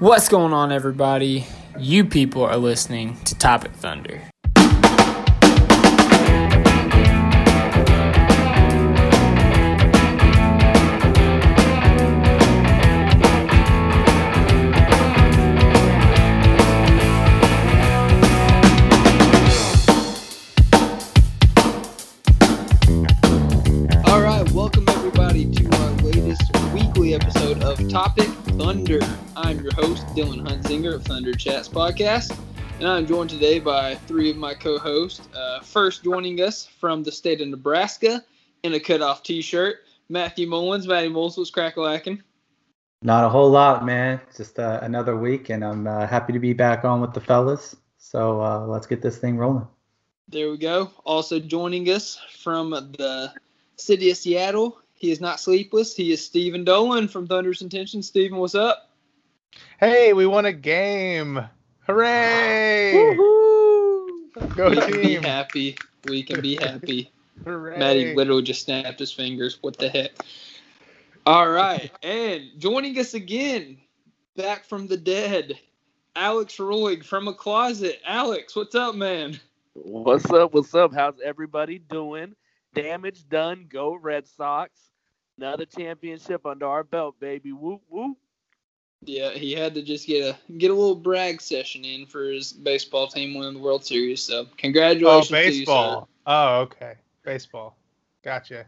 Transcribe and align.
What's 0.00 0.30
going 0.30 0.54
on, 0.54 0.72
everybody? 0.72 1.44
You 1.78 2.06
people 2.06 2.42
are 2.42 2.56
listening 2.56 3.18
to 3.24 3.36
Topic 3.36 3.70
Thunder. 3.72 4.22
All 24.06 24.22
right, 24.22 24.50
welcome 24.52 24.88
everybody 24.88 25.44
to 25.52 25.76
our 25.76 25.90
latest 25.96 26.56
weekly 26.72 27.12
episode 27.12 27.62
of 27.62 27.86
Topic 27.90 28.30
Thunder. 28.60 29.00
I'm 29.36 29.58
your 29.60 29.72
host, 29.72 30.06
Dylan 30.08 30.46
Huntsinger 30.46 30.96
of 30.96 31.02
Thunder 31.04 31.32
Chats 31.32 31.66
Podcast, 31.66 32.38
and 32.78 32.86
I'm 32.86 33.06
joined 33.06 33.30
today 33.30 33.58
by 33.58 33.94
three 33.94 34.28
of 34.28 34.36
my 34.36 34.52
co 34.52 34.78
hosts. 34.78 35.26
Uh, 35.34 35.60
first, 35.60 36.04
joining 36.04 36.42
us 36.42 36.66
from 36.66 37.02
the 37.02 37.10
state 37.10 37.40
of 37.40 37.48
Nebraska 37.48 38.22
in 38.62 38.74
a 38.74 38.78
cutoff 38.78 39.22
t 39.22 39.40
shirt, 39.40 39.76
Matthew 40.10 40.46
Mullins. 40.46 40.86
Matty 40.86 41.08
Mullins 41.08 41.38
was 41.38 41.50
crackalacking. 41.50 42.20
Not 43.00 43.24
a 43.24 43.30
whole 43.30 43.48
lot, 43.48 43.86
man. 43.86 44.20
Just 44.36 44.58
uh, 44.58 44.80
another 44.82 45.16
week, 45.16 45.48
and 45.48 45.64
I'm 45.64 45.86
uh, 45.86 46.06
happy 46.06 46.34
to 46.34 46.38
be 46.38 46.52
back 46.52 46.84
on 46.84 47.00
with 47.00 47.14
the 47.14 47.20
fellas. 47.22 47.74
So 47.96 48.42
uh, 48.42 48.66
let's 48.66 48.86
get 48.86 49.00
this 49.00 49.16
thing 49.16 49.38
rolling. 49.38 49.66
There 50.28 50.50
we 50.50 50.58
go. 50.58 50.90
Also 51.06 51.40
joining 51.40 51.88
us 51.88 52.20
from 52.42 52.72
the 52.72 53.32
city 53.76 54.10
of 54.10 54.18
Seattle, 54.18 54.76
he 55.00 55.10
is 55.10 55.20
not 55.20 55.40
sleepless. 55.40 55.96
He 55.96 56.12
is 56.12 56.22
Stephen 56.22 56.62
Dolan 56.62 57.08
from 57.08 57.26
Thunder's 57.26 57.62
Intention. 57.62 58.02
Stephen, 58.02 58.36
what's 58.36 58.54
up? 58.54 58.90
Hey, 59.78 60.12
we 60.12 60.26
won 60.26 60.44
a 60.44 60.52
game! 60.52 61.40
Hooray! 61.86 62.92
Go 64.54 64.68
we 64.68 64.76
can 64.76 65.00
be 65.00 65.14
happy. 65.14 65.78
We 66.04 66.22
can 66.22 66.42
be 66.42 66.56
happy. 66.56 67.10
Hooray! 67.44 67.78
Maddie 67.78 68.14
literally 68.14 68.42
just 68.42 68.62
snapped 68.64 68.98
his 68.98 69.10
fingers. 69.10 69.56
What 69.62 69.78
the 69.78 69.88
heck? 69.88 70.10
All 71.24 71.48
right, 71.48 71.90
and 72.02 72.50
joining 72.58 72.98
us 72.98 73.14
again, 73.14 73.78
back 74.36 74.66
from 74.66 74.86
the 74.86 74.98
dead, 74.98 75.58
Alex 76.14 76.58
Roig 76.58 77.04
from 77.04 77.26
a 77.26 77.32
closet. 77.32 78.00
Alex, 78.06 78.54
what's 78.54 78.74
up, 78.74 78.94
man? 78.94 79.40
What's 79.72 80.30
up? 80.30 80.52
What's 80.52 80.74
up? 80.74 80.92
How's 80.92 81.18
everybody 81.24 81.78
doing? 81.78 82.34
Damage 82.74 83.28
done. 83.28 83.66
Go 83.68 83.94
Red 83.94 84.28
Sox. 84.28 84.89
Another 85.40 85.64
championship 85.64 86.44
under 86.44 86.66
our 86.66 86.84
belt, 86.84 87.18
baby. 87.18 87.50
Whoop 87.52 87.80
whoop. 87.88 88.18
Yeah, 89.02 89.30
he 89.30 89.52
had 89.54 89.72
to 89.74 89.80
just 89.80 90.06
get 90.06 90.22
a 90.22 90.52
get 90.58 90.70
a 90.70 90.74
little 90.74 90.94
brag 90.94 91.40
session 91.40 91.82
in 91.82 92.04
for 92.04 92.24
his 92.24 92.52
baseball 92.52 93.08
team 93.08 93.32
winning 93.32 93.54
the 93.54 93.60
World 93.60 93.82
Series. 93.82 94.22
So 94.22 94.40
Oh, 94.40 94.48
congratulations 94.58 95.28
to 95.28 95.36
oh, 95.36 95.40
baseball. 95.40 96.08
Oh, 96.26 96.60
okay. 96.60 96.94
Baseball. 97.24 97.78
Gotcha. 98.22 98.66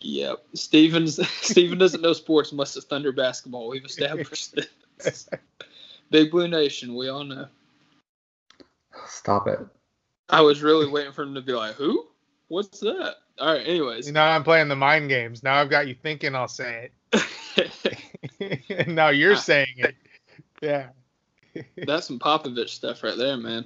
you. 0.00 0.20
Yep, 0.20 0.44
Stevens. 0.54 1.28
Steven 1.40 1.78
doesn't 1.78 2.02
know 2.02 2.12
sports 2.12 2.50
unless 2.50 2.76
it's 2.76 2.86
Thunder 2.86 3.12
basketball. 3.12 3.68
We've 3.68 3.84
established 3.84 4.56
this. 4.98 5.28
Big 6.10 6.32
Blue 6.32 6.48
Nation. 6.48 6.96
We 6.96 7.08
all 7.08 7.22
know. 7.22 7.46
Stop 9.06 9.46
it. 9.46 9.60
I 10.28 10.40
was 10.40 10.60
really 10.60 10.88
waiting 10.88 11.12
for 11.12 11.22
him 11.22 11.36
to 11.36 11.40
be 11.40 11.52
like, 11.52 11.76
"Who? 11.76 12.08
What's 12.48 12.80
that?" 12.80 13.16
All 13.38 13.52
right. 13.52 13.66
Anyways, 13.66 14.10
Now 14.12 14.30
I'm 14.30 14.44
playing 14.44 14.68
the 14.68 14.76
mind 14.76 15.08
games. 15.08 15.42
Now 15.42 15.56
I've 15.60 15.70
got 15.70 15.88
you 15.88 15.94
thinking 15.94 16.34
I'll 16.34 16.48
say 16.48 16.90
it. 17.12 17.70
and 18.78 18.88
now 18.94 19.08
you're 19.08 19.36
saying 19.36 19.74
it. 19.76 19.94
Yeah. 20.60 20.88
that's 21.86 22.06
some 22.06 22.18
Popovich 22.18 22.70
stuff 22.70 23.02
right 23.02 23.16
there, 23.16 23.36
man. 23.36 23.64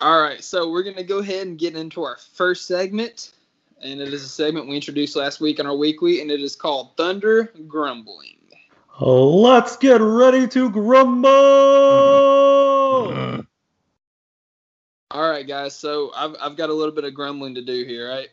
All 0.00 0.20
right, 0.20 0.44
so 0.44 0.70
we're 0.70 0.82
gonna 0.82 1.02
go 1.02 1.18
ahead 1.18 1.46
and 1.46 1.58
get 1.58 1.74
into 1.74 2.02
our 2.02 2.18
first 2.34 2.66
segment, 2.66 3.32
and 3.80 4.00
it 4.00 4.12
is 4.12 4.22
a 4.22 4.28
segment 4.28 4.68
we 4.68 4.76
introduced 4.76 5.16
last 5.16 5.40
week 5.40 5.58
on 5.58 5.66
our 5.66 5.76
weekly, 5.76 6.20
and 6.20 6.30
it 6.30 6.40
is 6.40 6.54
called 6.54 6.94
Thunder 6.98 7.52
Grumbling. 7.66 8.36
Let's 9.00 9.76
get 9.76 10.00
ready 10.00 10.46
to 10.48 10.70
grumble. 10.70 11.30
Mm-hmm. 13.08 13.40
All 15.16 15.30
right, 15.30 15.48
guys. 15.48 15.74
So 15.74 16.12
I've 16.14 16.36
I've 16.38 16.56
got 16.58 16.68
a 16.68 16.74
little 16.74 16.92
bit 16.92 17.04
of 17.04 17.14
grumbling 17.14 17.54
to 17.54 17.62
do 17.62 17.86
here, 17.86 18.06
right? 18.06 18.28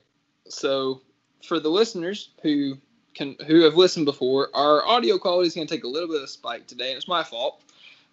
So 0.49 1.01
for 1.41 1.57
the 1.57 1.69
listeners 1.69 2.31
who 2.41 2.77
can 3.15 3.37
who 3.47 3.61
have 3.61 3.75
listened 3.75 4.05
before, 4.05 4.49
our 4.53 4.85
audio 4.85 5.17
quality 5.17 5.47
is 5.47 5.55
going 5.55 5.65
to 5.65 5.73
take 5.73 5.85
a 5.85 5.87
little 5.87 6.09
bit 6.09 6.17
of 6.17 6.23
a 6.23 6.27
spike 6.27 6.67
today, 6.67 6.89
and 6.89 6.97
it's 6.97 7.07
my 7.07 7.23
fault. 7.23 7.61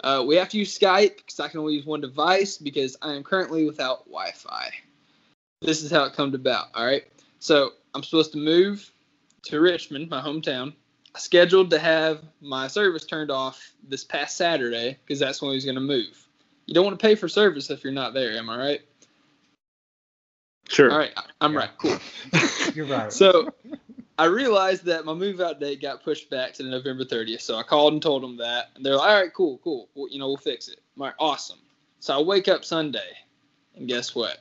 Uh, 0.05 0.23
we 0.25 0.37
have 0.37 0.49
to 0.51 0.57
use 0.57 0.79
Skype 0.79 1.17
because 1.17 1.41
I 1.41 1.49
can 1.49 1.59
only 1.59 1.75
use 1.75 1.85
one 1.85 2.01
device 2.01 2.59
because 2.59 2.97
I 3.03 3.15
am 3.15 3.25
currently 3.25 3.67
without 3.67 4.05
Wi-Fi. 4.05 4.71
This 5.63 5.83
is 5.83 5.91
how 5.91 6.05
it 6.05 6.13
come 6.13 6.33
about. 6.33 6.69
All 6.73 6.87
right. 6.87 7.03
So 7.41 7.73
I'm 7.93 8.05
supposed 8.05 8.31
to 8.35 8.39
move 8.39 8.89
to 9.47 9.59
Richmond, 9.59 10.11
my 10.11 10.21
hometown. 10.21 10.75
Scheduled 11.17 11.71
to 11.71 11.81
have 11.81 12.23
my 12.41 12.69
service 12.69 13.05
turned 13.05 13.33
off 13.33 13.73
this 13.89 14.05
past 14.05 14.37
Saturday 14.37 14.97
because 15.05 15.19
that's 15.19 15.43
when 15.43 15.51
was 15.51 15.65
going 15.65 15.75
to 15.75 15.81
move. 15.81 16.25
You 16.71 16.75
don't 16.75 16.85
want 16.85 17.01
to 17.01 17.05
pay 17.05 17.17
for 17.17 17.29
service 17.29 17.69
if 17.69 17.83
you're 17.83 17.93
not 17.93 18.15
there. 18.15 18.39
Am 18.39 18.49
I 18.49 18.57
right? 18.57 18.81
Sure. 20.69 20.93
All 20.93 20.99
right, 20.99 21.11
I'm 21.41 21.57
right. 21.57 21.71
Cool. 21.79 21.99
You're 22.77 22.87
right. 22.87 23.13
So 23.13 23.53
I 24.17 24.27
realized 24.27 24.85
that 24.85 25.05
my 25.05 25.13
move 25.13 25.41
out 25.41 25.59
date 25.59 25.83
got 25.83 26.05
pushed 26.05 26.31
back 26.31 26.53
to 26.55 26.63
November 26.63 27.05
30th. 27.05 27.41
So 27.41 27.57
I 27.57 27.65
called 27.65 27.95
and 27.95 28.01
told 28.01 28.23
them 28.23 28.37
that. 28.37 28.69
And 28.77 28.87
they're 28.87 28.95
like, 28.95 29.11
all 29.11 29.21
right, 29.21 29.35
cool, 29.35 29.59
cool. 29.65 29.89
Well, 29.97 30.07
you 30.13 30.21
know, 30.21 30.29
we'll 30.29 30.37
fix 30.37 30.69
it. 30.69 30.79
I'm 30.95 31.01
like, 31.01 31.15
awesome. 31.19 31.59
So 31.99 32.17
I 32.17 32.23
wake 32.23 32.47
up 32.47 32.65
Sunday, 32.65 33.17
and 33.75 33.89
guess 33.89 34.15
what? 34.15 34.39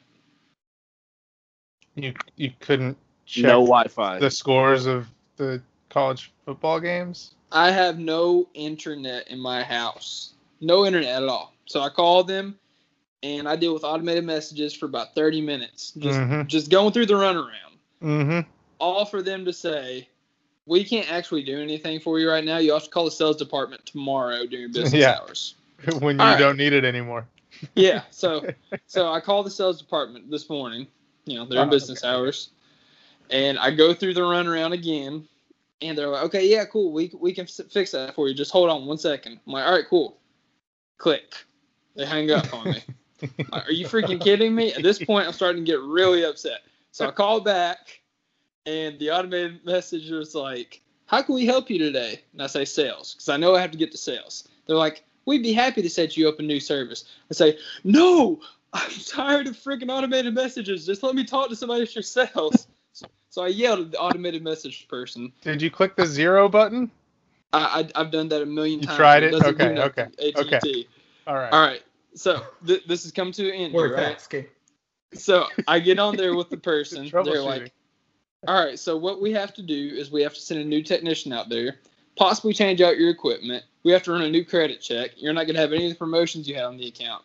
You 1.95 2.13
you 2.35 2.51
couldn't 2.59 2.95
check 3.25 3.45
No 3.45 3.61
Wi-Fi. 3.61 4.19
the 4.19 4.29
scores 4.29 4.85
of 4.85 5.07
the 5.37 5.63
college 5.89 6.31
football 6.45 6.79
games? 6.79 7.33
I 7.51 7.71
have 7.71 7.97
no 7.97 8.47
internet 8.53 9.29
in 9.29 9.39
my 9.39 9.63
house. 9.63 10.33
No 10.61 10.85
internet 10.85 11.23
at 11.23 11.27
all. 11.27 11.55
So 11.69 11.81
I 11.81 11.89
called 11.89 12.27
them, 12.27 12.57
and 13.21 13.47
I 13.47 13.55
deal 13.55 13.73
with 13.75 13.83
automated 13.83 14.25
messages 14.25 14.73
for 14.73 14.87
about 14.87 15.13
30 15.13 15.39
minutes. 15.41 15.91
Just, 15.91 16.19
Mhm. 16.19 16.47
just 16.47 16.71
going 16.71 16.91
through 16.91 17.05
the 17.05 17.13
runaround. 17.13 17.53
Mm-hmm. 18.01 18.49
all 18.79 19.03
for 19.05 19.21
them 19.21 19.43
to 19.43 19.51
say, 19.51 20.07
we 20.65 20.85
can't 20.85 21.11
actually 21.11 21.43
do 21.43 21.59
anything 21.61 21.99
for 21.99 22.17
you 22.17 22.29
right 22.29 22.45
now. 22.45 22.59
You 22.59 22.71
have 22.71 22.85
to 22.85 22.89
call 22.89 23.03
the 23.03 23.11
sales 23.11 23.35
department 23.35 23.85
tomorrow 23.85 24.45
during 24.45 24.71
business 24.71 24.93
Yeah. 24.93 25.17
hours. 25.19 25.55
when 25.99 26.15
you 26.17 26.23
All 26.23 26.29
right. 26.31 26.39
don't 26.39 26.55
need 26.57 26.71
it 26.73 26.85
anymore. 26.85 27.27
Yeah. 27.75 28.03
So 28.11 28.47
so 28.87 29.11
I 29.11 29.19
call 29.19 29.43
the 29.43 29.49
sales 29.49 29.81
department 29.81 30.31
this 30.31 30.49
morning. 30.49 30.87
You 31.25 31.35
know, 31.39 31.45
they're 31.45 31.61
in 31.61 31.67
Oh, 31.67 31.71
business 31.71 32.03
okay. 32.05 32.15
hours. 32.15 32.51
And 33.31 33.59
I 33.59 33.71
go 33.71 33.93
through 33.93 34.13
the 34.13 34.21
runaround 34.21 34.71
again. 34.73 35.27
And 35.81 35.97
they're 35.97 36.07
like, 36.07 36.23
okay, 36.25 36.47
yeah, 36.49 36.63
cool. 36.65 36.93
We, 36.93 37.11
we 37.19 37.33
can 37.33 37.47
fix 37.47 37.91
that 37.91 38.15
for 38.15 38.27
you. 38.29 38.33
Just 38.33 38.51
hold 38.51 38.69
on 38.69 38.85
one 38.85 38.97
second. 38.97 39.39
I'm 39.45 39.53
like, 39.53 39.65
all 39.65 39.73
right, 39.73 39.85
cool. 39.89 40.17
Click. 40.97 41.33
They 41.99 42.05
hang 42.05 42.31
up 42.31 42.53
on 42.53 42.71
me. 42.71 42.81
Are 43.51 43.69
you 43.69 43.85
freaking 43.85 44.21
kidding 44.21 44.55
me? 44.55 44.71
At 44.71 44.83
this 44.83 44.99
point, 44.99 45.27
I'm 45.27 45.33
starting 45.33 45.65
to 45.65 45.69
get 45.69 45.81
really 45.81 46.23
upset. 46.23 46.61
So 46.93 47.05
I 47.05 47.11
call 47.11 47.41
back, 47.41 47.99
and 48.65 48.97
the 48.99 49.11
automated 49.11 49.65
message 49.65 50.09
was 50.09 50.33
like, 50.33 50.81
"How 51.07 51.21
can 51.21 51.35
we 51.35 51.45
help 51.45 51.69
you 51.69 51.77
today?" 51.77 52.21
And 52.31 52.41
I 52.41 52.47
say 52.47 52.63
sales 52.63 53.15
because 53.15 53.27
I 53.27 53.35
know 53.35 53.53
I 53.53 53.59
have 53.59 53.71
to 53.71 53.77
get 53.77 53.91
to 53.91 53.97
sales. 53.97 54.47
They're 54.65 54.77
like, 54.77 55.03
"We'd 55.25 55.43
be 55.43 55.51
happy 55.51 55.81
to 55.81 55.89
set 55.89 56.15
you 56.15 56.29
up 56.29 56.39
a 56.39 56.41
new 56.41 56.61
service." 56.61 57.03
I 57.29 57.33
say, 57.33 57.57
"No, 57.83 58.39
I'm 58.71 58.91
tired 59.05 59.47
of 59.47 59.57
freaking 59.57 59.91
automated 59.91 60.33
messages. 60.33 60.85
Just 60.85 61.03
let 61.03 61.15
me 61.15 61.25
talk 61.25 61.49
to 61.49 61.55
somebody 61.57 61.81
at 61.81 61.93
your 61.93 62.01
sales." 62.01 62.69
so, 62.93 63.07
so 63.29 63.43
I 63.43 63.49
yelled 63.49 63.81
at 63.81 63.91
the 63.91 63.99
automated 63.99 64.41
message 64.41 64.87
person. 64.87 65.33
Did 65.41 65.61
you 65.61 65.69
click 65.69 65.97
the 65.97 66.05
zero 66.05 66.47
button? 66.47 66.91
I, 67.51 67.89
I 67.95 67.99
I've 67.99 68.11
done 68.11 68.29
that 68.29 68.41
a 68.41 68.45
million 68.45 68.79
You 68.79 68.85
times. 68.85 68.97
tried 68.97 69.23
it? 69.23 69.33
Okay, 69.33 69.81
okay, 69.81 70.07
AT&T. 70.17 70.87
All 71.27 71.35
right. 71.35 71.53
All 71.53 71.59
right. 71.61 71.83
So 72.15 72.41
th- 72.65 72.85
this 72.87 73.03
has 73.03 73.11
come 73.11 73.31
to 73.33 73.49
an 73.49 73.55
end, 73.55 73.73
Work 73.73 73.97
right? 73.97 74.23
Okay. 74.23 74.47
So 75.13 75.47
I 75.67 75.79
get 75.79 75.99
on 75.99 76.15
there 76.15 76.35
with 76.35 76.49
the 76.49 76.57
person. 76.71 77.09
They're 77.23 77.41
like, 77.41 77.73
all 78.47 78.63
right, 78.63 78.79
so 78.79 78.95
what 78.95 79.21
we 79.21 79.31
have 79.33 79.53
to 79.55 79.61
do 79.61 79.91
is 79.95 80.11
we 80.11 80.23
have 80.23 80.33
to 80.33 80.39
send 80.39 80.61
a 80.61 80.65
new 80.65 80.81
technician 80.81 81.33
out 81.33 81.49
there 81.49 81.79
possibly 82.19 82.53
change 82.53 82.81
out 82.81 82.97
your 82.99 83.09
equipment. 83.09 83.63
We 83.83 83.93
have 83.93 84.03
to 84.03 84.11
run 84.11 84.21
a 84.21 84.29
new 84.29 84.43
credit 84.43 84.81
check. 84.81 85.11
You're 85.15 85.33
not 85.33 85.45
going 85.45 85.55
to 85.55 85.61
have 85.61 85.71
any 85.71 85.85
of 85.85 85.93
the 85.93 85.97
promotions 85.97 86.47
you 86.47 86.55
had 86.55 86.65
on 86.65 86.77
the 86.77 86.87
account. 86.87 87.23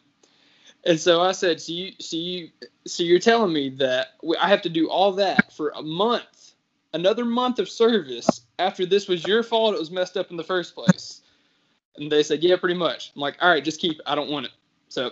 And 0.87 0.99
so 0.99 1.21
I 1.21 1.33
said, 1.33 1.61
so 1.61 1.73
you, 1.73 1.93
so 1.99 2.17
you, 2.17 2.51
so 2.87 3.03
you're 3.03 3.19
telling 3.19 3.53
me 3.53 3.71
that 3.71 4.09
I 4.41 4.49
have 4.49 4.63
to 4.63 4.69
do 4.69 4.89
all 4.89 5.13
that 5.13 5.53
for 5.53 5.73
a 5.75 5.83
month, 5.83 6.53
another 6.93 7.25
month 7.25 7.59
of 7.59 7.69
service 7.69 8.43
after 8.59 8.87
this 8.87 9.09
was 9.09 9.27
your 9.27 9.43
fault? 9.43 9.75
It 9.75 9.81
was 9.81 9.91
messed 9.91 10.17
up 10.17 10.31
in 10.31 10.37
the 10.37 10.45
first 10.45 10.75
place. 10.75 11.23
And 11.97 12.11
they 12.11 12.23
said, 12.23 12.43
yeah, 12.43 12.57
pretty 12.57 12.77
much. 12.77 13.13
I'm 13.17 13.21
like, 13.21 13.37
all 13.41 13.51
right, 13.51 13.65
just 13.65 13.81
keep 13.81 13.99
it. 13.99 14.03
I 14.07 14.15
don't 14.15 14.31
want 14.31 14.47
it. 14.47 14.53
So 14.95 15.11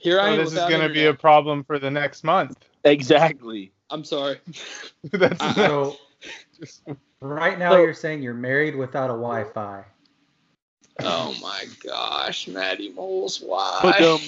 here 0.00 0.20
I 0.20 0.32
am. 0.32 0.36
this 0.36 0.52
is 0.52 0.58
going 0.58 0.86
to 0.86 0.90
be 0.92 1.06
a 1.06 1.14
problem 1.14 1.64
for 1.64 1.78
the 1.78 1.90
next 1.90 2.22
month. 2.22 2.58
Exactly. 2.84 3.72
I'm 3.88 4.04
sorry. 4.04 4.38
That's 5.12 5.40
I- 5.40 5.54
So 5.54 5.96
just, 6.60 6.82
right 7.20 7.58
now 7.58 7.70
So- 7.70 7.78
you're 7.80 7.94
saying 7.94 8.22
you're 8.22 8.34
married 8.34 8.76
without 8.76 9.06
a 9.08 9.14
Wi-Fi. 9.14 9.82
Oh 11.00 11.34
my 11.40 11.64
gosh, 11.82 12.48
Maddie 12.48 12.92
Moles, 12.92 13.40
why? 13.40 13.80
But 13.82 14.02
um, 14.02 14.20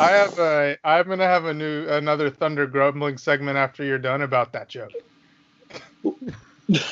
I 0.00 0.08
have 0.10 0.38
a. 0.38 0.78
I'm 0.82 1.06
gonna 1.06 1.26
have 1.26 1.44
a 1.44 1.52
new 1.52 1.86
another 1.88 2.30
thunder 2.30 2.66
grumbling 2.66 3.18
segment 3.18 3.58
after 3.58 3.84
you're 3.84 3.98
done 3.98 4.22
about 4.22 4.52
that 4.54 4.68
joke. 4.68 4.90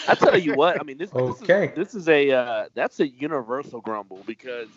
I 0.06 0.14
tell 0.14 0.38
you 0.38 0.55
what, 0.55 0.79
I 0.81 0.84
mean, 0.84 0.99
this, 0.99 1.12
Okay. 1.12 1.73
this 1.75 1.94
is 1.94 2.02
this 2.02 2.02
is 2.02 2.08
a 2.08 2.31
uh, 2.31 2.69
that's 2.75 3.00
a 3.00 3.08
universal 3.08 3.81
grumble 3.81 4.23
because 4.26 4.69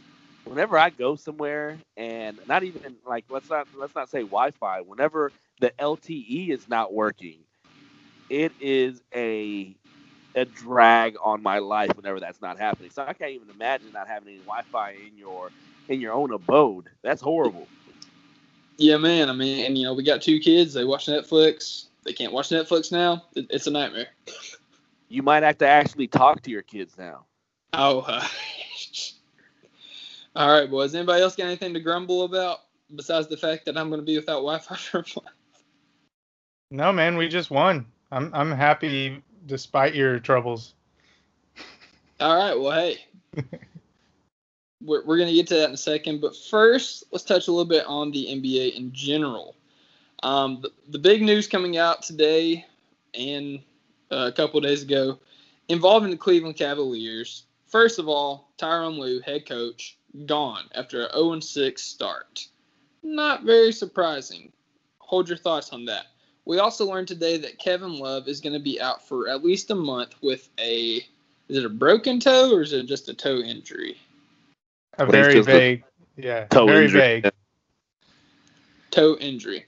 whenever 0.46 0.78
I 0.78 0.90
go 0.92 1.16
somewhere 1.16 1.82
and 1.98 2.40
not 2.48 2.64
even 2.64 2.98
like 3.06 3.26
let's 3.30 3.50
not 3.50 3.68
let's 3.74 3.96
not 3.96 4.10
say 4.10 4.20
Wi-Fi, 4.22 4.82
whenever 4.82 5.34
the 5.60 5.72
LTE 5.80 6.52
is 6.52 6.68
not 6.68 6.94
working, 6.94 7.42
it 8.30 8.56
is 8.60 9.02
a 9.14 9.76
a 10.36 10.46
drag 10.46 11.16
on 11.24 11.42
my 11.44 11.60
life 11.60 11.96
whenever 11.96 12.20
that's 12.20 12.42
not 12.42 12.60
happening. 12.60 12.92
So 12.92 13.04
I 13.04 13.14
can't 13.14 13.32
even 13.32 13.50
imagine 13.50 13.92
not 13.94 14.08
having 14.08 14.30
any 14.30 14.38
Wi-Fi 14.40 14.92
in 14.94 15.18
your 15.18 15.52
in 15.88 16.00
your 16.02 16.14
own 16.14 16.32
abode. 16.32 16.90
That's 17.04 17.22
horrible. 17.22 17.70
Yeah, 18.78 18.98
man. 18.98 19.30
I 19.30 19.34
mean, 19.34 19.66
and 19.66 19.78
you 19.78 19.84
know, 19.86 19.94
we 19.94 20.04
got 20.04 20.22
two 20.22 20.40
kids. 20.40 20.74
They 20.74 20.86
watch 20.86 21.08
Netflix. 21.08 21.88
They 22.06 22.14
can't 22.14 22.34
watch 22.34 22.50
Netflix 22.50 22.92
now. 22.92 23.24
It, 23.36 23.48
it's 23.50 23.68
a 23.68 23.72
nightmare. 23.72 24.08
You 25.10 25.24
might 25.24 25.44
have 25.44 25.58
to 25.60 25.68
actually 25.68 26.08
talk 26.08 26.42
to 26.44 26.52
your 26.52 26.64
kids 26.64 26.98
now. 26.98 27.26
Oh. 27.74 28.02
Uh, 28.08 28.28
all 30.36 30.52
right, 30.52 30.70
boys. 30.70 30.94
Anybody 30.94 31.22
else 31.22 31.36
got 31.36 31.46
anything 31.46 31.74
to 31.74 31.80
grumble 31.80 32.24
about 32.24 32.60
besides 32.96 33.28
the 33.28 33.38
fact 33.38 33.66
that 33.66 33.78
I'm 33.78 33.90
going 33.90 34.02
to 34.02 34.06
be 34.06 34.18
without 34.18 34.42
Wi-Fi 34.42 34.76
for 34.76 35.00
a 35.00 35.06
month? 35.16 35.36
No, 36.72 36.92
man, 36.92 37.16
we 37.18 37.28
just 37.28 37.52
won. 37.52 37.86
I'm 38.12 38.32
I'm 38.34 38.52
happy 38.52 39.22
despite 39.46 39.96
your 39.96 40.20
troubles. 40.20 40.74
All 42.20 42.36
right. 42.36 42.60
Well, 42.60 42.72
hey, 42.72 43.06
we're 44.82 45.06
we're 45.06 45.18
going 45.18 45.30
to 45.30 45.36
get 45.36 45.48
to 45.48 45.56
that 45.56 45.70
in 45.70 45.74
a 45.74 45.78
second, 45.78 46.22
but 46.22 46.36
first, 46.36 47.06
let's 47.12 47.24
touch 47.24 47.48
a 47.48 47.52
little 47.52 47.66
bit 47.66 47.86
on 47.88 48.12
the 48.12 48.28
NBA 48.28 48.76
in 48.76 48.92
general. 48.94 49.56
Um, 50.24 50.60
the, 50.62 50.72
the 50.90 51.00
big 51.00 51.22
news 51.22 51.48
coming 51.48 51.78
out 51.78 52.02
today 52.02 52.66
and 53.14 53.60
uh, 54.12 54.28
a 54.28 54.32
couple 54.32 54.58
of 54.58 54.64
days 54.64 54.82
ago 54.82 55.20
involving 55.70 56.10
the 56.10 56.18
Cleveland 56.18 56.56
Cavaliers. 56.56 57.44
First 57.68 58.00
of 58.00 58.08
all, 58.08 58.50
Tyronn 58.58 58.98
Lue, 58.98 59.20
head 59.22 59.48
coach, 59.48 59.98
gone 60.26 60.66
after 60.74 61.04
an 61.04 61.12
0 61.14 61.40
6 61.40 61.82
start. 61.82 62.48
Not 63.04 63.44
very 63.44 63.72
surprising. 63.72 64.52
Hold 65.00 65.30
your 65.30 65.38
thoughts 65.38 65.72
on 65.72 65.86
that. 65.86 66.08
We 66.46 66.60
also 66.60 66.86
learned 66.86 67.08
today 67.08 67.38
that 67.38 67.60
Kevin 67.60 67.98
Love 67.98 68.28
is 68.28 68.40
going 68.40 68.54
to 68.54 68.60
be 68.60 68.80
out 68.80 69.08
for 69.08 69.28
at 69.28 69.44
least 69.44 69.72
a 69.72 69.76
month 69.76 70.16
with 70.22 70.50
a 70.60 71.06
is 71.48 71.58
it 71.58 71.66
a 71.66 71.70
broken 71.70 72.20
toe 72.20 72.52
or 72.54 72.62
is 72.62 72.74
it 72.74 72.88
just 72.88 73.10
a 73.10 73.14
toe 73.14 73.38
injury? 73.38 73.98
A 74.98 75.06
very 75.06 75.36
just 75.36 75.50
a 75.50 75.52
vague. 75.52 75.84
yeah, 76.16 76.46
toe 76.46 76.66
very 76.66 76.86
injury. 76.86 77.00
vague. 77.00 77.32
Toe 78.92 79.16
injury. 79.20 79.66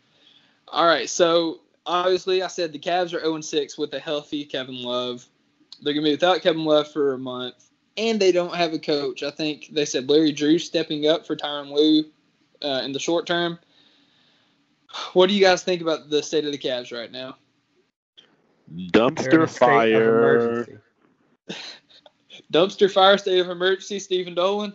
All 0.68 0.86
right, 0.86 1.10
so 1.10 1.62
obviously 1.86 2.42
I 2.42 2.48
said 2.48 2.72
the 2.72 2.80
Cavs 2.80 3.14
are 3.14 3.22
0 3.22 3.42
6 3.42 3.78
with 3.78 3.94
a 3.94 4.00
healthy 4.00 4.46
Kevin 4.46 4.82
Love. 4.82 5.26
They're 5.82 5.94
going 5.94 6.04
to 6.04 6.10
be 6.10 6.14
without 6.14 6.42
Kevin 6.42 6.66
Love 6.66 6.92
for 6.92 7.14
a 7.14 7.20
month, 7.20 7.70
and 7.98 8.20
they 8.20 8.32
don't 8.32 8.56
have 8.56 8.74
a 8.74 8.80
coach. 8.80 9.24
I 9.24 9.32
think 9.32 9.70
they 9.72 9.86
said 9.86 10.10
Larry 10.10 10.32
Drew 10.32 10.60
stepping 10.60 11.08
up 11.08 11.26
for 11.26 11.36
Tyronn 11.36 11.72
Lue 11.72 12.06
uh, 12.62 12.82
in 12.84 12.92
the 12.92 13.00
short 13.00 13.26
term. 13.26 13.58
What 15.14 15.28
do 15.28 15.36
you 15.36 15.42
guys 15.44 15.64
think 15.64 15.82
about 15.82 16.10
the 16.10 16.24
state 16.24 16.46
of 16.46 16.52
the 16.52 16.58
Cavs 16.58 16.92
right 16.98 17.12
now? 17.12 17.38
Dumpster 18.74 19.44
a 19.44 19.48
state 19.48 19.52
of 19.52 19.52
fire. 19.52 20.82
Dumpster 22.54 22.92
fire, 22.92 23.18
state 23.18 23.40
of 23.40 23.50
emergency, 23.50 24.00
Stephen 24.00 24.34
Dolan? 24.36 24.74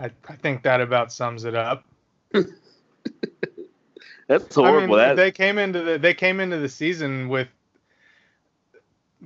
I, 0.00 0.10
I 0.28 0.36
think 0.36 0.62
that 0.62 0.80
about 0.80 1.12
sums 1.12 1.44
it 1.44 1.54
up. 1.54 1.84
That's 4.28 4.58
I 4.58 4.60
horrible. 4.60 4.88
mean, 4.88 4.96
That- 4.98 5.16
they 5.16 5.30
came 5.30 5.58
into 5.58 5.82
the 5.82 5.98
they 5.98 6.14
came 6.14 6.40
into 6.40 6.58
the 6.58 6.68
season 6.68 7.28
with 7.28 7.48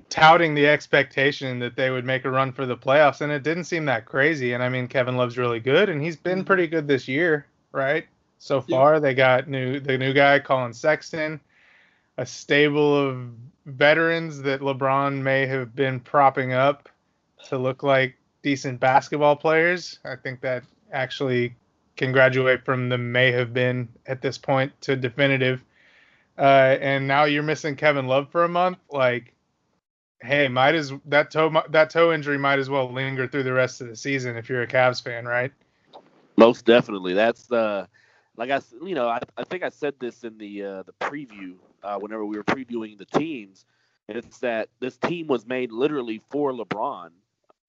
touting 0.09 0.55
the 0.55 0.67
expectation 0.67 1.59
that 1.59 1.77
they 1.77 1.91
would 1.91 2.05
make 2.05 2.25
a 2.25 2.31
run 2.31 2.53
for 2.53 2.67
the 2.67 2.77
playoffs, 2.77 3.21
and 3.21 3.33
it 3.33 3.43
didn't 3.43 3.65
seem 3.65 3.85
that 3.87 4.07
crazy. 4.07 4.53
And 4.53 4.63
I 4.63 4.69
mean, 4.69 4.89
Kevin 4.89 5.17
Love's 5.17 5.39
really 5.39 5.61
good, 5.61 5.89
and 5.89 6.01
he's 6.03 6.17
been 6.17 6.45
pretty 6.45 6.67
good 6.67 6.87
this 6.87 7.09
year, 7.09 7.47
right? 7.73 8.07
So 8.39 8.65
Yeah. 8.67 8.77
far, 8.77 9.01
they 9.01 9.15
got 9.15 9.49
new 9.49 9.81
the 9.81 9.99
new 9.99 10.13
guy, 10.13 10.39
Collin 10.39 10.73
Sexton, 10.73 11.41
a 12.17 12.25
stable 12.27 12.97
of 12.97 13.31
veterans 13.67 14.43
that 14.43 14.61
LeBron 14.61 15.21
may 15.21 15.47
have 15.47 15.75
been 15.75 16.01
propping 16.01 16.53
up 16.53 16.89
to 17.49 17.59
look 17.59 17.83
like 17.83 18.17
decent 18.43 18.81
basketball 18.81 19.37
players. 19.37 19.99
I 20.05 20.17
think 20.17 20.41
that 20.41 20.65
actually 20.93 21.55
can 21.97 22.13
graduate 22.13 22.65
from 22.65 22.89
the 22.89 22.97
may 22.99 23.31
have 23.33 23.53
been 23.53 23.89
at 24.07 24.23
this 24.23 24.39
point 24.39 24.73
to 24.83 24.97
definitive. 24.97 25.63
Uh, 26.39 26.79
and 26.81 27.07
now 27.07 27.25
you're 27.25 27.43
missing 27.43 27.77
Kevin 27.77 28.07
Love 28.07 28.31
for 28.31 28.45
a 28.45 28.49
month. 28.49 28.79
Like, 28.91 29.35
hey, 30.23 30.49
might 30.49 30.75
as 30.75 30.93
that 31.07 31.31
toe 31.31 31.63
that 31.71 31.91
toe 31.91 32.13
injury 32.13 32.39
might 32.39 32.59
as 32.59 32.71
well 32.71 32.91
linger 32.93 33.27
through 33.27 33.45
the 33.45 33.53
rest 33.53 33.81
of 33.81 33.89
the 33.89 33.97
season 33.97 34.37
if 34.37 34.49
you're 34.49 34.63
a 34.63 34.67
Cavs 34.67 35.03
fan, 35.03 35.25
right? 35.25 35.53
Most 36.37 36.65
definitely. 36.65 37.15
That's 37.15 37.51
uh, 37.51 37.87
like 38.37 38.51
I, 38.51 38.61
you 38.85 38.95
know, 38.95 39.09
I, 39.09 39.21
I 39.37 39.45
think 39.45 39.63
I 39.63 39.69
said 39.69 39.95
this 40.01 40.25
in 40.25 40.39
the 40.39 40.65
uh, 40.65 40.83
the 40.83 40.93
preview 41.01 41.55
uh, 41.83 41.99
whenever 41.99 42.25
we 42.25 42.37
were 42.37 42.45
previewing 42.45 42.99
the 42.99 43.07
teams. 43.07 43.65
It's 44.09 44.39
that 44.39 44.69
this 44.81 44.97
team 44.97 45.29
was 45.29 45.47
made 45.47 45.71
literally 45.71 46.21
for 46.31 46.53
LeBron, 46.53 47.11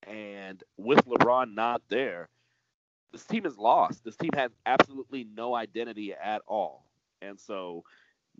and 0.07 0.63
with 0.77 1.05
LeBron 1.05 1.53
not 1.53 1.83
there, 1.89 2.29
this 3.11 3.25
team 3.25 3.45
is 3.45 3.57
lost. 3.57 4.03
This 4.03 4.15
team 4.15 4.31
has 4.35 4.51
absolutely 4.65 5.27
no 5.35 5.53
identity 5.53 6.13
at 6.13 6.41
all, 6.47 6.85
and 7.21 7.39
so 7.39 7.83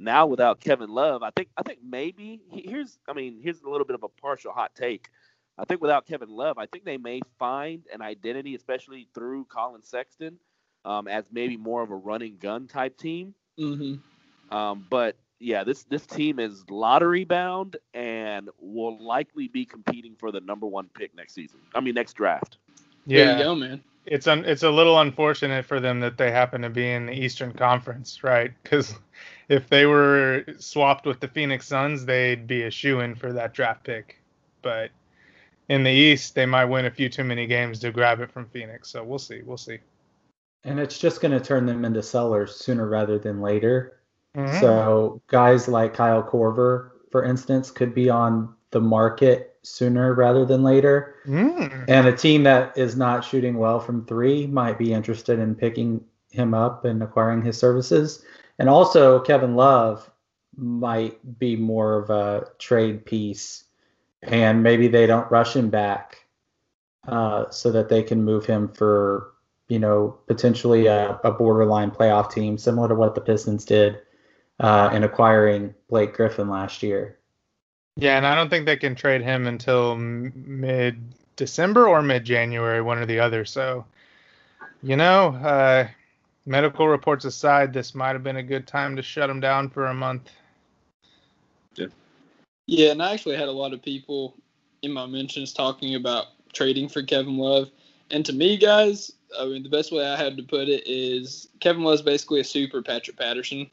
now 0.02 0.26
without 0.26 0.60
Kevin 0.60 0.90
Love, 0.90 1.24
I 1.24 1.32
think 1.36 1.50
I 1.58 1.64
think 1.64 1.80
maybe 1.84 2.42
here's 2.52 2.98
I 3.08 3.14
mean 3.14 3.40
here's 3.42 3.62
a 3.62 3.70
little 3.70 3.86
bit 3.86 3.96
of 3.96 4.04
a 4.04 4.10
partial 4.10 4.52
hot 4.52 4.74
take. 4.76 5.10
I 5.58 5.66
think 5.66 5.82
without 5.82 6.08
Kevin 6.08 6.30
Love, 6.30 6.58
I 6.58 6.66
think 6.66 6.86
they 6.86 6.98
may 6.98 7.22
find 7.38 7.84
an 7.94 8.02
identity, 8.02 8.56
especially 8.56 9.08
through 9.14 9.46
Collin 9.46 9.84
Sexton, 9.84 10.38
um, 10.86 11.08
as 11.08 11.26
maybe 11.32 11.58
more 11.58 11.84
of 11.84 11.92
a 11.92 11.96
running 11.96 12.38
gun 12.40 12.68
type 12.68 12.98
team. 12.98 13.36
Mm-hmm. 13.60 14.56
Um, 14.56 14.86
but 14.90 15.16
yeah, 15.40 15.64
this 15.64 15.84
this 15.84 16.06
team 16.06 16.40
is 16.40 16.64
lottery 16.70 17.24
bound 17.24 17.78
and 17.94 18.50
will 18.60 19.04
likely 19.04 19.48
be 19.48 19.66
competing 19.66 20.16
for 20.16 20.32
the 20.32 20.40
number 20.42 20.68
one 20.68 20.90
pick 20.94 21.16
next 21.16 21.34
season. 21.34 21.60
I 21.76 21.80
mean 21.80 21.96
next 21.96 22.14
draft. 22.14 22.58
Yeah. 23.06 23.26
There 23.26 23.38
you 23.38 23.44
go, 23.44 23.56
man. 23.56 23.84
it's 24.06 24.28
un, 24.28 24.46
it's 24.46 24.64
a 24.64 24.70
little 24.70 25.00
unfortunate 25.00 25.66
for 25.66 25.80
them 25.80 26.00
that 26.00 26.18
they 26.18 26.32
happen 26.32 26.62
to 26.62 26.70
be 26.70 26.90
in 26.92 27.06
the 27.06 27.14
Eastern 27.14 27.54
Conference, 27.54 28.24
right? 28.24 28.52
Because 28.64 28.96
if 29.52 29.68
they 29.68 29.86
were 29.86 30.46
swapped 30.60 31.06
with 31.06 31.20
the 31.20 31.28
Phoenix 31.28 31.68
Suns, 31.68 32.06
they'd 32.06 32.48
be 32.48 32.64
a 32.64 32.72
shoe 32.72 33.02
in 33.02 33.16
for 33.16 33.34
that 33.34 33.54
draft 33.54 33.84
pick. 33.84 34.22
But 34.62 34.92
in 35.68 35.84
the 35.84 35.92
East, 35.92 36.36
they 36.36 36.46
might 36.46 36.66
win 36.66 36.86
a 36.86 36.90
few 36.90 37.10
too 37.10 37.26
many 37.26 37.46
games 37.48 37.80
to 37.80 37.92
grab 37.92 38.22
it 38.22 38.32
from 38.32 38.46
Phoenix. 38.48 38.90
So 38.90 39.04
we'll 39.04 39.20
see. 39.20 39.42
We'll 39.42 39.58
see. 39.58 39.80
And 40.64 40.80
it's 40.80 40.98
just 40.98 41.20
going 41.20 41.38
to 41.38 41.46
turn 41.46 41.66
them 41.66 41.84
into 41.84 42.02
sellers 42.02 42.56
sooner 42.56 42.88
rather 42.88 43.20
than 43.20 43.42
later. 43.42 43.98
Mhm. 44.38 44.62
So 44.62 45.22
guys 45.28 45.68
like 45.68 45.94
Kyle 45.94 46.24
Korver, 46.24 46.92
for 47.12 47.26
instance, 47.26 47.72
could 47.72 47.94
be 47.94 48.10
on 48.10 48.56
the 48.70 48.80
market 48.80 49.58
sooner 49.64 50.14
rather 50.14 50.46
than 50.46 50.64
later. 50.64 51.16
Mm. 51.26 51.90
And 51.90 52.08
a 52.08 52.16
team 52.16 52.44
that 52.44 52.78
is 52.78 52.96
not 52.96 53.26
shooting 53.26 53.58
well 53.58 53.82
from 53.82 54.06
three 54.06 54.48
might 54.48 54.78
be 54.78 54.94
interested 54.94 55.40
in 55.40 55.56
picking 55.56 56.06
him 56.30 56.54
up 56.54 56.86
and 56.86 57.04
acquiring 57.04 57.42
his 57.42 57.58
services. 57.58 58.24
And 58.62 58.70
also, 58.70 59.20
Kevin 59.20 59.56
Love 59.56 60.08
might 60.56 61.40
be 61.40 61.56
more 61.56 61.98
of 61.98 62.12
a 62.12 62.46
trade 62.60 63.08
piece, 63.08 63.64
and 64.22 64.62
maybe 64.62 64.88
they 64.88 65.08
don't 65.08 65.32
rush 65.32 65.56
him 65.56 65.72
back 65.72 66.28
uh, 67.08 67.50
so 67.50 67.72
that 67.72 67.90
they 67.90 68.04
can 68.04 68.24
move 68.24 68.46
him 68.46 68.68
for, 68.68 69.32
you 69.68 69.80
know, 69.80 70.16
potentially 70.28 70.86
a, 70.86 71.20
a 71.24 71.32
borderline 71.32 71.90
playoff 71.90 72.32
team, 72.32 72.56
similar 72.56 72.88
to 72.88 72.94
what 72.94 73.16
the 73.16 73.22
Pistons 73.22 73.66
did 73.66 74.00
uh, 74.60 74.92
in 74.94 75.04
acquiring 75.04 75.74
Blake 75.90 76.14
Griffin 76.14 76.48
last 76.48 76.84
year. 76.84 77.18
Yeah, 77.96 78.16
and 78.16 78.28
I 78.28 78.36
don't 78.36 78.52
think 78.52 78.68
they 78.68 78.78
can 78.78 78.94
trade 78.94 79.24
him 79.24 79.48
until 79.48 79.96
mid 79.96 81.02
December 81.36 81.88
or 81.88 82.04
mid 82.04 82.26
January, 82.26 82.84
one 82.84 83.00
or 83.00 83.08
the 83.08 83.22
other. 83.22 83.44
So, 83.44 83.86
you 84.84 84.98
know, 84.98 85.30
uh, 85.30 85.88
medical 86.46 86.88
reports 86.88 87.26
aside, 87.26 87.74
this 87.74 87.94
might 87.94 88.14
have 88.14 88.24
been 88.24 88.38
a 88.38 88.44
good 88.44 88.68
time 88.68 88.96
to 88.96 89.02
shut 89.02 89.30
him 89.30 89.40
down 89.40 89.70
for 89.70 89.88
a 89.88 89.94
month. 89.94 90.30
Yeah, 91.76 91.88
Yeah, 92.68 92.92
and 92.92 93.02
I 93.02 93.14
actually 93.14 93.38
had 93.38 93.48
a 93.48 93.52
lot 93.52 93.74
of 93.74 93.82
people 93.82 94.36
in 94.82 94.92
my 94.92 95.06
mentions 95.06 95.54
talking 95.54 95.96
about 95.96 96.28
trading 96.54 96.90
for 96.90 97.04
Kevin 97.04 97.38
Love. 97.38 97.70
And 98.10 98.26
to 98.26 98.34
me, 98.34 98.58
guys, 98.58 99.12
I 99.40 99.46
mean, 99.46 99.64
the 99.64 99.70
best 99.70 99.92
way 99.92 100.06
I 100.06 100.18
had 100.18 100.36
to 100.38 100.44
put 100.44 100.68
it 100.68 100.86
is 100.86 101.48
Kevin 101.60 101.84
Love's 101.84 102.02
basically 102.02 102.42
a 102.42 102.44
super 102.44 102.82
Patrick 102.82 103.18
Patterson 103.18 103.70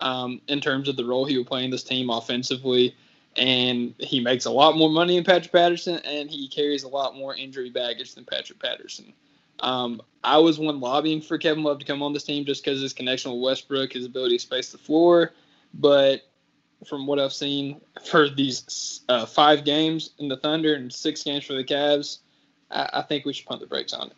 um, 0.00 0.40
in 0.48 0.60
terms 0.60 0.88
of 0.88 0.96
the 0.96 1.04
role 1.04 1.24
he 1.24 1.36
will 1.36 1.44
play 1.44 1.64
in 1.64 1.70
this 1.70 1.84
team 1.84 2.10
offensively. 2.10 2.94
And 3.36 3.94
he 3.98 4.20
makes 4.20 4.46
a 4.46 4.50
lot 4.50 4.76
more 4.76 4.90
money 4.90 5.14
than 5.14 5.24
Patrick 5.24 5.52
Patterson, 5.52 5.98
and 6.04 6.28
he 6.30 6.48
carries 6.48 6.82
a 6.82 6.88
lot 6.88 7.14
more 7.14 7.36
injury 7.36 7.70
baggage 7.70 8.14
than 8.14 8.24
Patrick 8.24 8.58
Patterson. 8.58 9.12
Um, 9.60 10.00
I 10.22 10.38
was 10.38 10.58
one 10.58 10.80
lobbying 10.80 11.20
for 11.20 11.38
Kevin 11.38 11.62
Love 11.62 11.78
to 11.78 11.84
come 11.84 12.02
on 12.02 12.12
this 12.12 12.24
team 12.24 12.44
just 12.44 12.64
because 12.64 12.80
his 12.80 12.92
connection 12.92 13.32
with 13.32 13.40
Westbrook, 13.40 13.92
his 13.92 14.04
ability 14.04 14.36
to 14.36 14.42
space 14.42 14.70
the 14.72 14.78
floor. 14.78 15.32
But 15.74 16.22
from 16.86 17.06
what 17.06 17.18
I've 17.18 17.32
seen 17.32 17.80
for 18.04 18.28
these 18.28 19.00
uh, 19.08 19.26
five 19.26 19.64
games 19.64 20.10
in 20.18 20.28
the 20.28 20.36
Thunder 20.36 20.74
and 20.74 20.92
six 20.92 21.22
games 21.22 21.44
for 21.44 21.54
the 21.54 21.64
Cavs, 21.64 22.18
I, 22.70 22.88
I 22.94 23.02
think 23.02 23.24
we 23.24 23.32
should 23.32 23.46
punt 23.46 23.60
the 23.60 23.66
brakes 23.66 23.92
on 23.92 24.08
it. 24.08 24.16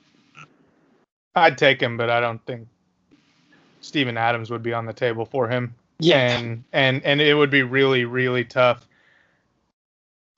I'd 1.34 1.56
take 1.56 1.80
him, 1.80 1.96
but 1.96 2.10
I 2.10 2.20
don't 2.20 2.44
think 2.46 2.68
Steven 3.80 4.16
Adams 4.16 4.50
would 4.50 4.62
be 4.62 4.72
on 4.72 4.86
the 4.86 4.92
table 4.92 5.24
for 5.24 5.48
him. 5.48 5.74
Yeah. 5.98 6.38
And 6.38 6.64
and 6.72 7.02
and 7.04 7.20
it 7.20 7.34
would 7.34 7.50
be 7.50 7.62
really 7.62 8.04
really 8.04 8.44
tough 8.44 8.86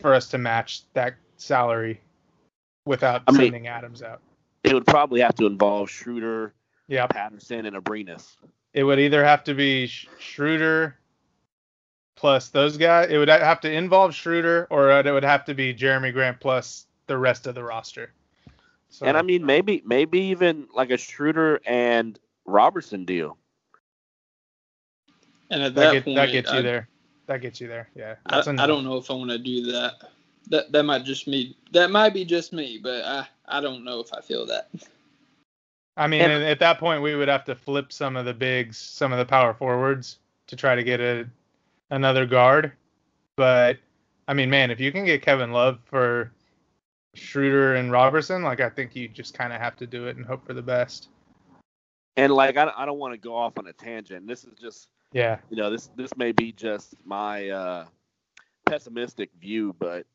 for 0.01 0.15
us 0.15 0.29
to 0.29 0.39
match 0.39 0.83
that 0.93 1.15
salary 1.37 2.01
without 2.87 3.23
I 3.27 3.33
mean- 3.33 3.41
sending 3.41 3.67
Adams 3.67 4.03
out. 4.03 4.21
It 4.65 4.73
would 4.75 4.87
probably 4.87 5.21
have 5.21 5.35
to 5.37 5.47
involve 5.47 5.91
Schroeder, 5.91 6.55
Yeah. 6.89 7.07
Patterson, 7.07 7.67
and 7.67 7.77
Abrines. 7.77 8.37
It 8.73 8.83
would 8.85 8.99
either 8.99 9.25
have 9.25 9.45
to 9.45 9.55
be 9.55 9.87
Sch- 9.87 10.09
Schroeder 10.19 10.97
plus 12.17 12.49
those 12.49 12.77
guys. 12.77 13.11
It 13.11 13.19
would 13.19 13.29
have 13.29 13.61
to 13.61 13.71
involve 13.71 14.15
Schroeder, 14.15 14.67
or 14.71 14.91
it 14.91 15.13
would 15.13 15.23
have 15.23 15.45
to 15.45 15.55
be 15.55 15.75
Jerami 15.75 16.13
Grant 16.13 16.41
plus 16.41 16.87
the 17.07 17.17
rest 17.19 17.47
of 17.47 17.55
the 17.55 17.63
roster. 17.63 18.13
So, 18.89 19.07
And 19.07 19.17
I 19.17 19.23
mean, 19.23 19.45
maybe 19.45 19.83
maybe 19.85 20.19
even 20.21 20.67
like 20.75 20.91
a 20.91 20.97
Schroeder 20.97 21.61
and 21.67 22.19
Roberson 22.47 23.05
deal. 23.05 23.37
And 25.51 25.63
at 25.63 25.75
that, 25.75 25.81
that, 25.81 25.93
get, 25.93 26.05
point, 26.05 26.17
that 26.17 26.33
gets 26.33 26.53
you 26.53 26.63
there. 26.63 26.89
That 27.27 27.41
gets 27.43 27.61
you 27.61 27.69
there. 27.69 27.89
Yeah. 27.95 28.15
I, 28.27 28.37
That's 28.37 28.49
I 28.49 28.53
enough. 28.53 28.67
don't 28.67 28.85
know 28.85 28.97
if 28.97 29.11
I 29.11 29.15
want 29.15 29.31
to 29.31 29.39
do 29.39 29.71
that. 29.73 29.95
That 30.49 30.73
that 30.73 30.83
might 30.85 31.05
just 31.05 31.27
me. 31.27 31.57
That 31.73 31.91
might 31.91 32.13
be 32.15 32.25
just 32.25 32.53
me, 32.53 32.79
but 32.83 33.05
I 33.05 33.27
I 33.47 33.61
don't 33.61 33.85
know 33.85 34.01
if 34.01 34.13
I 34.13 34.21
feel 34.21 34.47
that. 34.47 34.69
I 35.97 36.07
mean, 36.09 36.23
And- 36.23 36.33
and 36.33 36.45
at 36.45 36.59
that 36.59 36.79
point, 36.79 37.03
we 37.03 37.15
would 37.15 37.29
have 37.29 37.45
to 37.45 37.55
flip 37.55 37.93
some 37.93 38.17
of 38.17 38.25
the 38.25 38.35
bigs, 38.35 38.77
some 38.77 39.13
of 39.13 39.19
the 39.19 39.25
power 39.25 39.55
forwards 39.55 40.19
to 40.49 40.57
try 40.57 40.75
to 40.75 40.83
get 40.83 41.01
a 41.01 41.29
another 41.91 42.27
guard. 42.27 42.73
But 43.37 43.79
I 44.29 44.35
mean, 44.35 44.51
man, 44.51 44.71
if 44.71 44.81
you 44.81 44.91
can 44.93 45.05
get 45.05 45.23
Kevin 45.23 45.53
Love 45.53 45.79
for 45.85 46.33
Schroeder 47.15 47.77
and 47.77 47.91
Roberson, 47.93 48.43
like 48.43 48.61
I 48.61 48.69
think 48.69 48.97
you 48.97 49.09
just 49.09 49.35
kind 49.35 49.53
of 49.53 49.61
have 49.61 49.77
to 49.77 49.87
do 49.87 50.07
it 50.09 50.17
and 50.17 50.25
hope 50.27 50.45
for 50.47 50.53
the 50.55 50.63
best. 50.63 51.09
And 52.17 52.33
like, 52.33 52.57
I, 52.57 52.73
I 52.77 52.87
don't 52.87 52.99
want 52.99 53.13
to 53.15 53.19
go 53.19 53.35
off 53.35 53.59
on 53.59 53.67
a 53.67 53.73
tangent. 53.73 54.27
This 54.27 54.45
is 54.45 54.55
just 54.61 54.89
Yeah. 55.13 55.39
you 55.51 55.57
know 55.57 55.71
this 55.71 55.89
this 55.97 56.17
may 56.17 56.33
be 56.33 56.53
just 56.53 56.95
my 57.05 57.49
uh, 57.51 57.87
pessimistic 58.67 59.31
view, 59.41 59.75
but 59.79 60.07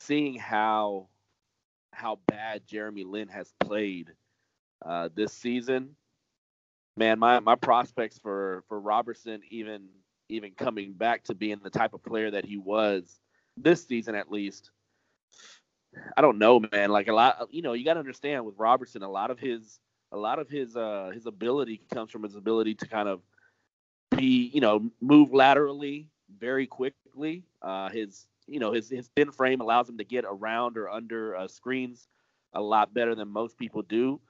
seeing 0.00 0.36
how 0.38 1.08
how 1.92 2.18
bad 2.26 2.66
Jeremy 2.66 3.04
Lin 3.04 3.28
has 3.28 3.52
played 3.60 4.12
uh, 4.84 5.08
this 5.14 5.32
season, 5.32 5.96
man, 6.96 7.18
my 7.18 7.40
my 7.40 7.54
prospects 7.54 8.18
for 8.18 8.64
for 8.68 8.80
Roberson 8.80 9.40
even 9.50 9.88
even 10.28 10.52
coming 10.52 10.92
back 10.92 11.24
to 11.24 11.34
being 11.34 11.60
the 11.62 11.70
type 11.70 11.94
of 11.94 12.02
player 12.02 12.30
that 12.30 12.44
he 12.44 12.56
was 12.56 13.20
this 13.56 13.86
season 13.86 14.14
at 14.14 14.30
least. 14.30 14.70
I 16.16 16.20
don't 16.20 16.38
know, 16.38 16.60
man. 16.72 16.90
Like 16.90 17.08
a 17.08 17.14
lot, 17.14 17.48
you 17.50 17.62
know, 17.62 17.72
you 17.72 17.84
got 17.84 17.94
to 17.94 18.00
understand 18.00 18.44
with 18.44 18.54
Roberson, 18.58 19.02
a 19.02 19.08
lot 19.08 19.30
of 19.30 19.38
his 19.38 19.80
a 20.12 20.16
lot 20.16 20.38
of 20.38 20.48
his 20.48 20.76
uh 20.76 21.10
his 21.14 21.26
ability 21.26 21.80
comes 21.92 22.10
from 22.10 22.22
his 22.22 22.36
ability 22.36 22.74
to 22.74 22.86
kind 22.86 23.08
of 23.08 23.22
be, 24.16 24.50
you 24.52 24.60
know, 24.60 24.90
move 25.00 25.32
laterally 25.32 26.08
very 26.38 26.66
quickly. 26.66 27.44
Uh, 27.62 27.88
his, 27.88 28.26
you 28.46 28.60
know, 28.60 28.72
his 28.72 28.88
his 28.88 29.08
thin 29.16 29.30
frame 29.32 29.60
allows 29.60 29.88
him 29.88 29.98
to 29.98 30.04
get 30.04 30.24
around 30.26 30.76
or 30.78 30.88
under 30.88 31.36
uh, 31.36 31.48
screens 31.48 32.08
a 32.52 32.60
lot 32.60 32.94
better 32.94 33.14
than 33.14 33.28
most 33.28 33.58
people 33.58 33.82
do. 33.82 34.20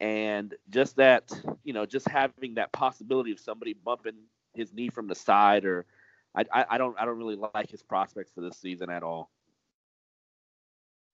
And 0.00 0.54
just 0.68 0.96
that, 0.96 1.32
you 1.62 1.72
know, 1.72 1.86
just 1.86 2.08
having 2.08 2.54
that 2.54 2.72
possibility 2.72 3.30
of 3.30 3.38
somebody 3.38 3.72
bumping 3.72 4.16
his 4.52 4.72
knee 4.72 4.88
from 4.88 5.06
the 5.06 5.14
side, 5.14 5.64
or 5.64 5.86
I, 6.34 6.44
I, 6.70 6.76
don't, 6.78 6.98
I 6.98 7.04
don't 7.04 7.18
really 7.18 7.38
like 7.54 7.70
his 7.70 7.82
prospects 7.82 8.32
for 8.34 8.40
this 8.40 8.58
season 8.58 8.90
at 8.90 9.04
all. 9.04 9.30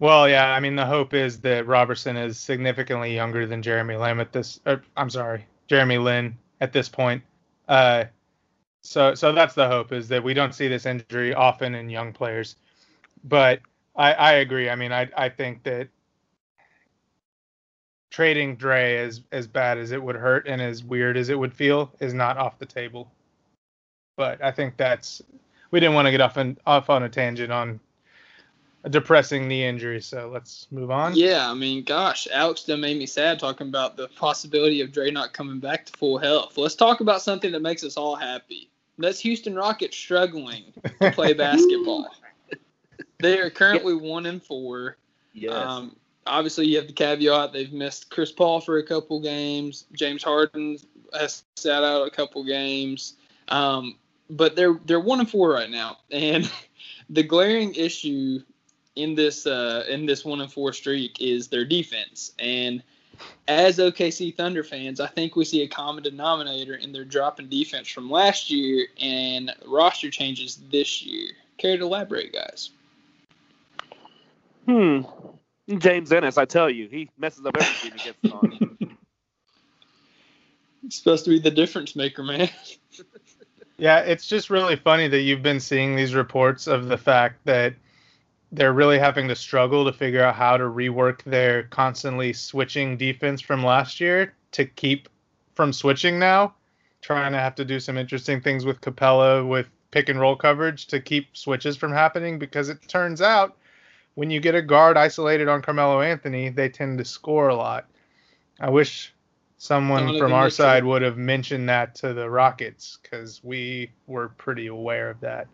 Well, 0.00 0.26
yeah. 0.28 0.50
I 0.50 0.60
mean, 0.60 0.74
the 0.74 0.86
hope 0.86 1.12
is 1.12 1.40
that 1.40 1.66
Roberson 1.66 2.16
is 2.16 2.38
significantly 2.38 3.14
younger 3.14 3.46
than 3.46 3.60
Jeremy 3.62 3.96
Lamb 3.96 4.20
at 4.20 4.32
this. 4.32 4.58
Or, 4.64 4.82
I'm 4.96 5.10
sorry, 5.10 5.44
Jeremy 5.66 5.98
Lin 5.98 6.38
at 6.62 6.72
this 6.72 6.88
point. 6.88 7.22
Uh, 7.68 8.04
so, 8.88 9.14
so 9.14 9.32
that's 9.32 9.54
the 9.54 9.68
hope 9.68 9.92
is 9.92 10.08
that 10.08 10.24
we 10.24 10.32
don't 10.32 10.54
see 10.54 10.66
this 10.66 10.86
injury 10.86 11.34
often 11.34 11.74
in 11.74 11.90
young 11.90 12.10
players. 12.10 12.56
But 13.22 13.60
I, 13.94 14.14
I 14.14 14.32
agree. 14.34 14.70
I 14.70 14.76
mean, 14.76 14.92
I, 14.92 15.10
I 15.14 15.28
think 15.28 15.62
that 15.64 15.88
trading 18.10 18.56
Dre 18.56 18.96
as 18.96 19.20
as 19.30 19.46
bad 19.46 19.76
as 19.76 19.92
it 19.92 20.02
would 20.02 20.16
hurt 20.16 20.48
and 20.48 20.62
as 20.62 20.82
weird 20.82 21.18
as 21.18 21.28
it 21.28 21.38
would 21.38 21.52
feel 21.52 21.92
is 22.00 22.14
not 22.14 22.38
off 22.38 22.58
the 22.58 22.64
table. 22.64 23.12
But 24.16 24.42
I 24.42 24.50
think 24.52 24.78
that's 24.78 25.20
we 25.70 25.80
didn't 25.80 25.94
want 25.94 26.06
to 26.06 26.10
get 26.10 26.22
off 26.22 26.38
on 26.38 26.56
off 26.66 26.88
on 26.88 27.02
a 27.02 27.10
tangent 27.10 27.52
on 27.52 27.80
a 28.84 28.88
depressing 28.88 29.46
knee 29.48 29.64
injury, 29.64 30.00
so 30.00 30.30
let's 30.32 30.66
move 30.70 30.90
on. 30.90 31.14
Yeah, 31.14 31.50
I 31.50 31.52
mean, 31.52 31.84
gosh, 31.84 32.26
Alex 32.32 32.64
done 32.64 32.80
made 32.80 32.96
me 32.96 33.04
sad 33.04 33.38
talking 33.38 33.68
about 33.68 33.98
the 33.98 34.08
possibility 34.08 34.80
of 34.80 34.92
Dre 34.92 35.10
not 35.10 35.34
coming 35.34 35.58
back 35.58 35.84
to 35.86 35.92
full 35.92 36.16
health. 36.16 36.56
Let's 36.56 36.74
talk 36.76 37.00
about 37.00 37.20
something 37.20 37.52
that 37.52 37.60
makes 37.60 37.84
us 37.84 37.98
all 37.98 38.16
happy. 38.16 38.70
That's 38.98 39.20
Houston 39.20 39.54
Rockets 39.54 39.96
struggling 39.96 40.64
to 41.00 41.10
play 41.12 41.32
basketball. 41.34 42.08
They 43.20 43.40
are 43.40 43.50
currently 43.50 43.94
one 43.94 44.26
and 44.26 44.40
four. 44.40 44.96
Yes. 45.32 45.52
Um, 45.52 45.96
obviously, 46.24 46.66
you 46.66 46.76
have 46.76 46.86
the 46.86 46.92
caveat 46.92 47.52
they've 47.52 47.72
missed 47.72 48.10
Chris 48.10 48.30
Paul 48.30 48.60
for 48.60 48.78
a 48.78 48.86
couple 48.86 49.20
games. 49.20 49.86
James 49.92 50.22
Harden 50.22 50.78
has 51.18 51.42
sat 51.56 51.82
out 51.82 52.06
a 52.06 52.10
couple 52.10 52.44
games. 52.44 53.14
Um, 53.48 53.96
but 54.30 54.56
they're 54.56 54.78
they're 54.84 55.00
one 55.00 55.20
and 55.20 55.28
four 55.28 55.50
right 55.50 55.70
now, 55.70 55.98
and 56.10 56.50
the 57.10 57.22
glaring 57.22 57.74
issue 57.74 58.40
in 58.96 59.14
this 59.14 59.46
uh, 59.46 59.84
in 59.88 60.06
this 60.06 60.24
one 60.24 60.40
and 60.40 60.52
four 60.52 60.72
streak 60.72 61.20
is 61.20 61.48
their 61.48 61.64
defense. 61.64 62.32
And 62.38 62.82
as 63.46 63.78
OKC 63.78 64.34
Thunder 64.34 64.62
fans, 64.64 65.00
I 65.00 65.06
think 65.06 65.36
we 65.36 65.44
see 65.44 65.62
a 65.62 65.68
common 65.68 66.02
denominator 66.02 66.74
in 66.74 66.92
their 66.92 67.04
drop 67.04 67.40
in 67.40 67.48
defense 67.48 67.88
from 67.88 68.10
last 68.10 68.50
year 68.50 68.86
and 69.00 69.54
roster 69.66 70.10
changes 70.10 70.60
this 70.70 71.02
year. 71.02 71.30
Care 71.56 71.76
to 71.76 71.84
elaborate, 71.84 72.32
guys? 72.32 72.70
Hmm. 74.66 75.00
James 75.78 76.12
Ennis, 76.12 76.38
I 76.38 76.44
tell 76.44 76.70
you, 76.70 76.88
he 76.88 77.10
messes 77.18 77.44
up 77.44 77.56
everything 77.58 77.98
he 77.98 78.04
gets 78.04 78.34
on. 78.34 78.76
It's 80.84 80.96
supposed 80.96 81.24
to 81.24 81.30
be 81.30 81.38
the 81.38 81.50
difference 81.50 81.94
maker, 81.96 82.22
man. 82.22 82.48
Yeah, 83.76 84.00
it's 84.00 84.26
just 84.26 84.50
really 84.50 84.74
funny 84.74 85.06
that 85.06 85.20
you've 85.20 85.42
been 85.42 85.60
seeing 85.60 85.94
these 85.94 86.14
reports 86.14 86.66
of 86.66 86.86
the 86.88 86.96
fact 86.96 87.44
that 87.44 87.74
they're 88.52 88.72
really 88.72 88.98
having 88.98 89.28
to 89.28 89.36
struggle 89.36 89.84
to 89.84 89.92
figure 89.92 90.22
out 90.22 90.34
how 90.34 90.56
to 90.56 90.64
rework 90.64 91.22
their 91.24 91.64
constantly 91.64 92.32
switching 92.32 92.96
defense 92.96 93.40
from 93.40 93.64
last 93.64 94.00
year 94.00 94.34
to 94.52 94.64
keep 94.64 95.08
from 95.54 95.72
switching 95.72 96.18
now. 96.18 96.54
Trying 97.00 97.32
to 97.32 97.38
have 97.38 97.54
to 97.56 97.64
do 97.64 97.78
some 97.78 97.96
interesting 97.96 98.40
things 98.40 98.64
with 98.64 98.80
Capela 98.80 99.46
with 99.46 99.68
pick 99.90 100.08
and 100.08 100.20
roll 100.20 100.36
coverage 100.36 100.86
to 100.88 101.00
keep 101.00 101.36
switches 101.36 101.76
from 101.76 101.92
happening 101.92 102.38
because 102.38 102.68
it 102.68 102.86
turns 102.88 103.22
out 103.22 103.56
when 104.14 104.30
you 104.30 104.40
get 104.40 104.56
a 104.56 104.62
guard 104.62 104.96
isolated 104.96 105.46
on 105.46 105.62
Carmelo 105.62 106.00
Anthony, 106.00 106.48
they 106.48 106.68
tend 106.68 106.98
to 106.98 107.04
score 107.04 107.50
a 107.50 107.54
lot. 107.54 107.86
I 108.58 108.68
wish 108.68 109.14
someone 109.58 110.18
from 110.18 110.32
our 110.32 110.50
side 110.50 110.84
would 110.84 111.02
have 111.02 111.16
mentioned 111.16 111.68
that 111.68 111.94
to 111.96 112.12
the 112.12 112.28
Rockets 112.28 112.98
because 113.00 113.42
we 113.44 113.92
were 114.08 114.30
pretty 114.30 114.66
aware 114.66 115.08
of 115.08 115.20
that. 115.20 115.46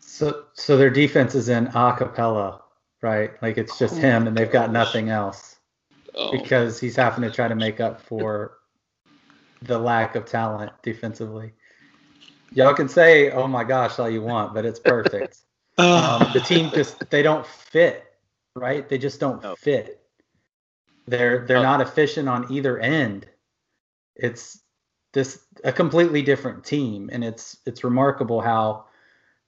So 0.00 0.44
so 0.54 0.76
their 0.76 0.90
defense 0.90 1.34
is 1.34 1.48
in 1.48 1.68
a 1.68 1.94
cappella, 1.96 2.62
right? 3.02 3.40
Like 3.42 3.58
it's 3.58 3.78
just 3.78 3.96
Oh 3.96 4.00
him 4.00 4.26
and 4.26 4.36
they've 4.36 4.50
got 4.50 4.72
nothing 4.72 5.08
else 5.10 5.56
Oh, 6.14 6.30
because 6.32 6.80
he's 6.80 6.96
having 6.96 7.22
to 7.22 7.30
try 7.30 7.48
to 7.48 7.54
make 7.54 7.80
up 7.80 8.00
for 8.00 8.58
the 9.62 9.78
lack 9.78 10.16
of 10.16 10.24
talent 10.24 10.72
defensively. 10.82 11.52
Y'all 12.52 12.74
can 12.74 12.88
say, 12.88 13.30
"Oh 13.30 13.46
my 13.46 13.62
gosh," 13.62 13.98
all 13.98 14.10
you 14.10 14.22
want, 14.22 14.54
but 14.54 14.64
it's 14.64 14.80
perfect. 14.80 15.38
Um, 15.78 16.30
the 16.32 16.40
team 16.40 16.70
just 16.74 17.08
they 17.10 17.22
don't 17.22 17.46
fit, 17.46 18.04
right? 18.54 18.86
They 18.88 18.98
just 18.98 19.18
don't 19.18 19.42
No. 19.42 19.54
fit. 19.56 20.02
They're 21.06 21.46
they're 21.46 21.58
Oh. 21.58 21.62
not 21.62 21.80
efficient 21.80 22.28
on 22.28 22.52
either 22.52 22.78
end. 22.78 23.26
It's 24.16 24.60
this 25.12 25.46
a 25.64 25.72
completely 25.72 26.20
different 26.22 26.64
team, 26.64 27.08
and 27.12 27.24
it's 27.24 27.58
it's 27.66 27.82
remarkable 27.82 28.40
how 28.42 28.86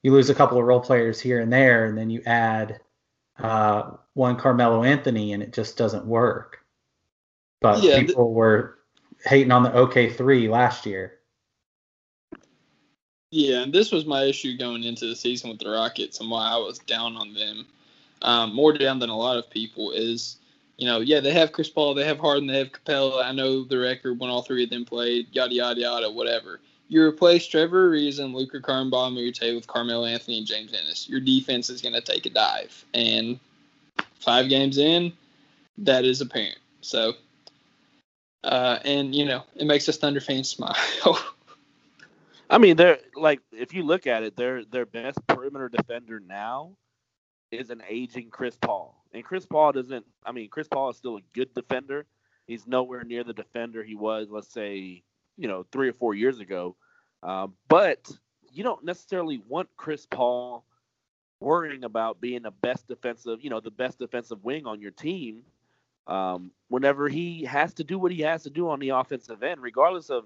you 0.03 0.13
lose 0.13 0.31
a 0.31 0.35
couple 0.35 0.59
of 0.59 0.65
role 0.65 0.81
players 0.81 1.21
here 1.21 1.41
and 1.41 1.53
there, 1.53 1.87
and 1.87 1.97
then 1.97 2.11
you 2.11 2.23
add 2.27 2.81
uh, 3.39 3.93
one 4.15 4.37
Carmelo 4.37 4.83
Anthony, 4.83 5.33
and 5.33 5.43
it 5.43 5.53
just 5.53 5.77
doesn't 5.77 6.07
work. 6.07 6.59
But 7.61 7.83
Yeah, 7.83 7.93
th- 7.95 8.09
people 8.09 8.33
were 8.33 8.79
hating 9.25 9.53
on 9.53 9.63
the 9.63 9.71
OK3 9.71 10.49
last 10.49 10.87
year. 10.87 11.19
Yeah, 13.31 13.63
and 13.63 13.73
this 13.73 13.91
was 13.91 14.05
my 14.05 14.25
issue 14.25 14.59
going 14.59 14.85
into 14.85 15.07
the 15.07 15.17
season 15.17 15.49
with 15.51 15.59
the 15.59 15.71
Rockets 15.71 16.21
and 16.21 16.31
why 16.31 16.51
I 16.51 16.57
was 16.57 16.79
down 16.81 17.17
on 17.17 17.33
them, 17.33 17.67
um, 18.21 18.55
more 18.55 18.75
down 18.75 18.99
than 18.99 19.09
a 19.09 19.17
lot 19.17 19.39
of 19.39 19.49
people. 19.49 19.93
Is 19.93 20.37
you 20.77 20.87
know, 20.87 21.01
yeah, 21.01 21.21
they 21.21 21.33
have 21.33 21.53
Chris 21.53 21.71
Paul, 21.71 21.95
they 21.95 22.05
have 22.05 22.19
Harden, 22.19 22.47
they 22.47 22.59
have 22.59 22.73
Capela. 22.73 23.25
I 23.25 23.33
know 23.33 23.65
the 23.65 23.79
record 23.79 24.19
when 24.19 24.29
all 24.29 24.43
three 24.43 24.65
of 24.65 24.71
them 24.71 24.85
played, 24.85 25.29
yada 25.33 25.55
yada 25.55 25.81
yada, 25.81 26.11
whatever. 26.11 26.61
You 26.93 27.03
replace 27.03 27.47
Trevor 27.47 27.89
Ariza 27.89 28.23
and 28.23 28.35
Luc 28.35 28.53
Mbah 28.53 29.07
a 29.07 29.11
Moute 29.11 29.55
with 29.55 29.67
Carmelo 29.67 30.05
Anthony 30.05 30.37
and 30.37 30.47
James 30.47 30.75
Ennis. 30.75 31.09
Your 31.09 31.21
defense 31.21 31.71
is 31.71 31.81
going 31.81 31.95
to 31.95 32.03
take 32.03 32.27
a 32.27 32.29
dive, 32.29 32.85
and 32.93 33.41
five 34.17 34.51
games 34.51 34.77
in, 34.77 35.11
that 35.79 36.05
is 36.05 36.21
apparent. 36.21 36.59
So, 36.83 37.15
uh, 38.45 38.79
and 38.85 39.15
you 39.15 39.25
know, 39.25 39.43
it 39.57 39.67
makes 39.67 39.89
us 39.89 39.97
Thunder 39.97 40.21
fans 40.21 40.51
smile. 40.51 40.77
I 42.51 42.59
mean, 42.59 42.77
they're 42.77 42.99
like 43.17 43.41
if 43.53 43.73
you 43.73 43.85
look 43.85 44.07
at 44.07 44.23
it, 44.23 44.37
their 44.37 44.63
their 44.67 44.85
best 44.85 45.27
perimeter 45.27 45.71
defender 45.71 46.21
now 46.21 46.77
is 47.51 47.71
an 47.71 47.83
aging 47.89 48.29
Chris 48.29 48.59
Paul. 48.61 49.03
And 49.15 49.25
Chris 49.25 49.47
Paul 49.47 49.73
doesn't 49.73 50.05
I 50.27 50.33
mean, 50.33 50.51
Chris 50.51 50.69
Paul 50.69 50.91
is 50.91 50.99
still 50.99 51.17
a 51.17 51.23
good 51.33 51.55
defender. 51.55 52.05
He's 52.47 52.67
nowhere 52.67 53.03
near 53.03 53.25
the 53.25 53.33
defender 53.33 53.83
he 53.83 53.95
was, 53.95 54.29
let's 54.31 54.53
say, 54.53 55.03
you 55.39 55.49
know, 55.49 55.65
three 55.73 55.89
or 55.89 55.95
four 55.95 56.13
years 56.15 56.39
ago. 56.39 56.77
Um, 57.23 57.55
but 57.69 58.11
you 58.52 58.62
don't 58.62 58.85
necessarily 58.85 59.43
want 59.49 59.69
Chris 59.76 60.07
Paul 60.07 60.64
worrying 61.41 61.85
about 61.85 62.21
being 62.21 62.43
the 62.43 62.50
best 62.50 62.87
defensive, 62.87 63.41
you 63.43 63.50
know, 63.50 63.61
the 63.61 63.71
best 63.71 63.99
defensive 63.99 64.45
wing 64.45 64.67
on 64.67 64.81
your 64.81 64.91
team. 64.91 65.43
Um, 66.07 66.50
whenever 66.69 67.09
he 67.09 67.45
has 67.45 67.75
to 67.75 67.85
do 67.85 67.99
what 67.99 68.11
he 68.11 68.23
has 68.23 68.43
to 68.43 68.50
do 68.50 68.69
on 68.69 68.81
the 68.81 68.91
offensive 68.91 69.43
end, 69.43 69.62
regardless 69.62 70.11
of 70.11 70.25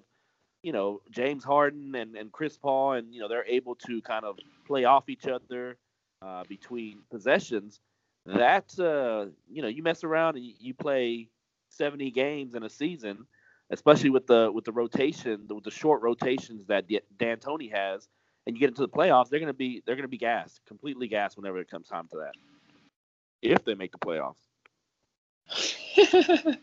you 0.62 0.72
know 0.72 1.02
James 1.10 1.44
Harden 1.44 1.94
and, 1.94 2.16
and 2.16 2.32
Chris 2.32 2.56
Paul, 2.56 2.92
and 2.92 3.12
you 3.12 3.20
know 3.20 3.28
they're 3.28 3.44
able 3.46 3.74
to 3.86 4.00
kind 4.00 4.24
of 4.24 4.38
play 4.66 4.84
off 4.84 5.08
each 5.08 5.26
other 5.26 5.76
uh, 6.22 6.44
between 6.48 7.00
possessions. 7.10 7.80
That 8.24 8.76
uh, 8.78 9.30
you 9.50 9.60
know 9.60 9.68
you 9.68 9.82
mess 9.82 10.02
around 10.02 10.36
and 10.36 10.46
you 10.58 10.72
play 10.72 11.28
70 11.68 12.10
games 12.10 12.54
in 12.54 12.62
a 12.62 12.70
season, 12.70 13.26
especially 13.70 14.10
with 14.10 14.26
the 14.26 14.50
with 14.52 14.64
the 14.64 14.72
rotation, 14.72 15.46
with 15.48 15.64
the 15.64 15.70
short 15.70 16.02
rotations 16.02 16.66
that 16.66 16.86
D- 16.88 17.00
D'Antoni 17.18 17.70
has, 17.72 18.08
and 18.46 18.56
you 18.56 18.60
get 18.60 18.68
into 18.68 18.82
the 18.82 18.88
playoffs, 18.88 19.28
they're 19.28 19.40
gonna 19.40 19.52
be 19.52 19.82
they're 19.86 19.96
gonna 19.96 20.08
be 20.08 20.18
gassed, 20.18 20.60
completely 20.66 21.08
gassed 21.08 21.36
whenever 21.36 21.58
it 21.58 21.70
comes 21.70 21.88
time 21.88 22.06
to 22.12 22.16
that. 22.18 22.34
If 23.42 23.64
they 23.64 23.74
make 23.74 23.92
the 23.92 23.98
playoffs. 23.98 24.36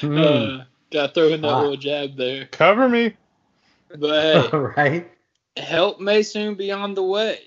Hmm. 0.00 0.18
Uh, 0.18 0.64
gotta 0.90 1.12
throw 1.14 1.28
in 1.28 1.40
that 1.42 1.48
Ah. 1.48 1.60
little 1.60 1.76
jab 1.76 2.16
there. 2.16 2.46
Cover 2.46 2.88
me. 2.88 3.14
But 3.96 4.50
hey, 4.50 4.58
right? 4.58 5.10
help 5.56 6.00
may 6.00 6.22
soon 6.22 6.56
be 6.56 6.70
on 6.72 6.94
the 6.94 7.02
way, 7.02 7.38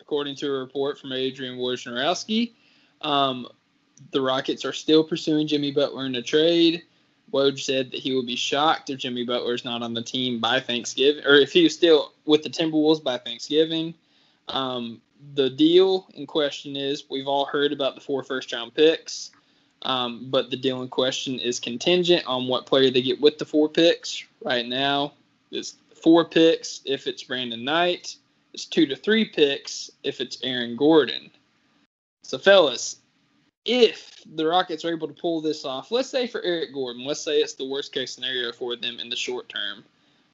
according 0.00 0.36
to 0.36 0.46
a 0.46 0.50
report 0.60 0.98
from 0.98 1.12
Adrian 1.12 1.58
Wojnarowski. 1.58 2.52
Um, 3.02 3.48
the 4.12 4.20
Rockets 4.20 4.64
are 4.64 4.72
still 4.72 5.02
pursuing 5.04 5.46
Jimmy 5.46 5.72
Butler 5.72 6.06
in 6.06 6.14
a 6.14 6.22
trade. 6.22 6.84
Woj 7.32 7.60
said 7.60 7.90
that 7.90 8.00
he 8.00 8.14
would 8.14 8.26
be 8.26 8.36
shocked 8.36 8.90
if 8.90 8.98
Jimmy 8.98 9.24
Butler 9.24 9.54
is 9.54 9.64
not 9.64 9.82
on 9.82 9.94
the 9.94 10.02
team 10.02 10.40
by 10.40 10.60
Thanksgiving, 10.60 11.24
or 11.24 11.34
if 11.34 11.52
he's 11.52 11.74
still 11.74 12.12
with 12.24 12.42
the 12.42 12.50
Timberwolves 12.50 13.02
by 13.02 13.18
Thanksgiving. 13.18 13.94
Um, 14.48 15.00
the 15.34 15.50
deal 15.50 16.06
in 16.14 16.26
question 16.26 16.76
is 16.76 17.04
we've 17.10 17.26
all 17.26 17.46
heard 17.46 17.72
about 17.72 17.94
the 17.94 18.00
four 18.00 18.22
first 18.22 18.52
round 18.52 18.74
picks, 18.74 19.30
um, 19.82 20.28
but 20.30 20.50
the 20.50 20.56
deal 20.56 20.82
in 20.82 20.88
question 20.88 21.38
is 21.38 21.58
contingent 21.58 22.24
on 22.26 22.46
what 22.46 22.66
player 22.66 22.90
they 22.90 23.02
get 23.02 23.20
with 23.20 23.38
the 23.38 23.44
four 23.44 23.68
picks. 23.68 24.24
Right 24.44 24.66
now, 24.66 25.12
it's 25.50 25.74
four 26.02 26.24
picks 26.24 26.80
if 26.84 27.06
it's 27.06 27.24
Brandon 27.24 27.64
Knight, 27.64 28.16
it's 28.54 28.64
two 28.64 28.86
to 28.86 28.96
three 28.96 29.24
picks 29.24 29.90
if 30.04 30.20
it's 30.20 30.38
Aaron 30.42 30.76
Gordon. 30.76 31.30
So, 32.22 32.38
fellas, 32.38 32.96
if 33.66 34.22
the 34.34 34.46
Rockets 34.46 34.84
are 34.84 34.92
able 34.92 35.08
to 35.08 35.14
pull 35.14 35.40
this 35.40 35.64
off, 35.64 35.90
let's 35.90 36.08
say 36.08 36.26
for 36.26 36.40
Eric 36.42 36.72
Gordon, 36.72 37.04
let's 37.04 37.20
say 37.20 37.38
it's 37.38 37.54
the 37.54 37.68
worst 37.68 37.92
case 37.92 38.14
scenario 38.14 38.52
for 38.52 38.76
them 38.76 38.98
in 39.00 39.10
the 39.10 39.16
short 39.16 39.48
term, 39.48 39.84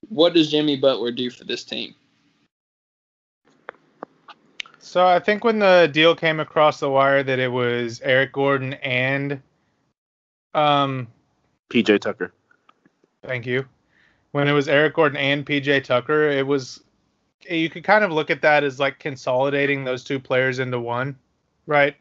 what 0.09 0.33
does 0.33 0.51
Jimmy 0.51 0.77
Butler 0.77 1.11
do 1.11 1.29
for 1.29 1.43
this 1.43 1.63
team? 1.63 1.95
So 4.77 5.07
I 5.07 5.19
think 5.19 5.43
when 5.43 5.59
the 5.59 5.89
deal 5.91 6.15
came 6.15 6.39
across 6.39 6.79
the 6.79 6.89
wire 6.89 7.23
that 7.23 7.39
it 7.39 7.51
was 7.51 8.01
Eric 8.03 8.33
Gordon 8.33 8.73
and 8.75 9.41
um 10.53 11.07
PJ 11.69 11.99
Tucker. 12.01 12.31
thank 13.25 13.47
you. 13.47 13.65
When 14.33 14.47
it 14.47 14.51
was 14.51 14.67
Eric 14.67 14.93
Gordon 14.93 15.17
and 15.17 15.45
PJ 15.45 15.85
Tucker, 15.85 16.29
it 16.29 16.45
was 16.45 16.83
you 17.49 17.69
could 17.69 17.83
kind 17.83 18.03
of 18.03 18.11
look 18.11 18.29
at 18.29 18.41
that 18.41 18.63
as 18.63 18.79
like 18.79 18.99
consolidating 18.99 19.83
those 19.83 20.03
two 20.03 20.19
players 20.19 20.59
into 20.59 20.79
one, 20.79 21.17
right? 21.65 21.95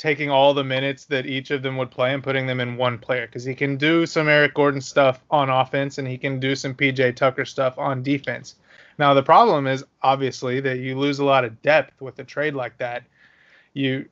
Taking 0.00 0.30
all 0.30 0.54
the 0.54 0.64
minutes 0.64 1.04
that 1.06 1.26
each 1.26 1.50
of 1.50 1.62
them 1.62 1.76
would 1.76 1.90
play 1.90 2.14
and 2.14 2.22
putting 2.22 2.46
them 2.46 2.58
in 2.58 2.78
one 2.78 2.96
player 2.96 3.26
because 3.26 3.44
he 3.44 3.54
can 3.54 3.76
do 3.76 4.06
some 4.06 4.30
Eric 4.30 4.54
Gordon 4.54 4.80
stuff 4.80 5.22
on 5.30 5.50
offense 5.50 5.98
and 5.98 6.08
he 6.08 6.16
can 6.16 6.40
do 6.40 6.56
some 6.56 6.74
PJ 6.74 7.16
Tucker 7.16 7.44
stuff 7.44 7.78
on 7.78 8.02
defense. 8.02 8.54
Now 8.98 9.12
the 9.12 9.22
problem 9.22 9.66
is 9.66 9.84
obviously 10.02 10.58
that 10.60 10.78
you 10.78 10.98
lose 10.98 11.18
a 11.18 11.24
lot 11.24 11.44
of 11.44 11.60
depth 11.60 12.00
with 12.00 12.18
a 12.18 12.24
trade 12.24 12.54
like 12.54 12.78
that. 12.78 13.04
You 13.74 14.08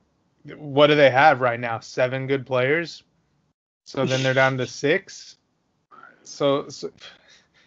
what 0.57 0.87
do 0.87 0.95
they 0.95 1.09
have 1.09 1.41
right 1.41 1.59
now? 1.59 1.79
Seven 1.79 2.27
good 2.27 2.45
players. 2.45 3.01
So 3.85 4.05
then 4.05 4.21
they're 4.21 4.35
down 4.35 4.57
to 4.57 4.67
six. 4.67 5.37
So, 6.23 6.69
so 6.69 6.91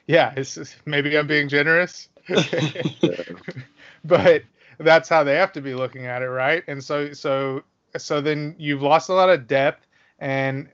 yeah, 0.06 0.32
it's, 0.36 0.76
maybe 0.86 1.18
I'm 1.18 1.26
being 1.26 1.48
generous. 1.48 2.08
but 4.04 4.44
that's 4.78 5.08
how 5.08 5.24
they 5.24 5.34
have 5.34 5.52
to 5.54 5.60
be 5.60 5.74
looking 5.74 6.06
at 6.06 6.22
it, 6.22 6.28
right? 6.28 6.62
And 6.68 6.82
so 6.82 7.12
so 7.12 7.64
so 7.96 8.20
then 8.20 8.54
you've 8.58 8.82
lost 8.82 9.08
a 9.08 9.14
lot 9.14 9.30
of 9.30 9.46
depth 9.46 9.86
and 10.18 10.68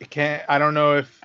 it 0.00 0.10
can't 0.10 0.42
I 0.48 0.58
don't 0.58 0.74
know 0.74 0.96
if 0.96 1.20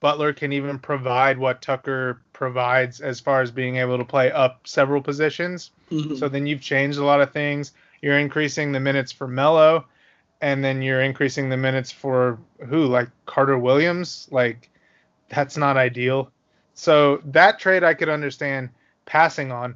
Butler 0.00 0.32
can 0.32 0.52
even 0.52 0.78
provide 0.78 1.38
what 1.38 1.60
Tucker 1.60 2.22
provides 2.32 3.00
as 3.00 3.18
far 3.18 3.42
as 3.42 3.50
being 3.50 3.76
able 3.76 3.98
to 3.98 4.04
play 4.04 4.30
up 4.30 4.60
several 4.66 5.02
positions. 5.02 5.72
Mm-hmm. 5.90 6.16
So 6.16 6.28
then 6.28 6.46
you've 6.46 6.60
changed 6.60 6.98
a 6.98 7.04
lot 7.04 7.20
of 7.20 7.32
things. 7.32 7.72
You're 8.00 8.18
increasing 8.18 8.70
the 8.70 8.78
minutes 8.78 9.10
for 9.10 9.26
Melo, 9.26 9.86
and 10.40 10.62
then 10.62 10.82
you're 10.82 11.02
increasing 11.02 11.48
the 11.48 11.56
minutes 11.56 11.90
for 11.90 12.38
who? 12.68 12.86
Like 12.86 13.08
Carter 13.26 13.58
Williams? 13.58 14.28
Like 14.30 14.70
that's 15.28 15.56
not 15.56 15.76
ideal. 15.76 16.30
So 16.74 17.20
that 17.24 17.58
trade 17.58 17.82
I 17.82 17.94
could 17.94 18.08
understand 18.08 18.70
passing 19.04 19.50
on. 19.50 19.74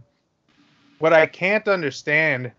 What 1.00 1.12
I 1.12 1.26
can't 1.26 1.66
understand 1.66 2.52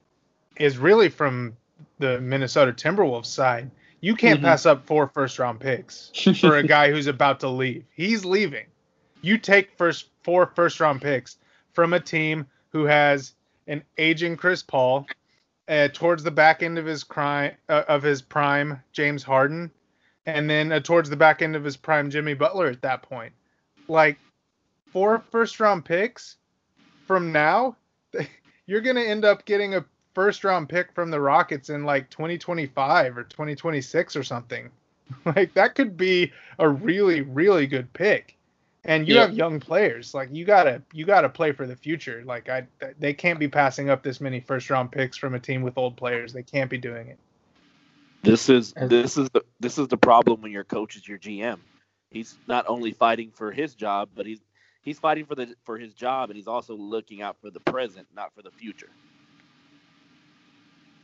is 0.58 0.78
really 0.78 1.08
from 1.08 1.56
the 2.04 2.20
Minnesota 2.20 2.74
Timberwolves 2.74 3.28
side. 3.28 3.72
You 4.02 4.16
can't 4.16 4.42
Mhm. 4.42 4.44
pass 4.44 4.66
up 4.66 4.86
four 4.86 5.08
first 5.08 5.40
round 5.40 5.62
picks 5.62 6.12
for 6.42 6.58
a 6.58 6.64
guy 6.76 6.92
who's 6.92 7.08
about 7.08 7.40
to 7.40 7.48
leave. 7.50 7.86
He's 7.96 8.26
leaving. 8.26 8.66
You 9.22 9.38
take 9.38 9.78
first 9.78 10.10
four 10.24 10.52
first 10.54 10.82
round 10.82 11.02
picks 11.02 11.38
from 11.72 11.94
a 11.94 12.00
team 12.02 12.46
who 12.72 12.84
has 12.84 13.34
an 13.68 13.82
aging 13.98 14.36
Chris 14.36 14.62
Paul, 14.62 15.08
uh, 15.70 15.88
towards 15.94 16.24
the 16.24 16.32
back 16.32 16.62
end 16.62 16.78
of 16.78 16.86
his 16.86 17.06
crime 17.06 17.54
uh, 17.70 17.84
of 17.88 18.04
his 18.04 18.22
prime 18.22 18.82
James 18.92 19.24
Harden, 19.24 19.72
and 20.26 20.50
then 20.50 20.74
uh, 20.74 20.82
towards 20.82 21.10
the 21.10 21.16
back 21.16 21.42
end 21.42 21.56
of 21.56 21.64
his 21.64 21.78
prime 21.78 22.10
Jimmy 22.10 22.34
Butler 22.34 22.68
at 22.68 22.82
that 22.82 23.02
point. 23.04 23.32
Like 23.88 24.18
four 24.92 25.24
first 25.32 25.62
round 25.62 25.86
picks 25.86 26.36
from 27.08 27.32
now, 27.32 27.78
you're 28.66 28.82
gonna 28.82 29.00
end 29.00 29.24
up 29.24 29.46
getting 29.46 29.76
a 29.76 29.86
first 30.14 30.44
round 30.44 30.70
pick 30.70 30.94
from 30.94 31.12
the 31.12 31.20
Rockets 31.20 31.70
in 31.70 31.84
like 31.86 32.10
2025 32.10 33.18
or 33.18 33.24
2026 33.24 34.16
or 34.16 34.24
something. 34.24 34.70
Like 35.26 35.54
that 35.54 35.76
could 35.76 35.98
be 35.98 36.32
a 36.60 36.68
really 36.68 37.22
really 37.22 37.68
good 37.68 37.92
pick. 37.94 38.38
And 38.86 39.08
you 39.08 39.16
Yeah. 39.16 39.22
have 39.22 39.34
young 39.34 39.60
players. 39.60 40.14
Like 40.14 40.30
you 40.32 40.46
gotta 40.46 40.82
you 40.94 41.06
gotta 41.06 41.30
play 41.30 41.52
for 41.52 41.68
the 41.68 41.76
future. 41.76 42.24
Like 42.26 42.50
I 42.50 42.68
they 43.00 43.14
can't 43.14 43.40
be 43.40 43.48
passing 43.48 43.90
up 43.90 44.02
this 44.02 44.20
many 44.22 44.40
first 44.40 44.70
round 44.70 44.92
picks 44.92 45.18
from 45.18 45.36
a 45.36 45.40
team 45.40 45.62
with 45.62 45.78
old 45.78 45.98
players. 45.98 46.34
They 46.34 46.44
can't 46.44 46.70
be 46.70 46.78
doing 46.78 47.10
it. 47.10 47.20
This 48.24 48.50
is 48.50 48.74
this 48.74 49.18
is 49.18 49.30
the 49.32 49.44
this 49.60 49.78
is 49.78 49.88
the 49.90 49.98
problem 49.98 50.42
when 50.42 50.52
your 50.52 50.64
coach 50.64 50.96
is 50.96 51.08
your 51.08 51.20
GM. 51.20 51.60
He's 52.10 52.36
not 52.48 52.66
only 52.68 52.92
fighting 52.92 53.32
for 53.32 53.52
his 53.52 53.76
job, 53.76 54.10
but 54.16 54.26
he's 54.26 54.40
he's 54.82 55.00
fighting 55.00 55.26
for 55.26 55.36
the 55.36 55.54
for 55.66 55.78
his 55.78 55.94
job, 55.94 56.30
and 56.30 56.38
he's 56.38 56.48
also 56.48 56.76
looking 56.76 57.22
out 57.22 57.38
for 57.42 57.52
the 57.52 57.60
present, 57.60 58.08
not 58.16 58.34
for 58.34 58.42
the 58.42 58.52
future. 58.52 58.90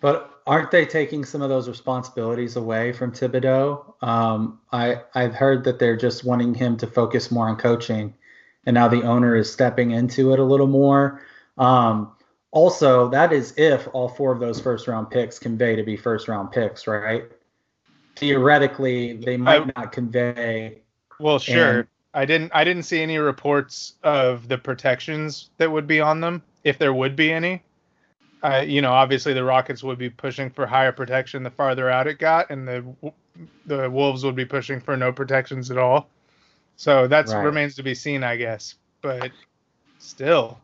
But 0.02 0.42
aren't 0.48 0.72
they 0.72 0.86
taking 0.86 1.26
some 1.26 1.42
of 1.42 1.50
those 1.50 1.68
responsibilities 1.68 2.56
away 2.56 2.94
from 2.94 3.12
Thibodeau? 3.12 3.94
Um, 4.02 4.60
I 4.72 5.02
I've 5.14 5.36
heard 5.36 5.64
that 5.66 5.80
they're 5.80 5.98
just 5.98 6.24
wanting 6.24 6.54
him 6.54 6.78
to 6.78 6.88
focus 6.88 7.32
more 7.32 7.48
on 7.48 7.58
coaching, 7.58 8.14
and 8.66 8.74
now 8.74 8.88
the 8.88 9.04
owner 9.04 9.36
is 9.36 9.52
stepping 9.52 9.92
into 9.92 10.34
it 10.34 10.40
a 10.40 10.44
little 10.44 10.68
more. 10.68 11.22
Um, 11.58 12.12
also, 12.52 13.10
that 13.10 13.32
is 13.32 13.54
if 13.58 13.88
all 13.94 14.10
four 14.10 14.32
of 14.32 14.40
those 14.40 14.60
first 14.60 14.88
round 14.88 15.12
picks 15.12 15.38
convey 15.38 15.76
to 15.76 15.84
be 15.84 15.96
first 15.96 16.28
round 16.28 16.52
picks, 16.52 16.88
right? 16.88 17.26
Theoretically, 18.16 19.14
they 19.14 19.38
might 19.38 19.62
I, 19.62 19.82
not 19.82 19.92
convey. 19.92 20.82
Well, 21.20 21.40
sure. 21.40 21.80
And, 21.80 21.88
I 22.14 22.26
didn't. 22.26 22.52
I 22.56 22.64
didn't 22.64 22.84
see 22.84 23.02
any 23.02 23.18
reports 23.18 23.94
of 24.04 24.48
the 24.48 24.58
protections 24.58 25.52
that 25.58 25.72
would 25.72 25.86
be 25.86 26.02
on 26.02 26.22
them, 26.22 26.42
if 26.64 26.80
there 26.80 26.94
would 26.94 27.16
be 27.16 27.32
any. 27.32 27.62
Uh, 28.42 28.64
you 28.66 28.82
know, 28.82 28.92
obviously 28.92 29.34
the 29.34 29.44
Rockets 29.44 29.84
would 29.84 29.98
be 29.98 30.10
pushing 30.10 30.50
for 30.50 30.66
higher 30.66 30.92
protection 30.92 31.44
the 31.44 31.50
farther 31.50 31.90
out 31.90 32.08
it 32.08 32.20
got, 32.20 32.50
and 32.50 32.68
the 32.68 33.12
the 33.66 33.90
Wolves 33.90 34.24
would 34.24 34.36
be 34.36 34.46
pushing 34.46 34.80
for 34.80 34.96
no 34.96 35.12
protections 35.12 35.72
at 35.72 35.78
all. 35.78 36.10
So 36.78 37.08
that 37.08 37.28
right. 37.28 37.44
remains 37.44 37.76
to 37.76 37.84
be 37.84 37.96
seen, 37.96 38.24
I 38.24 38.38
guess. 38.38 38.76
But 39.02 39.32
still, 40.00 40.60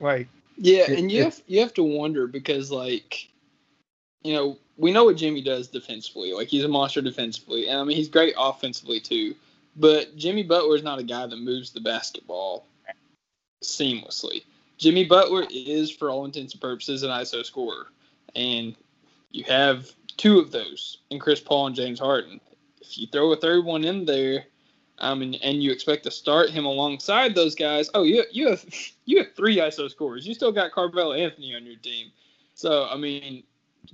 like 0.00 0.28
yeah, 0.56 0.90
it, 0.90 0.98
and 0.98 1.12
you 1.12 1.24
have 1.24 1.40
you 1.46 1.60
have 1.60 1.74
to 1.74 1.82
wonder 1.82 2.26
because 2.26 2.70
like, 2.70 3.28
you 4.22 4.34
know, 4.34 4.58
we 4.76 4.92
know 4.92 5.04
what 5.04 5.16
Jimmy 5.16 5.42
does 5.42 5.68
defensively. 5.68 6.32
Like 6.32 6.48
he's 6.48 6.64
a 6.64 6.68
monster 6.68 7.02
defensively, 7.02 7.68
and 7.68 7.78
I 7.78 7.84
mean 7.84 7.96
he's 7.96 8.08
great 8.08 8.34
offensively 8.38 9.00
too. 9.00 9.34
But 9.76 10.16
Jimmy 10.16 10.42
Butler 10.42 10.76
is 10.76 10.82
not 10.82 10.98
a 10.98 11.02
guy 11.02 11.26
that 11.26 11.36
moves 11.36 11.70
the 11.70 11.80
basketball 11.80 12.66
seamlessly. 13.62 14.44
Jimmy 14.80 15.04
Butler 15.04 15.46
is, 15.50 15.90
for 15.90 16.10
all 16.10 16.24
intents 16.24 16.54
and 16.54 16.60
purposes, 16.60 17.02
an 17.02 17.10
ISO 17.10 17.44
scorer, 17.44 17.88
and 18.34 18.74
you 19.30 19.44
have 19.44 19.90
two 20.16 20.38
of 20.38 20.50
those 20.50 20.98
in 21.10 21.18
Chris 21.18 21.38
Paul 21.38 21.68
and 21.68 21.76
James 21.76 22.00
Harden. 22.00 22.40
If 22.80 22.98
you 22.98 23.06
throw 23.06 23.30
a 23.32 23.36
third 23.36 23.66
one 23.66 23.84
in 23.84 24.06
there, 24.06 24.46
um, 24.98 25.20
and, 25.20 25.36
and 25.42 25.62
you 25.62 25.70
expect 25.70 26.04
to 26.04 26.10
start 26.10 26.48
him 26.48 26.64
alongside 26.64 27.34
those 27.34 27.54
guys, 27.54 27.90
oh, 27.92 28.04
you 28.04 28.24
you 28.32 28.48
have 28.48 28.64
you 29.04 29.18
have 29.18 29.34
three 29.34 29.58
ISO 29.58 29.90
scorers. 29.90 30.26
You 30.26 30.32
still 30.32 30.52
got 30.52 30.72
Carmelo 30.72 31.12
Anthony 31.12 31.54
on 31.54 31.66
your 31.66 31.76
team. 31.76 32.10
So 32.54 32.88
I 32.90 32.96
mean, 32.96 33.42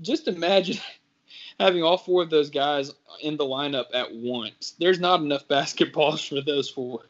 just 0.03 0.29
imagine 0.29 0.79
having 1.61 1.83
all 1.83 1.99
four 1.99 2.23
of 2.23 2.31
those 2.31 2.49
guys 2.49 2.93
in 3.23 3.37
the 3.37 3.45
lineup 3.45 3.87
at 3.93 4.15
once. 4.15 4.75
There's 4.79 5.01
not 5.01 5.21
enough 5.21 5.49
basketballs 5.49 6.29
for 6.29 6.41
those 6.41 6.71
four. 6.71 7.01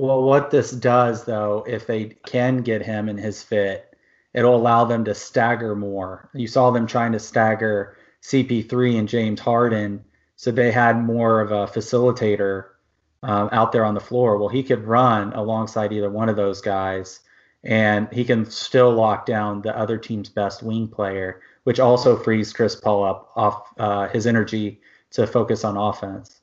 Well, 0.00 0.22
what 0.22 0.50
this 0.50 0.70
does 0.70 1.26
though, 1.26 1.62
if 1.68 1.86
they 1.86 2.16
can 2.24 2.62
get 2.62 2.80
him 2.80 3.10
in 3.10 3.18
his 3.18 3.42
fit, 3.42 3.94
it'll 4.32 4.56
allow 4.56 4.86
them 4.86 5.04
to 5.04 5.14
stagger 5.14 5.76
more. 5.76 6.30
You 6.32 6.46
saw 6.46 6.70
them 6.70 6.86
trying 6.86 7.12
to 7.12 7.18
stagger 7.18 7.98
CP3 8.22 8.98
and 8.98 9.06
James 9.06 9.40
Harden, 9.40 10.02
so 10.36 10.50
they 10.50 10.72
had 10.72 11.04
more 11.04 11.42
of 11.42 11.52
a 11.52 11.66
facilitator 11.66 12.68
um, 13.22 13.50
out 13.52 13.72
there 13.72 13.84
on 13.84 13.92
the 13.92 14.00
floor. 14.00 14.38
Well, 14.38 14.48
he 14.48 14.62
could 14.62 14.86
run 14.86 15.34
alongside 15.34 15.92
either 15.92 16.08
one 16.08 16.30
of 16.30 16.36
those 16.36 16.62
guys, 16.62 17.20
and 17.62 18.08
he 18.10 18.24
can 18.24 18.46
still 18.46 18.94
lock 18.94 19.26
down 19.26 19.60
the 19.60 19.76
other 19.76 19.98
team's 19.98 20.30
best 20.30 20.62
wing 20.62 20.88
player, 20.88 21.42
which 21.64 21.78
also 21.78 22.16
frees 22.16 22.54
Chris 22.54 22.74
Paul 22.74 23.04
up 23.04 23.32
off 23.36 23.68
uh, 23.76 24.08
his 24.08 24.26
energy 24.26 24.80
to 25.10 25.26
focus 25.26 25.62
on 25.62 25.76
offense. 25.76 26.39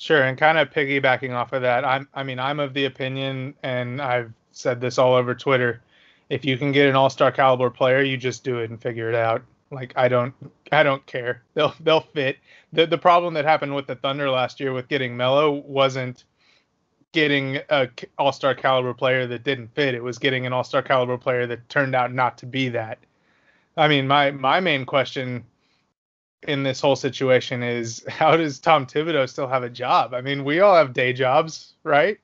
Sure, 0.00 0.22
and 0.22 0.38
kind 0.38 0.56
of 0.56 0.70
piggybacking 0.70 1.34
off 1.34 1.52
of 1.52 1.60
that, 1.60 1.84
I'm, 1.84 2.08
I 2.14 2.22
mean, 2.22 2.38
I'm 2.38 2.58
of 2.58 2.72
the 2.72 2.86
opinion, 2.86 3.52
and 3.62 4.00
I've 4.00 4.32
said 4.50 4.80
this 4.80 4.96
all 4.96 5.12
over 5.12 5.34
Twitter. 5.34 5.82
If 6.30 6.42
you 6.42 6.56
can 6.56 6.72
get 6.72 6.88
an 6.88 6.96
all-star 6.96 7.30
caliber 7.32 7.68
player, 7.68 8.00
you 8.00 8.16
just 8.16 8.42
do 8.42 8.60
it 8.60 8.70
and 8.70 8.80
figure 8.80 9.10
it 9.10 9.14
out. 9.14 9.42
Like 9.70 9.92
I 9.96 10.08
don't 10.08 10.32
I 10.72 10.82
don't 10.84 11.04
care. 11.04 11.42
They'll 11.52 11.74
they'll 11.80 12.00
fit. 12.00 12.38
The 12.72 12.86
the 12.86 12.96
problem 12.96 13.34
that 13.34 13.44
happened 13.44 13.74
with 13.74 13.86
the 13.86 13.94
Thunder 13.94 14.30
last 14.30 14.58
year 14.58 14.72
with 14.72 14.88
getting 14.88 15.18
Melo 15.18 15.50
wasn't 15.50 16.24
getting 17.12 17.58
a 17.68 17.88
all-star 18.18 18.54
caliber 18.54 18.94
player 18.94 19.26
that 19.26 19.44
didn't 19.44 19.68
fit. 19.74 19.94
It 19.94 20.02
was 20.02 20.16
getting 20.18 20.46
an 20.46 20.54
all-star 20.54 20.80
caliber 20.80 21.18
player 21.18 21.46
that 21.46 21.68
turned 21.68 21.94
out 21.94 22.10
not 22.10 22.38
to 22.38 22.46
be 22.46 22.70
that. 22.70 22.98
I 23.76 23.86
mean, 23.86 24.08
my 24.08 24.30
my 24.30 24.60
main 24.60 24.86
question 24.86 25.44
in 26.48 26.62
this 26.62 26.80
whole 26.80 26.96
situation 26.96 27.62
is 27.62 28.04
how 28.08 28.36
does 28.36 28.58
Tom 28.58 28.86
Thibodeau 28.86 29.28
still 29.28 29.48
have 29.48 29.62
a 29.62 29.70
job? 29.70 30.14
I 30.14 30.20
mean, 30.20 30.44
we 30.44 30.60
all 30.60 30.74
have 30.74 30.92
day 30.92 31.12
jobs, 31.12 31.74
right? 31.84 32.18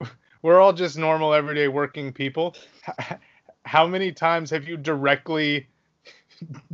We're 0.42 0.60
all 0.60 0.72
just 0.72 0.98
normal 0.98 1.34
everyday 1.34 1.68
working 1.68 2.12
people. 2.12 2.56
How 3.64 3.86
many 3.86 4.10
times 4.10 4.50
have 4.50 4.66
you 4.66 4.76
directly 4.76 5.68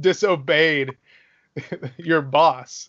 disobeyed 0.01 0.97
your 1.99 2.23
boss 2.23 2.89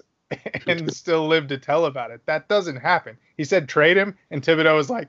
and 0.67 0.93
still 0.93 1.27
live 1.27 1.47
to 1.47 1.57
tell 1.57 1.85
about 1.85 2.11
it. 2.11 2.21
That 2.25 2.47
doesn't 2.47 2.77
happen. 2.77 3.17
He 3.37 3.43
said 3.43 3.67
trade 3.67 3.97
him, 3.97 4.17
and 4.31 4.41
Thibodeau 4.41 4.75
was 4.75 4.89
like, 4.89 5.07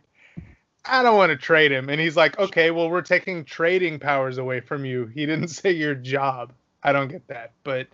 I 0.84 1.02
don't 1.02 1.16
want 1.16 1.30
to 1.30 1.36
trade 1.36 1.72
him. 1.72 1.88
And 1.88 2.00
he's 2.00 2.16
like, 2.16 2.38
okay, 2.38 2.70
well, 2.70 2.88
we're 2.88 3.02
taking 3.02 3.44
trading 3.44 3.98
powers 3.98 4.38
away 4.38 4.60
from 4.60 4.84
you. 4.84 5.06
He 5.06 5.26
didn't 5.26 5.48
say 5.48 5.72
your 5.72 5.94
job. 5.94 6.52
I 6.82 6.92
don't 6.92 7.08
get 7.08 7.26
that. 7.28 7.52
But, 7.64 7.88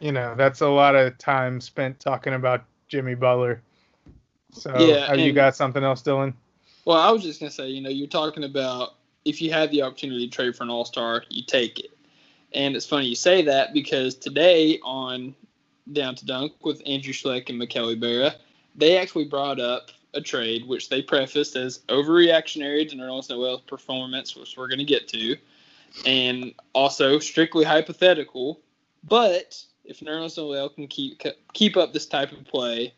you 0.00 0.12
know, 0.12 0.34
that's 0.36 0.60
a 0.60 0.68
lot 0.68 0.94
of 0.94 1.18
time 1.18 1.60
spent 1.60 2.00
talking 2.00 2.34
about 2.34 2.64
Jimmy 2.88 3.14
Butler. 3.14 3.62
So, 4.52 4.78
yeah, 4.78 5.06
have 5.06 5.18
you 5.18 5.32
got 5.32 5.56
something 5.56 5.84
else, 5.84 6.02
Dylan? 6.02 6.34
Well, 6.84 6.98
I 6.98 7.10
was 7.10 7.22
just 7.22 7.40
going 7.40 7.50
to 7.50 7.54
say, 7.54 7.68
you 7.68 7.82
know, 7.82 7.90
you're 7.90 8.06
talking 8.08 8.44
about 8.44 8.94
if 9.24 9.42
you 9.42 9.52
have 9.52 9.70
the 9.70 9.82
opportunity 9.82 10.26
to 10.26 10.34
trade 10.34 10.56
for 10.56 10.64
an 10.64 10.70
all 10.70 10.84
star, 10.84 11.24
you 11.28 11.42
take 11.44 11.78
it. 11.78 11.90
And 12.54 12.74
it's 12.74 12.86
funny 12.86 13.06
you 13.06 13.14
say 13.14 13.42
that 13.42 13.74
because 13.74 14.14
today 14.14 14.78
on 14.82 15.34
Down 15.92 16.14
to 16.14 16.24
Dunk 16.24 16.52
with 16.64 16.80
Andrew 16.86 17.12
Schleck 17.12 17.50
and 17.50 17.58
Mikel 17.58 17.90
Ibarra, 17.90 18.34
they 18.74 18.96
actually 18.96 19.26
brought 19.26 19.60
up 19.60 19.90
a 20.14 20.20
trade 20.20 20.66
which 20.66 20.88
they 20.88 21.02
prefaced 21.02 21.56
as 21.56 21.80
overreactionary 21.88 22.88
to 22.88 22.96
Nerlens 22.96 23.28
Noel's 23.28 23.60
performance, 23.62 24.34
which 24.34 24.56
we're 24.56 24.68
going 24.68 24.78
to 24.78 24.84
get 24.84 25.08
to, 25.08 25.36
and 26.06 26.54
also 26.72 27.18
strictly 27.18 27.64
hypothetical. 27.64 28.60
But 29.04 29.62
if 29.88 30.00
Nerlens 30.00 30.36
Noel 30.36 30.68
can 30.68 30.86
keep 30.86 31.20
keep 31.54 31.76
up 31.76 31.92
this 31.92 32.06
type 32.06 32.30
of 32.30 32.44
play, 32.44 32.92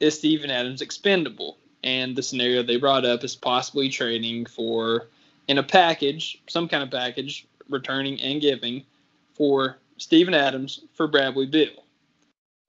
is 0.00 0.16
Steven 0.16 0.50
Adams 0.50 0.80
expendable? 0.80 1.58
And 1.84 2.16
the 2.16 2.22
scenario 2.22 2.62
they 2.62 2.76
brought 2.76 3.04
up 3.04 3.22
is 3.22 3.36
possibly 3.36 3.88
trading 3.88 4.46
for 4.46 5.08
in 5.48 5.58
a 5.58 5.62
package, 5.62 6.42
some 6.48 6.68
kind 6.68 6.82
of 6.82 6.90
package, 6.90 7.46
returning 7.68 8.20
and 8.20 8.40
giving 8.40 8.84
for 9.34 9.78
Steven 9.98 10.34
Adams 10.34 10.80
for 10.94 11.06
Bradley 11.06 11.46
Beal. 11.46 11.84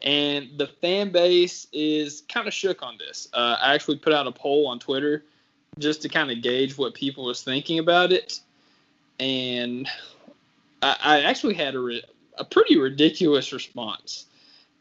And 0.04 0.50
the 0.58 0.68
fan 0.68 1.12
base 1.12 1.68
is 1.72 2.24
kind 2.30 2.48
of 2.48 2.54
shook 2.54 2.84
on 2.84 2.98
this. 2.98 3.28
Uh, 3.34 3.58
I 3.60 3.74
actually 3.74 3.98
put 3.98 4.14
out 4.14 4.28
a 4.28 4.32
poll 4.32 4.68
on 4.68 4.80
Twitter 4.80 5.24
just 5.80 6.02
to 6.04 6.10
kind 6.10 6.30
of 6.32 6.42
gauge 6.42 6.78
what 6.78 6.94
people 6.94 7.26
was 7.26 7.42
thinking 7.42 7.80
about 7.80 8.12
it. 8.12 8.40
And 9.20 9.88
I, 10.84 10.98
I 11.02 11.22
actually 11.24 11.56
had 11.56 11.74
a, 11.74 12.02
a 12.38 12.46
pretty 12.46 12.78
ridiculous 12.78 13.52
response. 13.54 14.26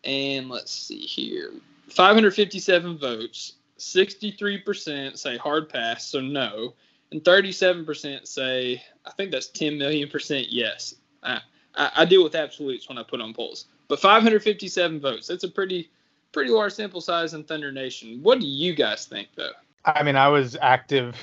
And 0.04 0.48
let's 0.48 0.72
see 0.72 1.00
here 1.00 1.52
557 1.88 2.98
votes, 2.98 3.54
63% 3.78 5.18
say 5.18 5.36
hard 5.36 5.68
pass, 5.68 6.06
so 6.06 6.20
no, 6.20 6.74
and 7.12 7.22
37% 7.22 8.26
say, 8.26 8.82
I 9.04 9.10
think 9.12 9.30
that's 9.30 9.48
10 9.48 9.78
million 9.78 10.08
percent 10.08 10.48
yes. 10.50 10.94
I, 11.22 11.40
I, 11.74 11.90
I 11.96 12.04
deal 12.04 12.24
with 12.24 12.34
absolutes 12.34 12.88
when 12.88 12.98
I 12.98 13.02
put 13.02 13.20
on 13.20 13.32
polls, 13.34 13.66
but 13.88 14.00
557 14.00 15.00
votes. 15.00 15.26
That's 15.26 15.44
a 15.44 15.48
pretty 15.48 15.90
pretty 16.32 16.50
large 16.50 16.72
sample 16.72 17.00
size 17.00 17.34
in 17.34 17.44
Thunder 17.44 17.72
Nation. 17.72 18.20
What 18.22 18.40
do 18.40 18.46
you 18.46 18.74
guys 18.74 19.06
think, 19.06 19.28
though? 19.36 19.52
I 19.84 20.02
mean, 20.02 20.16
I 20.16 20.28
was 20.28 20.56
active, 20.60 21.16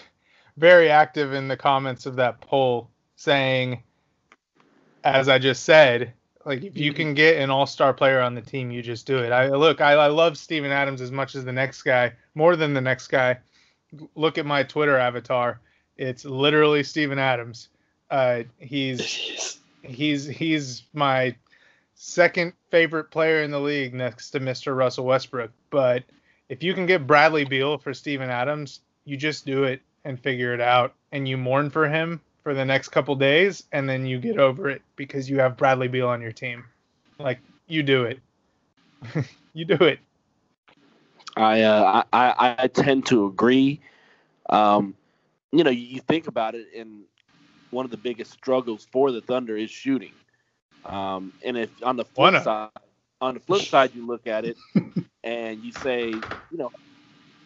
very 0.58 0.89
active 0.89 1.34
in 1.34 1.48
the 1.48 1.58
comments 1.58 2.06
of 2.06 2.15
that 2.15 2.41
poll, 2.41 2.89
saying, 3.15 3.84
as 5.04 5.28
I 5.30 5.38
just 5.38 5.65
said, 5.65 6.13
like 6.45 6.63
if 6.63 6.77
you 6.77 6.91
mm-hmm. 6.91 6.97
can 6.97 7.13
get 7.13 7.41
an 7.41 7.49
all-star 7.49 7.93
player 7.93 8.19
on 8.19 8.36
the 8.36 8.41
team, 8.41 8.71
you 8.71 8.82
just 8.82 9.06
do 9.06 9.17
it. 9.19 9.32
I 9.32 9.49
look, 9.49 9.82
I, 9.82 9.93
I 9.93 10.08
love 10.08 10.38
Steven 10.38 10.71
Adams 10.71 11.01
as 11.01 11.12
much 11.12 11.36
as 11.36 11.45
the 11.45 11.53
next 11.53 11.84
guy, 11.84 12.13
more 12.36 12.56
than 12.56 12.73
the 12.73 12.82
next 12.82 13.08
guy. 13.08 13.38
Look 14.15 14.38
at 14.38 14.45
my 14.45 14.63
Twitter 14.63 14.97
avatar; 14.97 15.60
it's 15.97 16.25
literally 16.25 16.84
Steven 16.84 17.19
Adams. 17.19 17.69
Uh, 18.10 18.43
he's 18.58 19.60
he's 19.82 20.25
he's 20.25 20.84
my 20.93 21.36
second 21.95 22.53
favorite 22.69 23.12
player 23.12 23.43
in 23.43 23.51
the 23.51 23.60
league 23.60 23.93
next 23.93 24.32
to 24.32 24.39
Mr. 24.39 24.75
Russell 24.75 25.06
Westbrook. 25.06 25.51
But 25.69 26.03
if 26.49 26.62
you 26.62 26.73
can 26.73 26.86
get 26.86 27.08
Bradley 27.08 27.45
Beal 27.45 27.77
for 27.77 27.93
Steven 27.93 28.29
Adams, 28.29 28.82
you 29.06 29.15
just 29.15 29.45
do 29.45 29.63
it 29.63 29.82
and 30.03 30.19
figure 30.19 30.53
it 30.53 30.60
out 30.60 30.93
and 31.12 31.27
you 31.27 31.38
mourn 31.38 31.69
for 31.69 31.88
him 31.88 32.19
for 32.43 32.53
the 32.53 32.65
next 32.65 32.89
couple 32.89 33.15
days 33.15 33.63
and 33.71 33.88
then 33.89 34.06
you 34.06 34.19
get 34.19 34.38
over 34.38 34.69
it 34.69 34.82
because 34.95 35.29
you 35.29 35.39
have 35.39 35.58
Bradley 35.58 35.88
Beal 35.88 36.10
on 36.10 36.21
your 36.21 36.34
team. 36.34 36.65
Like 37.19 37.39
you 37.67 37.84
do 37.84 38.03
it. 38.03 38.19
you 39.53 39.65
do 39.65 39.84
it. 39.86 39.99
I, 41.36 41.62
uh, 41.62 42.03
I 42.13 42.56
I 42.60 42.67
tend 42.67 43.08
to 43.08 43.25
agree. 43.25 43.82
Um, 44.49 44.95
you 45.51 45.63
know, 45.63 45.71
you 45.71 45.99
think 46.01 46.27
about 46.27 46.53
it, 46.56 46.67
and 46.75 47.03
one 47.71 47.86
of 47.86 47.91
the 47.91 47.97
biggest 47.97 48.32
struggles 48.32 48.88
for 48.91 49.12
the 49.12 49.21
Thunder 49.21 49.58
is 49.58 49.71
shooting. 49.71 50.13
Um, 50.86 51.34
and 51.43 51.58
if 51.58 51.71
on 51.84 51.95
the 51.95 52.06
flip 52.06 52.34
Wanna. 52.34 52.43
side, 52.43 52.69
on 53.21 53.34
the 53.34 53.39
flip 53.39 53.62
side, 53.62 53.95
you 53.95 54.06
look 54.06 54.27
at 54.27 54.45
it 54.45 54.58
and 55.23 55.63
you 55.63 55.71
say, 55.71 56.10
you 56.12 56.58
know, 56.58 56.71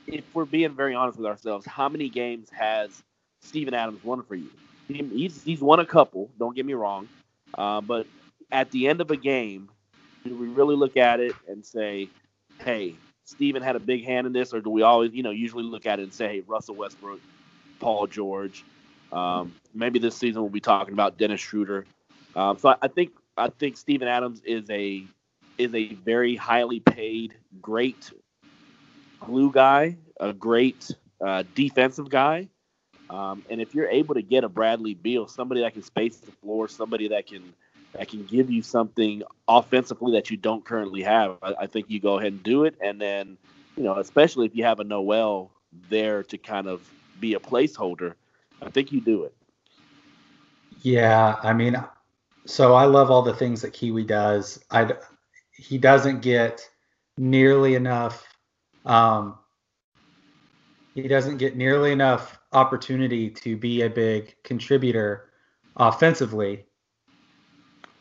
if 0.08 0.26
we're 0.34 0.46
being 0.46 0.76
very 0.76 0.96
honest 0.96 1.18
with 1.18 1.28
ourselves, 1.28 1.66
how 1.66 1.88
many 1.88 2.10
games 2.10 2.50
has 2.50 3.04
Steven 3.42 3.74
Adams 3.74 4.04
won 4.04 4.24
for 4.24 4.36
you? 4.36 4.52
He, 4.88 5.04
he's 5.04 5.44
he's 5.44 5.62
won 5.62 5.80
a 5.80 5.86
couple. 5.86 6.30
Don't 6.40 6.56
get 6.56 6.66
me 6.66 6.74
wrong, 6.74 7.08
uh, 7.58 7.82
but 7.82 8.08
at 8.52 8.72
the 8.72 8.88
end 8.88 9.02
of 9.02 9.12
a 9.12 9.18
game, 9.18 9.70
do 10.26 10.36
we 10.36 10.48
really 10.48 10.76
look 10.76 10.98
at 10.98 11.20
it 11.20 11.34
and 11.48 11.66
say, 11.66 12.10
hey, 12.60 12.96
Steven 13.26 13.62
had 13.62 13.76
a 13.76 13.80
big 13.80 14.06
hand 14.06 14.26
in 14.28 14.34
this, 14.34 14.54
or 14.54 14.62
do 14.62 14.70
we 14.70 14.82
always, 14.82 15.14
you 15.14 15.24
know, 15.24 15.32
usually 15.32 15.64
look 15.64 15.86
at 15.86 16.00
it 16.00 16.04
and 16.04 16.14
say, 16.14 16.28
hey, 16.28 16.44
Russell 16.48 16.76
Westbrook, 16.76 17.20
Paul 17.80 18.08
George, 18.08 18.64
um, 19.12 19.54
maybe 19.74 20.00
this 20.00 20.16
season 20.16 20.42
we'll 20.42 20.50
be 20.50 20.60
talking 20.60 20.94
about 20.94 21.18
Dennis 21.18 21.42
Schroeder. 21.42 21.86
Um, 22.36 22.58
so 22.58 22.70
I, 22.70 22.76
I 22.84 22.88
think 22.88 23.12
I 23.38 23.50
think 23.50 23.78
Steven 23.78 24.08
Adams 24.08 24.42
is 24.46 24.70
a 24.70 25.04
is 25.58 25.74
a 25.74 25.94
very 25.96 26.36
highly 26.36 26.80
paid, 26.80 27.36
great 27.62 28.12
glue 29.20 29.52
guy, 29.52 29.98
a 30.20 30.34
great 30.34 30.92
uh, 31.20 31.44
defensive 31.56 32.10
guy. 32.10 32.48
Um, 33.10 33.44
and 33.50 33.62
if 33.62 33.74
you're 33.74 33.88
able 33.88 34.16
to 34.16 34.22
get 34.22 34.44
a 34.44 34.50
Bradley 34.50 34.94
Beal, 34.94 35.28
somebody 35.28 35.62
that 35.62 35.74
can 35.74 35.84
space 35.84 36.18
the 36.18 36.32
floor, 36.32 36.68
somebody 36.68 37.08
that 37.10 37.28
can 37.28 37.54
that 37.94 38.10
can 38.10 38.26
give 38.26 38.52
you 38.52 38.62
something 38.62 39.24
offensively 39.48 40.12
that 40.12 40.30
you 40.30 40.38
don't 40.38 40.64
currently 40.64 41.02
have, 41.04 41.38
I, 41.42 41.54
I 41.62 41.68
think 41.68 41.90
you 41.90 42.00
go 42.00 42.20
ahead 42.20 42.34
and 42.34 42.44
do 42.44 42.66
it. 42.66 42.76
And 42.82 43.00
then, 43.00 43.38
you 43.76 43.84
know, 43.84 43.98
especially 43.98 44.46
if 44.46 44.56
you 44.56 44.66
have 44.66 44.80
a 44.80 44.84
Noel 44.84 45.52
there 45.90 46.24
to 46.24 46.38
kind 46.38 46.68
of 46.68 46.88
be 47.20 47.34
a 47.34 47.40
placeholder, 47.40 48.14
I 48.62 48.70
think 48.70 48.92
you 48.92 49.02
do 49.02 49.24
it. 49.24 49.34
Yeah, 50.82 51.38
I 51.42 51.54
mean, 51.54 51.82
so 52.46 52.74
I 52.74 52.86
love 52.86 53.10
all 53.10 53.22
the 53.22 53.34
things 53.34 53.62
that 53.62 53.74
Kiwi 53.74 54.04
does. 54.04 54.64
I 54.70 54.94
he 55.52 55.78
doesn't 55.78 56.22
get 56.22 56.70
nearly 57.18 57.76
enough. 57.76 58.28
Um, 58.86 59.38
he 60.94 61.08
doesn't 61.08 61.38
get 61.38 61.56
nearly 61.56 61.92
enough 61.92 62.37
opportunity 62.52 63.30
to 63.30 63.58
be 63.58 63.82
a 63.82 63.90
big 63.90 64.36
contributor 64.44 65.30
offensively, 65.76 66.66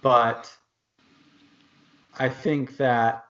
but 0.03 0.51
I 2.19 2.29
think 2.29 2.77
that 2.79 3.25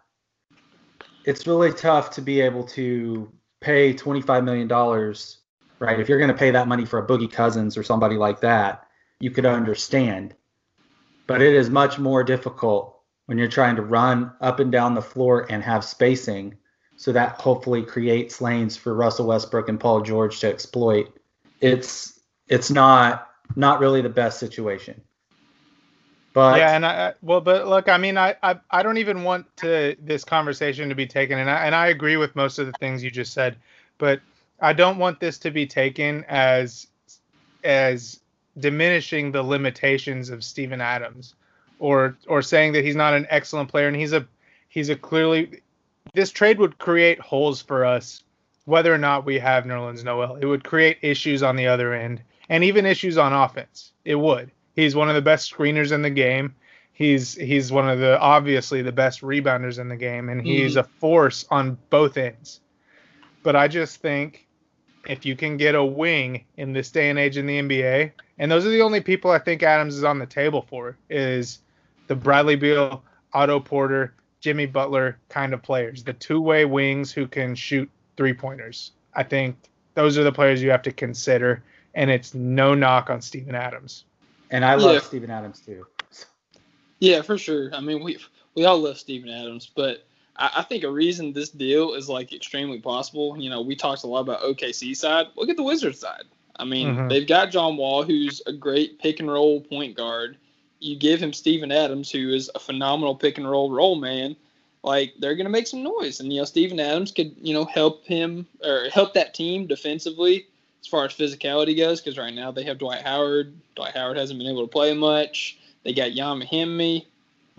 it's 1.24 1.46
really 1.46 1.72
tough 1.72 2.10
to 2.12 2.22
be 2.22 2.40
able 2.40 2.64
to 2.64 3.32
pay 3.60 3.92
$25 3.92 4.44
million, 4.44 4.68
right? 5.80 5.98
If 5.98 6.08
you're 6.08 6.18
going 6.18 6.30
to 6.30 6.36
pay 6.36 6.52
that 6.52 6.68
money 6.68 6.84
for 6.84 6.98
a 6.98 7.06
Boogie 7.06 7.30
Cousins 7.30 7.76
or 7.76 7.82
somebody 7.82 8.16
like 8.16 8.40
that, 8.40 8.86
you 9.18 9.30
could 9.30 9.46
understand. 9.46 10.34
But 11.26 11.42
it 11.42 11.54
is 11.54 11.68
much 11.68 11.98
more 11.98 12.22
difficult 12.22 13.00
when 13.26 13.38
you're 13.38 13.48
trying 13.48 13.76
to 13.76 13.82
run 13.82 14.32
up 14.40 14.60
and 14.60 14.70
down 14.70 14.94
the 14.94 15.02
floor 15.02 15.46
and 15.50 15.62
have 15.62 15.84
spacing. 15.84 16.56
So 16.96 17.12
that 17.12 17.40
hopefully 17.40 17.82
creates 17.82 18.40
lanes 18.40 18.76
for 18.76 18.94
Russell 18.94 19.26
Westbrook 19.26 19.68
and 19.68 19.78
Paul 19.78 20.00
George 20.00 20.40
to 20.40 20.48
exploit. 20.48 21.14
It's 21.60 22.20
it's 22.48 22.70
not 22.70 23.28
not 23.54 23.80
really 23.80 24.00
the 24.00 24.08
best 24.08 24.38
situation. 24.38 25.02
But 26.32 26.58
yeah, 26.58 26.76
and 26.76 26.84
I 26.84 27.14
well, 27.22 27.40
but 27.40 27.66
look, 27.66 27.88
I 27.88 27.96
mean, 27.96 28.18
I, 28.18 28.36
I 28.42 28.58
I 28.70 28.82
don't 28.82 28.98
even 28.98 29.24
want 29.24 29.46
to 29.58 29.96
this 29.98 30.22
conversation 30.24 30.90
to 30.90 30.94
be 30.94 31.06
taken, 31.06 31.38
and 31.38 31.50
I 31.50 31.64
and 31.64 31.74
I 31.74 31.86
agree 31.86 32.18
with 32.18 32.36
most 32.36 32.58
of 32.58 32.66
the 32.66 32.74
things 32.74 33.02
you 33.02 33.10
just 33.10 33.32
said, 33.32 33.56
but 33.96 34.20
I 34.60 34.74
don't 34.74 34.98
want 34.98 35.18
this 35.18 35.38
to 35.38 35.50
be 35.50 35.66
taken 35.66 36.24
as 36.28 36.88
as 37.64 38.20
diminishing 38.58 39.32
the 39.32 39.42
limitations 39.42 40.28
of 40.28 40.44
Steven 40.44 40.82
Adams, 40.82 41.34
or 41.78 42.18
or 42.26 42.42
saying 42.42 42.72
that 42.72 42.84
he's 42.84 42.96
not 42.96 43.14
an 43.14 43.26
excellent 43.30 43.70
player, 43.70 43.88
and 43.88 43.96
he's 43.96 44.12
a 44.12 44.26
he's 44.68 44.90
a 44.90 44.96
clearly 44.96 45.62
this 46.14 46.30
trade 46.30 46.58
would 46.58 46.78
create 46.78 47.18
holes 47.20 47.62
for 47.62 47.84
us 47.84 48.22
whether 48.66 48.92
or 48.92 48.98
not 48.98 49.24
we 49.24 49.38
have 49.38 49.64
Nerlens 49.64 50.04
Noel. 50.04 50.36
It 50.36 50.44
would 50.44 50.64
create 50.64 50.98
issues 51.00 51.42
on 51.42 51.56
the 51.56 51.66
other 51.66 51.94
end, 51.94 52.20
and 52.48 52.62
even 52.62 52.84
issues 52.84 53.16
on 53.16 53.32
offense. 53.32 53.92
It 54.04 54.16
would. 54.16 54.50
He's 54.74 54.94
one 54.94 55.08
of 55.08 55.14
the 55.14 55.22
best 55.22 55.52
screeners 55.52 55.92
in 55.92 56.02
the 56.02 56.10
game. 56.10 56.54
He's 56.92 57.34
he's 57.34 57.72
one 57.72 57.88
of 57.88 57.98
the 57.98 58.18
obviously 58.20 58.82
the 58.82 58.92
best 58.92 59.22
rebounders 59.22 59.78
in 59.78 59.88
the 59.88 59.96
game, 59.96 60.28
and 60.28 60.44
he's 60.44 60.72
mm-hmm. 60.72 60.80
a 60.80 60.98
force 61.00 61.46
on 61.50 61.78
both 61.90 62.16
ends. 62.16 62.60
But 63.42 63.56
I 63.56 63.68
just 63.68 64.00
think 64.00 64.46
if 65.08 65.24
you 65.24 65.36
can 65.36 65.56
get 65.56 65.74
a 65.74 65.84
wing 65.84 66.44
in 66.56 66.72
this 66.72 66.90
day 66.90 67.10
and 67.10 67.18
age 67.18 67.36
in 67.36 67.46
the 67.46 67.60
NBA, 67.60 68.12
and 68.38 68.50
those 68.50 68.66
are 68.66 68.70
the 68.70 68.82
only 68.82 69.00
people 69.00 69.30
I 69.30 69.38
think 69.38 69.62
Adams 69.62 69.96
is 69.96 70.04
on 70.04 70.18
the 70.18 70.26
table 70.26 70.62
for, 70.68 70.96
is 71.08 71.60
the 72.08 72.16
Bradley 72.16 72.56
Beal, 72.56 73.04
Otto 73.32 73.60
Porter, 73.60 74.14
Jimmy 74.46 74.66
Butler 74.66 75.18
kind 75.28 75.52
of 75.52 75.60
players, 75.60 76.04
the 76.04 76.12
two-way 76.12 76.64
wings 76.66 77.10
who 77.10 77.26
can 77.26 77.56
shoot 77.56 77.90
three-pointers. 78.16 78.92
I 79.12 79.24
think 79.24 79.56
those 79.94 80.16
are 80.16 80.22
the 80.22 80.30
players 80.30 80.62
you 80.62 80.70
have 80.70 80.82
to 80.82 80.92
consider, 80.92 81.64
and 81.96 82.12
it's 82.12 82.32
no 82.32 82.72
knock 82.72 83.10
on 83.10 83.20
Steven 83.20 83.56
Adams. 83.56 84.04
and 84.52 84.64
I 84.64 84.76
love 84.76 84.94
Yeah. 84.94 85.00
Steven 85.00 85.30
Adams 85.32 85.58
too. 85.58 85.84
Yeah, 87.00 87.22
for 87.22 87.36
sure. 87.36 87.74
I 87.74 87.80
mean, 87.80 88.04
we 88.04 88.18
we 88.54 88.64
all 88.66 88.78
love 88.78 88.98
Steven 88.98 89.28
Adams, 89.28 89.68
but 89.74 90.06
I, 90.36 90.50
I 90.58 90.62
think 90.62 90.84
a 90.84 90.90
reason 90.92 91.32
this 91.32 91.48
deal 91.50 91.94
is 91.94 92.08
like 92.08 92.32
extremely 92.32 92.78
possible. 92.78 93.36
You 93.36 93.50
know, 93.50 93.62
we 93.62 93.74
talked 93.74 94.04
a 94.04 94.06
lot 94.06 94.20
about 94.20 94.42
OKC 94.42 94.94
side. 94.96 95.26
Look 95.34 95.48
at 95.48 95.56
the 95.56 95.64
Wizards 95.64 95.98
side. 95.98 96.22
I 96.54 96.64
mean, 96.64 96.94
Mhm. 96.94 97.08
they've 97.08 97.26
got 97.26 97.50
John 97.50 97.76
Wall, 97.76 98.04
who's 98.04 98.40
a 98.46 98.52
great 98.52 99.00
pick 99.00 99.18
and 99.18 99.28
roll 99.28 99.60
point 99.60 99.96
guard. 99.96 100.36
You 100.78 100.96
give 100.96 101.20
him 101.20 101.32
Steven 101.32 101.72
Adams, 101.72 102.10
who 102.10 102.30
is 102.30 102.50
a 102.54 102.58
phenomenal 102.58 103.14
pick 103.14 103.38
and 103.38 103.48
roll 103.48 103.70
roll 103.70 103.96
man. 103.96 104.36
Like 104.82 105.14
they're 105.18 105.34
gonna 105.34 105.50
make 105.50 105.66
some 105.66 105.82
noise, 105.82 106.20
and 106.20 106.32
you 106.32 106.40
know 106.40 106.44
Steven 106.44 106.78
Adams 106.78 107.12
could 107.12 107.34
you 107.40 107.54
know 107.54 107.64
help 107.64 108.06
him 108.06 108.46
or 108.62 108.88
help 108.92 109.14
that 109.14 109.34
team 109.34 109.66
defensively 109.66 110.46
as 110.80 110.86
far 110.86 111.04
as 111.04 111.12
physicality 111.12 111.76
goes. 111.76 112.00
Because 112.00 112.18
right 112.18 112.34
now 112.34 112.52
they 112.52 112.64
have 112.64 112.78
Dwight 112.78 113.02
Howard. 113.02 113.54
Dwight 113.74 113.96
Howard 113.96 114.16
hasn't 114.16 114.38
been 114.38 114.48
able 114.48 114.62
to 114.62 114.70
play 114.70 114.94
much. 114.94 115.58
They 115.82 115.92
got 115.92 116.10
Ian 116.10 116.40
Mahinmi. 116.40 117.06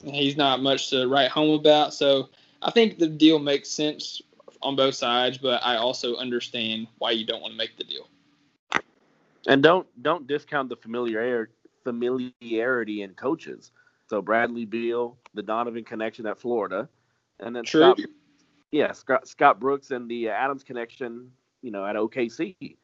He's 0.03 0.37
not 0.37 0.61
much 0.61 0.89
to 0.91 1.07
write 1.07 1.31
home 1.31 1.59
about. 1.59 1.93
So 1.93 2.29
I 2.61 2.71
think 2.71 2.99
the 2.99 3.07
deal 3.07 3.39
makes 3.39 3.69
sense 3.69 4.21
on 4.61 4.75
both 4.75 4.95
sides, 4.95 5.37
but 5.37 5.63
I 5.65 5.77
also 5.77 6.15
understand 6.15 6.87
why 6.97 7.11
you 7.11 7.25
don't 7.25 7.41
want 7.41 7.53
to 7.53 7.57
make 7.57 7.77
the 7.77 7.83
deal. 7.83 8.07
And 9.47 9.63
don't 9.63 9.87
don't 10.03 10.27
discount 10.27 10.69
the 10.69 10.75
familiarity 10.75 11.51
familiarity 11.87 13.01
in 13.03 13.13
coaches. 13.13 13.71
So 14.09 14.21
Bradley 14.21 14.65
Beal, 14.65 15.17
the 15.33 15.41
Donovan 15.41 15.85
connection 15.85 16.25
at 16.25 16.37
Florida, 16.37 16.89
and 17.39 17.55
then 17.55 17.63
True. 17.63 17.93
Scott, 17.93 17.99
yeah, 18.71 18.91
Scott, 18.91 19.25
Scott 19.25 19.59
Brooks 19.61 19.91
and 19.91 20.11
the 20.11 20.27
Adams 20.27 20.63
connection, 20.63 21.31
you 21.61 21.71
know, 21.71 21.85
at 21.85 21.95
OKC. 21.95 22.75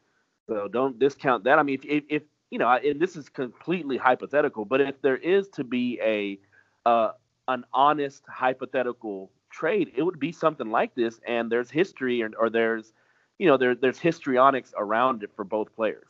So 0.47 0.69
don't 0.69 0.97
discount 0.97 1.43
that. 1.43 1.59
I 1.59 1.63
mean, 1.63 1.79
if, 1.83 1.85
if, 1.85 2.03
if 2.07 2.23
you 2.49 2.59
know, 2.59 2.69
and 2.69 2.97
this 2.97 3.17
is 3.17 3.27
completely 3.27 3.97
hypothetical, 3.97 4.63
but 4.63 4.79
if 4.79 5.01
there 5.01 5.17
is 5.17 5.49
to 5.49 5.65
be 5.65 5.99
a 6.01 6.39
uh, 6.87 7.11
an 7.49 7.65
honest 7.73 8.23
hypothetical 8.29 9.29
trade, 9.49 9.91
it 9.97 10.03
would 10.03 10.19
be 10.19 10.31
something 10.31 10.71
like 10.71 10.95
this. 10.95 11.19
And 11.27 11.51
there's 11.51 11.69
history, 11.69 12.23
or, 12.23 12.31
or 12.39 12.49
there's, 12.49 12.93
you 13.37 13.47
know, 13.47 13.57
there, 13.57 13.75
there's 13.75 13.99
histrionics 13.99 14.73
around 14.77 15.23
it 15.23 15.31
for 15.35 15.43
both 15.43 15.75
players. 15.75 16.07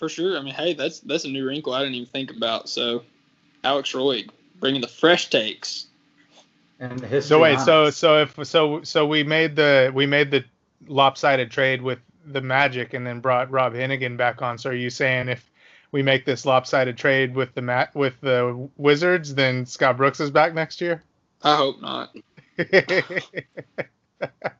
For 0.00 0.08
sure. 0.08 0.38
I 0.38 0.40
mean, 0.40 0.54
hey, 0.54 0.72
that's 0.72 1.00
that's 1.00 1.26
a 1.26 1.28
new 1.28 1.46
wrinkle 1.46 1.74
I 1.74 1.80
didn't 1.80 1.96
even 1.96 2.08
think 2.08 2.30
about. 2.30 2.70
So, 2.70 3.02
Alex 3.62 3.94
Roy 3.94 4.24
bringing 4.58 4.80
the 4.80 4.88
fresh 4.88 5.28
takes. 5.28 5.88
And 6.78 6.98
the 6.98 7.06
history. 7.06 7.28
So 7.28 7.38
wait, 7.38 7.60
so 7.60 7.90
so 7.90 8.22
if 8.22 8.46
so 8.46 8.82
so 8.82 9.06
we 9.06 9.24
made 9.24 9.56
the 9.56 9.92
we 9.94 10.06
made 10.06 10.30
the 10.30 10.42
lopsided 10.88 11.50
trade 11.50 11.82
with 11.82 11.98
the 12.24 12.40
Magic 12.40 12.94
and 12.94 13.06
then 13.06 13.20
brought 13.20 13.50
Rob 13.50 13.74
Hennigan 13.74 14.16
back 14.16 14.40
on. 14.40 14.56
So 14.56 14.70
are 14.70 14.74
you 14.74 14.88
saying 14.88 15.28
if 15.28 15.50
we 15.92 16.02
make 16.02 16.24
this 16.24 16.46
lopsided 16.46 16.96
trade 16.96 17.34
with 17.34 17.52
the 17.52 17.60
mat 17.60 17.94
with 17.94 18.18
the 18.22 18.70
Wizards, 18.78 19.34
then 19.34 19.66
Scott 19.66 19.98
Brooks 19.98 20.18
is 20.18 20.30
back 20.30 20.54
next 20.54 20.80
year? 20.80 21.02
I 21.42 21.56
hope 21.56 21.82
not. 21.82 22.16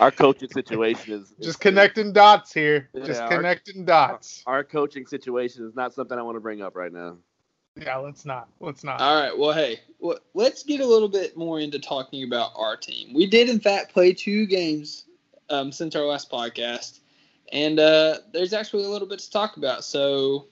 Our 0.00 0.10
coaching 0.10 0.48
situation 0.48 1.12
is 1.12 1.32
Just 1.42 1.60
connecting 1.60 2.14
dots 2.14 2.54
here. 2.54 2.88
Yeah, 2.94 3.04
Just 3.04 3.20
our- 3.20 3.28
connecting 3.28 3.84
dots. 3.84 4.42
Our 4.46 4.64
coaching 4.64 5.06
situation 5.06 5.66
is 5.66 5.74
not 5.74 5.92
something 5.92 6.18
I 6.18 6.22
want 6.22 6.36
to 6.36 6.40
bring 6.40 6.62
up 6.62 6.74
right 6.74 6.92
now. 6.92 7.18
Yeah, 7.76 7.96
let's 7.96 8.24
not. 8.24 8.48
Let's 8.60 8.82
not. 8.82 9.00
All 9.00 9.20
right. 9.20 9.36
Well, 9.36 9.52
hey, 9.52 9.80
well, 10.00 10.18
let's 10.34 10.62
get 10.62 10.80
a 10.80 10.86
little 10.86 11.08
bit 11.08 11.36
more 11.36 11.60
into 11.60 11.78
talking 11.78 12.24
about 12.24 12.52
our 12.56 12.76
team. 12.76 13.14
We 13.14 13.26
did, 13.26 13.48
in 13.48 13.60
fact, 13.60 13.92
play 13.92 14.12
two 14.12 14.46
games 14.46 15.04
um, 15.50 15.70
since 15.70 15.94
our 15.94 16.04
last 16.04 16.30
podcast, 16.30 17.00
and 17.52 17.78
uh, 17.78 18.18
there's 18.32 18.52
actually 18.52 18.84
a 18.84 18.88
little 18.88 19.06
bit 19.08 19.18
to 19.20 19.30
talk 19.30 19.56
about. 19.56 19.84
So, 19.84 20.46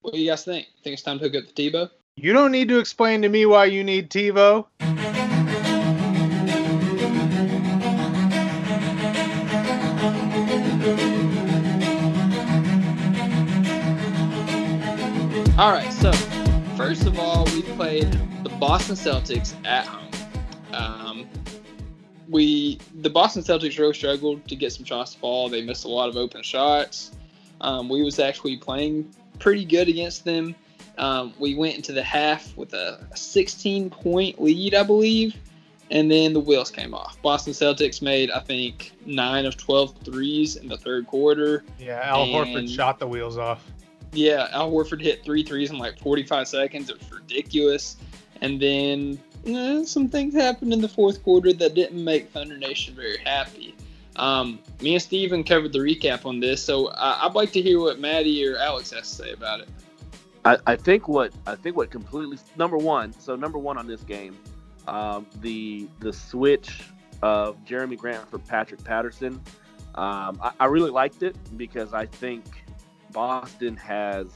what 0.00 0.14
do 0.14 0.20
you 0.20 0.30
guys 0.30 0.44
think? 0.44 0.66
Think 0.82 0.94
it's 0.94 1.02
time 1.02 1.18
to 1.18 1.28
hook 1.28 1.36
up 1.36 1.54
the 1.54 1.70
TiVo? 1.70 1.90
You 2.16 2.32
don't 2.32 2.50
need 2.52 2.68
to 2.68 2.78
explain 2.78 3.22
to 3.22 3.28
me 3.28 3.46
why 3.46 3.66
you 3.66 3.84
need 3.84 4.10
TiVo. 4.10 4.66
All 15.60 15.72
right. 15.72 15.92
So, 15.92 16.10
first 16.74 17.04
of 17.04 17.18
all, 17.18 17.44
we 17.52 17.60
played 17.60 18.10
the 18.44 18.48
Boston 18.58 18.96
Celtics 18.96 19.54
at 19.66 19.84
home. 19.84 20.10
Um, 20.72 21.28
we 22.30 22.78
the 23.02 23.10
Boston 23.10 23.42
Celtics 23.42 23.78
really 23.78 23.92
struggled 23.92 24.48
to 24.48 24.56
get 24.56 24.72
some 24.72 24.86
shots 24.86 25.12
to 25.12 25.18
fall. 25.18 25.50
They 25.50 25.60
missed 25.60 25.84
a 25.84 25.88
lot 25.88 26.08
of 26.08 26.16
open 26.16 26.42
shots. 26.42 27.10
Um, 27.60 27.90
we 27.90 28.02
was 28.02 28.18
actually 28.18 28.56
playing 28.56 29.14
pretty 29.38 29.66
good 29.66 29.90
against 29.90 30.24
them. 30.24 30.54
Um, 30.96 31.34
we 31.38 31.54
went 31.54 31.76
into 31.76 31.92
the 31.92 32.02
half 32.02 32.56
with 32.56 32.72
a 32.72 33.06
16 33.14 33.90
point 33.90 34.40
lead, 34.40 34.74
I 34.74 34.82
believe, 34.82 35.36
and 35.90 36.10
then 36.10 36.32
the 36.32 36.40
wheels 36.40 36.70
came 36.70 36.94
off. 36.94 37.20
Boston 37.20 37.52
Celtics 37.52 38.00
made, 38.00 38.30
I 38.30 38.40
think, 38.40 38.92
9 39.04 39.44
of 39.44 39.58
12 39.58 39.94
threes 40.06 40.56
in 40.56 40.68
the 40.68 40.78
third 40.78 41.06
quarter. 41.06 41.64
Yeah, 41.78 42.00
Al 42.02 42.28
Horford 42.28 42.74
shot 42.74 42.98
the 42.98 43.06
wheels 43.06 43.36
off. 43.36 43.62
Yeah, 44.12 44.48
Al 44.52 44.70
Horford 44.70 45.00
hit 45.00 45.24
three 45.24 45.42
threes 45.42 45.70
in 45.70 45.78
like 45.78 45.98
45 45.98 46.48
seconds. 46.48 46.90
It 46.90 46.98
was 46.98 47.12
ridiculous. 47.12 47.96
And 48.40 48.60
then 48.60 49.20
eh, 49.46 49.84
some 49.84 50.08
things 50.08 50.34
happened 50.34 50.72
in 50.72 50.80
the 50.80 50.88
fourth 50.88 51.22
quarter 51.22 51.52
that 51.52 51.74
didn't 51.74 52.02
make 52.02 52.30
Thunder 52.30 52.56
Nation 52.56 52.94
very 52.94 53.18
happy. 53.18 53.74
Um, 54.16 54.58
me 54.80 54.94
and 54.94 55.02
Steven 55.02 55.44
covered 55.44 55.72
the 55.72 55.78
recap 55.78 56.26
on 56.26 56.40
this, 56.40 56.62
so 56.62 56.88
I 56.90 57.26
I'd 57.26 57.34
like 57.34 57.52
to 57.52 57.62
hear 57.62 57.80
what 57.80 58.00
Maddie 58.00 58.46
or 58.46 58.56
Alex 58.58 58.90
has 58.90 59.08
to 59.08 59.14
say 59.22 59.32
about 59.32 59.60
it. 59.60 59.68
I, 60.44 60.58
I 60.66 60.76
think 60.76 61.06
what 61.08 61.32
I 61.46 61.54
think 61.54 61.76
what 61.76 61.90
completely 61.90 62.38
number 62.56 62.76
one. 62.76 63.12
So 63.18 63.36
number 63.36 63.58
one 63.58 63.78
on 63.78 63.86
this 63.86 64.02
game, 64.02 64.36
um, 64.88 65.26
the 65.40 65.88
the 66.00 66.12
switch 66.12 66.82
of 67.22 67.62
Jerami 67.64 67.96
Grant 67.96 68.28
for 68.28 68.38
Patrick 68.38 68.82
Patterson. 68.82 69.40
Um, 69.94 70.38
I, 70.42 70.52
I 70.60 70.64
really 70.66 70.90
liked 70.90 71.22
it 71.22 71.36
because 71.56 71.94
I 71.94 72.06
think 72.06 72.44
Boston 73.12 73.76
has, 73.76 74.26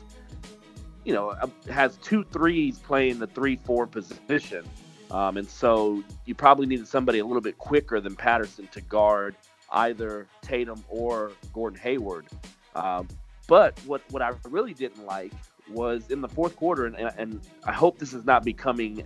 you 1.04 1.12
know, 1.12 1.30
uh, 1.30 1.46
has 1.70 1.96
two 1.96 2.24
threes 2.24 2.78
playing 2.78 3.18
the 3.18 3.26
three-four 3.26 3.86
position, 3.86 4.64
um, 5.10 5.36
and 5.36 5.48
so 5.48 6.02
you 6.26 6.34
probably 6.34 6.66
needed 6.66 6.88
somebody 6.88 7.18
a 7.18 7.24
little 7.24 7.42
bit 7.42 7.58
quicker 7.58 8.00
than 8.00 8.14
Patterson 8.16 8.68
to 8.72 8.80
guard 8.80 9.36
either 9.72 10.26
Tatum 10.42 10.84
or 10.88 11.32
Gordon 11.52 11.78
Hayward. 11.80 12.26
Um, 12.74 13.08
but 13.46 13.78
what 13.86 14.02
what 14.10 14.22
I 14.22 14.32
really 14.48 14.74
didn't 14.74 15.04
like 15.04 15.32
was 15.70 16.10
in 16.10 16.20
the 16.20 16.28
fourth 16.28 16.56
quarter, 16.56 16.86
and, 16.86 16.96
and 16.96 17.40
I 17.64 17.72
hope 17.72 17.98
this 17.98 18.12
is 18.12 18.24
not 18.24 18.44
becoming 18.44 19.04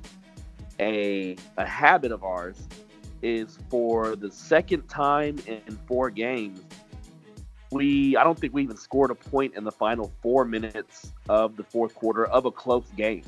a 0.81 1.37
a 1.57 1.66
habit 1.66 2.12
of 2.12 2.22
ours, 2.24 2.57
is 3.22 3.59
for 3.68 4.16
the 4.16 4.31
second 4.31 4.88
time 4.88 5.38
in 5.46 5.78
four 5.87 6.11
games, 6.11 6.62
we 7.70 8.16
I 8.16 8.24
don't 8.24 8.38
think 8.38 8.54
we 8.54 8.62
even 8.62 8.76
scored 8.76 9.11
a 9.11 9.14
point 9.14 9.54
in 9.54 9.64
the 9.64 9.72
final 9.72 10.12
four 10.22 10.44
minutes 10.44 11.12
of 11.28 11.57
the 11.57 11.64
fourth 11.64 11.94
quarter 11.94 12.26
of 12.26 12.44
a 12.44 12.50
close 12.50 12.87
game. 12.96 13.24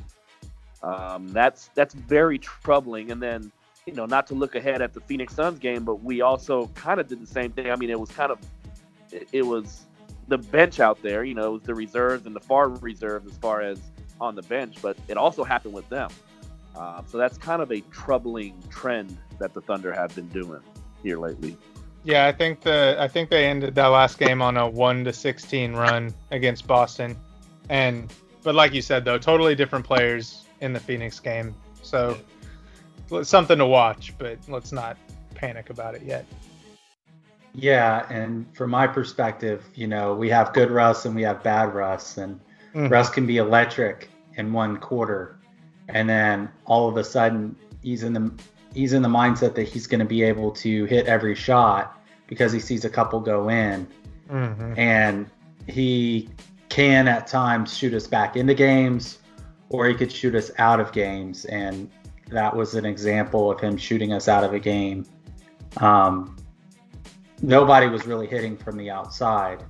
Um, 0.83 1.29
that's 1.29 1.71
that's 1.75 1.95
very 1.95 2.39
troubling. 2.39 3.11
And 3.11 3.23
then 3.23 3.53
you 3.87 3.95
know, 3.95 4.07
not 4.07 4.27
to 4.29 4.35
look 4.35 4.55
ahead 4.55 4.83
at 4.83 4.93
the 4.93 5.01
Phoenix 5.01 5.35
Suns 5.35 5.59
game, 5.59 5.85
but 5.85 6.03
we 6.03 6.21
also 6.21 6.67
kind 6.75 7.01
of 7.01 7.09
did 7.09 7.21
the 7.21 7.27
same 7.27 7.51
thing. 7.53 7.71
I 7.71 7.77
mean, 7.77 7.91
it 7.91 7.99
was 7.99 8.11
kind 8.11 8.31
of 8.31 8.39
it, 9.11 9.29
it 9.33 9.43
was 9.43 9.87
the 10.29 10.39
bench 10.39 10.81
out 10.81 11.03
there. 11.03 11.25
You 11.25 11.35
know, 11.35 11.47
it 11.47 11.53
was 11.53 11.63
the 11.63 11.75
reserves 11.75 12.27
and 12.27 12.35
the 12.35 12.41
far 12.41 12.69
reserves 12.69 13.31
as 13.31 13.37
far 13.39 13.63
as 13.63 13.81
on 14.21 14.35
the 14.35 14.43
bench, 14.43 14.77
but 14.83 14.97
it 15.09 15.17
also 15.17 15.45
happened 15.45 15.75
with 15.75 15.89
them. 15.89 16.11
Um, 16.77 17.05
so 17.09 17.19
that's 17.19 17.37
kind 17.37 17.61
of 17.61 17.73
a 17.73 17.81
troubling 17.91 18.63
trend 18.71 19.17
that 19.39 19.55
the 19.55 19.61
Thunder 19.61 19.93
have 19.93 20.15
been 20.15 20.29
doing 20.29 20.61
here 21.03 21.19
lately. 21.19 21.57
Yeah, 22.03 22.27
I 22.27 22.33
think 22.33 22.63
the 22.63 22.97
I 22.99 23.09
think 23.09 23.29
they 23.29 23.47
ended 23.47 23.75
that 23.75 23.87
last 23.89 24.19
game 24.19 24.41
on 24.41 24.57
a 24.57 24.67
one 24.69 25.05
to 25.05 25.13
sixteen 25.13 25.75
run 25.75 26.15
against 26.31 26.67
Boston, 26.67 27.17
and 27.69 28.13
but 28.43 28.55
like 28.55 28.73
you 28.73 28.81
said 28.81 29.05
though, 29.05 29.19
totally 29.19 29.55
different 29.55 29.85
players 29.85 30.45
in 30.61 30.73
the 30.73 30.81
Phoenix 30.81 31.21
game, 31.21 31.55
so 31.83 32.17
something 33.23 33.59
to 33.59 33.67
watch. 33.67 34.15
But 34.17 34.39
let's 34.49 34.73
not 34.73 34.97
panic 35.35 35.69
about 35.69 35.95
it 35.95 36.03
yet. 36.03 36.25
Yeah, 37.55 38.07
and 38.11 38.47
from 38.57 38.71
my 38.71 38.87
perspective, 38.87 39.65
you 39.75 39.87
know, 39.87 40.15
we 40.15 40.31
have 40.31 40.53
good 40.53 40.71
Russ 40.71 41.05
and 41.05 41.15
we 41.15 41.23
have 41.23 41.43
bad 41.43 41.75
Russ, 41.75 42.17
and 42.17 42.41
Mhm. 42.75 42.91
Russ 42.91 43.11
can 43.11 43.27
be 43.27 43.39
electric 43.39 44.09
in 44.37 44.53
one 44.53 44.77
quarter, 44.79 45.37
and 45.89 46.09
then 46.09 46.49
all 46.65 46.89
of 46.89 46.97
a 46.97 47.05
sudden 47.05 47.57
he's 47.83 48.05
in 48.05 48.13
the 48.15 48.33
he's 48.75 48.93
in 48.93 49.03
the 49.03 49.09
mindset 49.09 49.55
that 49.55 49.69
he's 49.69 49.87
going 49.87 49.99
to 50.01 50.05
be 50.05 50.23
able 50.23 50.51
to 50.53 50.85
hit 50.87 51.07
every 51.07 51.35
shot 51.35 52.01
because 52.27 52.53
he 52.53 52.61
sees 52.61 52.85
a 52.85 52.91
couple 52.91 53.21
go 53.21 53.49
in, 53.49 53.87
Mhm. 54.31 54.79
and 54.79 55.27
he 55.67 56.29
can 56.69 57.09
at 57.09 57.27
times 57.27 57.77
shoot 57.77 57.93
us 57.95 58.07
back 58.07 58.37
into 58.37 58.55
games, 58.55 59.19
or 59.69 59.87
he 59.87 59.95
could 59.95 60.11
shoot 60.13 60.35
us 60.35 60.51
out 60.59 60.79
of 60.81 60.93
games, 60.93 61.45
and 61.47 61.91
that 62.29 62.55
was 62.55 62.75
an 62.77 62.85
example 62.87 63.51
of 63.51 63.59
him 63.61 63.77
shooting 63.77 64.13
us 64.13 64.29
out 64.29 64.45
of 64.45 64.53
a 64.55 64.59
game. 64.61 65.05
Um, 65.79 66.37
nobody 67.43 67.89
was 67.89 68.07
really 68.07 68.27
hitting 68.29 68.57
from 68.57 68.77
the 68.77 68.91
outside. 68.91 69.65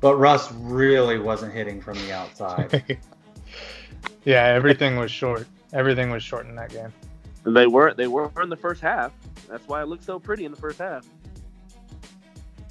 But 0.00 0.16
Russ 0.16 0.50
really 0.52 1.18
wasn't 1.18 1.52
hitting 1.52 1.80
from 1.82 1.94
the 1.98 2.12
outside. 2.12 2.96
yeah, 4.24 4.44
everything 4.44 4.96
was 4.96 5.10
short. 5.10 5.46
Everything 5.72 6.10
was 6.10 6.22
short 6.22 6.46
in 6.46 6.54
that 6.54 6.70
game. 6.70 6.92
And 7.44 7.56
they 7.56 7.66
weren't. 7.66 7.96
they 7.96 8.06
were 8.08 8.30
in 8.42 8.48
the 8.48 8.56
first 8.56 8.80
half. 8.80 9.12
That's 9.48 9.66
why 9.68 9.82
it 9.82 9.88
looked 9.88 10.04
so 10.04 10.18
pretty 10.18 10.44
in 10.44 10.50
the 10.52 10.58
first 10.58 10.78
half. 10.78 11.06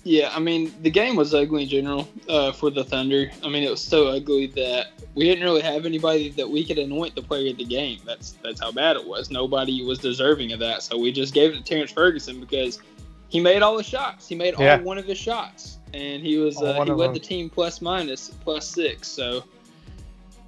Yeah, 0.04 0.30
I 0.34 0.40
mean 0.40 0.74
the 0.84 0.90
game 0.90 1.16
was 1.18 1.34
ugly 1.34 1.64
in 1.64 1.70
general 1.70 2.08
uh, 2.30 2.52
for 2.54 2.70
the 2.70 2.84
Thunder. 2.84 3.30
I 3.44 3.50
mean 3.50 3.64
it 3.64 3.70
was 3.70 3.82
so 3.82 4.08
ugly 4.08 4.48
that 4.48 4.88
we 5.16 5.26
didn't 5.26 5.44
really 5.44 5.62
have 5.62 5.86
anybody 5.86 6.30
that 6.32 6.50
we 6.50 6.64
could 6.64 6.78
anoint 6.78 7.16
the 7.16 7.22
player 7.22 7.50
of 7.52 7.58
the 7.58 7.66
game. 7.66 8.00
That's 8.06 8.32
that's 8.44 8.62
how 8.62 8.72
bad 8.72 8.96
it 8.96 9.06
was. 9.06 9.30
Nobody 9.32 9.84
was 9.84 10.00
deserving 10.00 10.54
of 10.54 10.60
that, 10.60 10.82
so 10.84 10.98
we 10.98 11.12
just 11.12 11.34
gave 11.34 11.52
it 11.52 11.58
to 11.58 11.64
Terrance 11.64 11.92
Ferguson 11.92 12.40
because 12.40 12.80
he 13.28 13.42
made 13.42 13.62
all 13.62 13.76
the 13.76 13.84
shots. 13.84 14.28
He 14.30 14.36
made 14.36 14.54
all 14.54 14.64
Yeah. 14.64 14.80
one 14.80 14.98
of 14.98 15.04
his 15.06 15.18
shots, 15.18 15.80
and 15.94 16.22
he 16.24 16.38
was 16.38 16.62
uh, 16.62 16.82
he 16.86 16.92
led 16.92 17.08
them. 17.10 17.14
the 17.14 17.20
team 17.20 17.50
plus 17.50 17.82
minus 17.82 18.30
plus 18.30 18.66
six. 18.66 19.10
So 19.10 19.44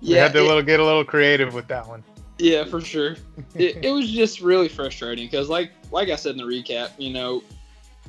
We 0.01 0.11
had 0.11 0.31
to 0.33 0.39
it- 0.39 0.43
little, 0.47 0.63
get 0.63 0.79
a 0.79 0.85
little 0.85 1.03
creative 1.03 1.53
with 1.53 1.67
that 1.67 1.85
one. 1.85 2.01
Yeah, 2.39 2.63
for 2.63 2.81
sure. 2.93 3.15
it, 3.55 3.83
it 3.83 3.91
was 3.91 4.09
just 4.09 4.41
really 4.41 4.69
frustrating 4.69 5.27
because, 5.27 5.49
like, 5.49 5.71
like 5.91 6.09
I 6.09 6.15
said 6.15 6.31
in 6.31 6.37
the 6.37 6.43
recap, 6.43 6.91
you 6.97 7.13
know, 7.13 7.43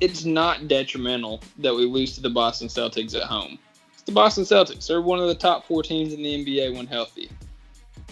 it's 0.01 0.25
not 0.25 0.69
detrimental 0.69 1.43
that 1.59 1.75
we 1.75 1.85
lose 1.85 2.14
to 2.14 2.23
the 2.23 2.31
Boston 2.31 2.69
Celtics 2.69 3.14
at 3.14 3.25
home. 3.25 3.59
It's 3.93 4.03
the 4.03 4.12
Boston 4.12 4.45
Celtics. 4.45 4.87
They're 4.87 5.03
one 5.03 5.21
of 5.21 5.29
the 5.29 5.35
top 5.35 5.66
four 5.66 5.83
teams 5.83 6.12
in 6.12 6.23
the 6.23 6.45
NBA 6.45 6.75
when 6.75 6.87
healthy. 6.87 7.31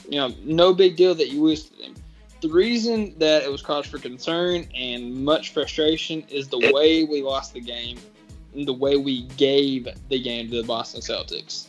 You 0.08 0.18
know, 0.18 0.34
no 0.42 0.74
big 0.74 0.96
deal 0.96 1.14
that 1.14 1.28
you 1.30 1.42
lose 1.42 1.64
to 1.64 1.76
them. 1.78 1.94
The 2.40 2.48
reason 2.48 3.18
that 3.18 3.42
it 3.42 3.50
was 3.50 3.62
cause 3.62 3.86
for 3.86 3.98
concern 3.98 4.68
and 4.76 5.24
much 5.24 5.52
frustration 5.52 6.24
is 6.28 6.48
the 6.48 6.70
way 6.72 7.04
we 7.04 7.22
lost 7.22 7.52
the 7.52 7.60
game 7.60 7.98
and 8.54 8.66
the 8.66 8.72
way 8.72 8.96
we 8.96 9.22
gave 9.36 9.88
the 10.08 10.22
game 10.22 10.48
to 10.50 10.60
the 10.62 10.66
Boston 10.66 11.00
Celtics. 11.00 11.66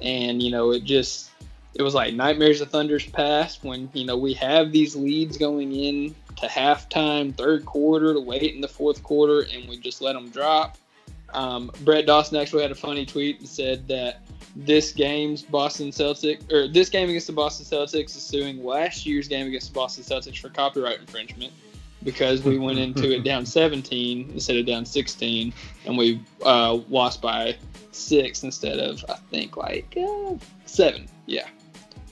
And, 0.00 0.42
you 0.42 0.50
know, 0.50 0.72
it 0.72 0.84
just 0.84 1.30
it 1.78 1.82
was 1.82 1.94
like 1.94 2.14
nightmares 2.14 2.60
of 2.60 2.70
thunder's 2.70 3.06
past 3.06 3.62
when 3.62 3.88
you 3.92 4.04
know 4.06 4.16
we 4.16 4.32
have 4.34 4.72
these 4.72 4.96
leads 4.96 5.36
going 5.36 5.74
in 5.74 6.14
to 6.36 6.46
halftime 6.46 7.34
third 7.34 7.64
quarter 7.64 8.14
to 8.14 8.20
wait 8.20 8.54
in 8.54 8.60
the 8.60 8.68
fourth 8.68 9.02
quarter 9.02 9.46
and 9.52 9.68
we 9.68 9.78
just 9.78 10.00
let 10.00 10.14
them 10.14 10.30
drop. 10.30 10.78
Um, 11.34 11.70
brett 11.82 12.06
dawson 12.06 12.38
actually 12.38 12.62
had 12.62 12.70
a 12.70 12.76
funny 12.76 13.04
tweet 13.04 13.40
and 13.40 13.48
said 13.48 13.86
that 13.88 14.22
this 14.54 14.92
game's 14.92 15.42
boston 15.42 15.88
celtics 15.88 16.50
or 16.50 16.68
this 16.68 16.88
game 16.88 17.08
against 17.08 17.26
the 17.26 17.32
boston 17.32 17.66
celtics 17.66 18.16
is 18.16 18.22
suing 18.22 18.64
last 18.64 19.04
year's 19.04 19.28
game 19.28 19.46
against 19.48 19.68
the 19.68 19.74
boston 19.74 20.04
celtics 20.04 20.38
for 20.38 20.48
copyright 20.48 21.00
infringement 21.00 21.52
because 22.04 22.42
we 22.42 22.58
went 22.58 22.78
into 22.78 23.12
it 23.12 23.24
down 23.24 23.44
17 23.46 24.30
instead 24.32 24.56
of 24.56 24.64
down 24.66 24.86
16 24.86 25.52
and 25.84 25.98
we 25.98 26.22
uh, 26.44 26.78
lost 26.88 27.20
by 27.20 27.56
six 27.90 28.44
instead 28.44 28.78
of 28.78 29.04
i 29.08 29.16
think 29.30 29.56
like 29.56 29.94
uh, 30.00 30.34
seven. 30.64 31.06
Yeah 31.26 31.48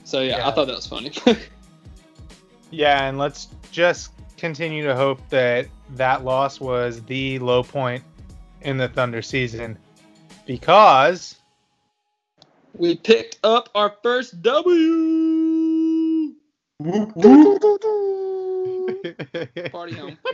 so 0.05 0.21
yeah, 0.21 0.37
Yeah. 0.37 0.47
I 0.47 0.51
thought 0.51 0.67
that 0.67 0.75
was 0.75 0.87
funny. 0.87 1.11
Yeah, 2.71 3.07
and 3.07 3.17
let's 3.17 3.47
just 3.71 4.11
continue 4.37 4.83
to 4.83 4.95
hope 4.95 5.19
that 5.29 5.67
that 5.91 6.25
loss 6.25 6.59
was 6.59 7.01
the 7.03 7.39
low 7.39 7.63
point 7.63 8.03
in 8.61 8.75
the 8.77 8.89
Thunder 8.89 9.21
season 9.21 9.77
because 10.45 11.35
we 12.73 12.97
picked 12.97 13.39
up 13.43 13.69
our 13.75 13.95
first 14.03 14.41
W. 14.41 16.33
Party 19.71 19.93
home. 19.95 20.17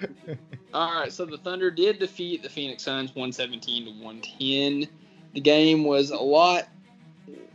All 0.74 1.00
right, 1.00 1.12
so 1.12 1.24
the 1.24 1.38
Thunder 1.38 1.70
did 1.70 1.98
defeat 1.98 2.42
the 2.42 2.48
Phoenix 2.48 2.82
Suns 2.82 3.14
117 3.14 3.84
to 3.86 3.90
110. 4.04 4.88
The 5.32 5.40
game 5.40 5.84
was 5.84 6.10
a 6.10 6.16
lot 6.16 6.68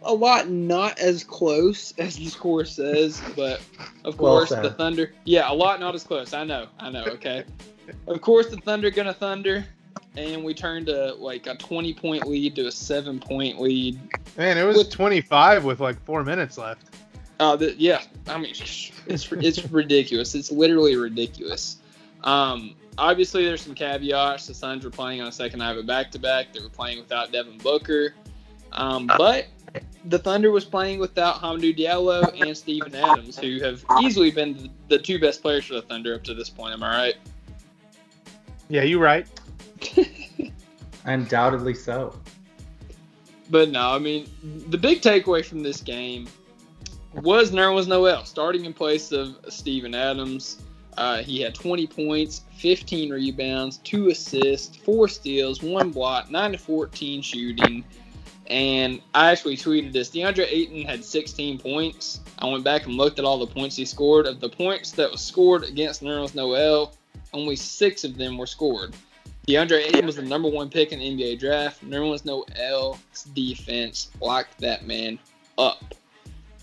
a 0.04 0.14
lot 0.14 0.50
not 0.50 1.00
as 1.00 1.24
close 1.24 1.94
as 1.98 2.16
the 2.18 2.28
score 2.28 2.66
says, 2.66 3.22
but 3.36 3.62
of 4.04 4.20
Well 4.20 4.38
course 4.38 4.50
the. 4.50 4.70
Thunder 4.72 5.14
Yeah, 5.26 5.52
a 5.52 5.54
lot 5.54 5.80
not 5.80 5.96
as 5.96 6.04
close. 6.04 6.34
I 6.34 6.44
know. 6.44 6.68
I 6.80 6.90
know, 6.90 7.04
okay. 7.06 7.44
of 8.08 8.22
course 8.22 8.48
the 8.48 8.58
Thunder 8.58 8.90
gonna 8.92 9.14
thunder. 9.14 9.66
and 10.18 10.44
we 10.44 10.54
turned 10.54 10.88
a 10.90 11.14
like 11.16 11.48
a 11.48 11.56
20 11.56 11.94
point 11.94 12.28
lead 12.28 12.56
to 12.56 12.68
a 12.68 12.72
seven 12.72 13.20
point 13.20 13.60
lead. 13.60 14.00
Man, 14.38 14.58
it 14.58 14.64
was 14.64 14.78
With- 14.78 14.90
25 14.92 15.66
with 15.66 15.80
like 15.80 16.04
four 16.06 16.24
minutes 16.24 16.58
left. 16.58 16.84
Uh, 17.38 17.56
the, 17.56 17.76
yeah, 17.78 18.02
I 18.28 18.38
mean, 18.38 18.52
it's 19.08 19.32
it's 19.32 19.70
ridiculous. 19.72 20.36
It's 20.36 20.52
literally 20.52 20.96
ridiculous. 20.96 21.78
Um, 22.24 22.76
obviously, 22.98 23.46
there's 23.46 23.62
some 23.62 23.76
caveats. 23.76 24.48
The 24.48 24.54
Suns 24.54 24.86
were 24.86 24.90
playing 24.92 25.22
on 25.22 25.28
a 25.28 25.32
second 25.32 25.60
night 25.60 25.72
of 25.72 25.78
a 25.78 25.84
back 25.84 26.12
to 26.12 26.20
back. 26.20 26.54
They 26.54 26.62
were 26.62 26.70
playing 26.70 27.00
without 27.00 27.32
Devin 27.34 27.58
Booker, 27.58 28.14
um, 28.72 29.08
but 29.18 29.48
the 30.08 30.20
Thunder 30.20 30.52
was 30.52 30.66
playing 30.66 31.00
without 31.00 31.42
Hamidou 31.42 31.78
Diallo 31.78 32.32
and 32.40 32.56
Steven 32.56 32.94
Adams, 32.94 33.38
who 33.38 33.60
have 33.60 33.84
easily 34.02 34.32
been 34.32 34.56
the, 34.56 34.70
the 34.90 34.98
two 35.00 35.20
best 35.20 35.42
players 35.42 35.66
for 35.66 35.76
the 35.76 35.82
Thunder 35.82 36.16
up 36.16 36.24
to 36.26 36.34
this 36.34 36.50
point. 36.50 36.74
Am 36.74 36.84
I 36.84 36.98
right? 36.98 37.16
Yeah, 38.70 38.84
you're 38.84 39.02
right. 39.02 39.28
Undoubtedly 41.06 41.74
so. 41.74 42.20
But 43.50 43.70
no, 43.70 43.92
I 43.92 44.00
mean, 44.00 44.28
the 44.70 44.78
big 44.78 45.02
takeaway 45.02 45.46
from 45.46 45.62
this 45.62 45.82
game 45.82 46.28
was 47.14 47.52
Nerlens 47.52 47.88
Noel 47.88 48.26
starting 48.26 48.66
in 48.66 48.74
place 48.74 49.12
of 49.12 49.38
Steven 49.50 49.94
Adams. 49.94 50.64
Uh, 50.98 51.18
he 51.18 51.42
had 51.42 51.54
20 51.54 51.88
points, 51.88 52.42
15 52.58 53.12
rebounds, 53.12 53.78
two 53.80 54.10
assists, 54.10 54.78
four 54.78 55.08
steals, 55.08 55.62
one 55.62 55.92
block, 55.92 56.32
9 56.32 56.54
to 56.54 56.58
14 56.58 57.22
shooting. 57.22 57.84
And 58.48 59.02
I 59.14 59.32
actually 59.32 59.58
tweeted 59.58 59.92
this. 59.92 60.10
DeAndre 60.10 60.48
Ayton 60.48 60.84
had 60.84 61.04
16 61.04 61.58
points. 61.58 62.20
I 62.40 62.48
went 62.48 62.64
back 62.64 62.86
and 62.86 62.96
looked 62.96 63.18
at 63.18 63.26
all 63.26 63.40
the 63.40 63.48
points 63.48 63.76
he 63.76 63.86
scored. 63.86 64.28
Of 64.28 64.40
the 64.40 64.50
points 64.50 64.92
that 64.92 65.12
was 65.12 65.22
scored 65.22 65.64
against 65.64 66.04
Nerlens 66.04 66.36
Noel, 66.36 66.94
only 67.34 67.56
six 67.56 68.04
of 68.04 68.18
them 68.18 68.38
were 68.38 68.46
scored. 68.46 68.96
DeAndre 69.48 69.88
Ayton 69.88 70.06
was 70.06 70.16
the 70.16 70.24
number 70.24 70.50
one 70.50 70.70
pick 70.70 70.92
in 70.92 71.00
the 71.00 71.06
NBA 71.06 71.40
draft. 71.40 71.88
Nerlens 71.88 72.26
Noel's 72.26 73.24
defense 73.34 74.10
locked 74.22 74.60
that 74.60 74.86
man 74.86 75.20
up. 75.58 75.96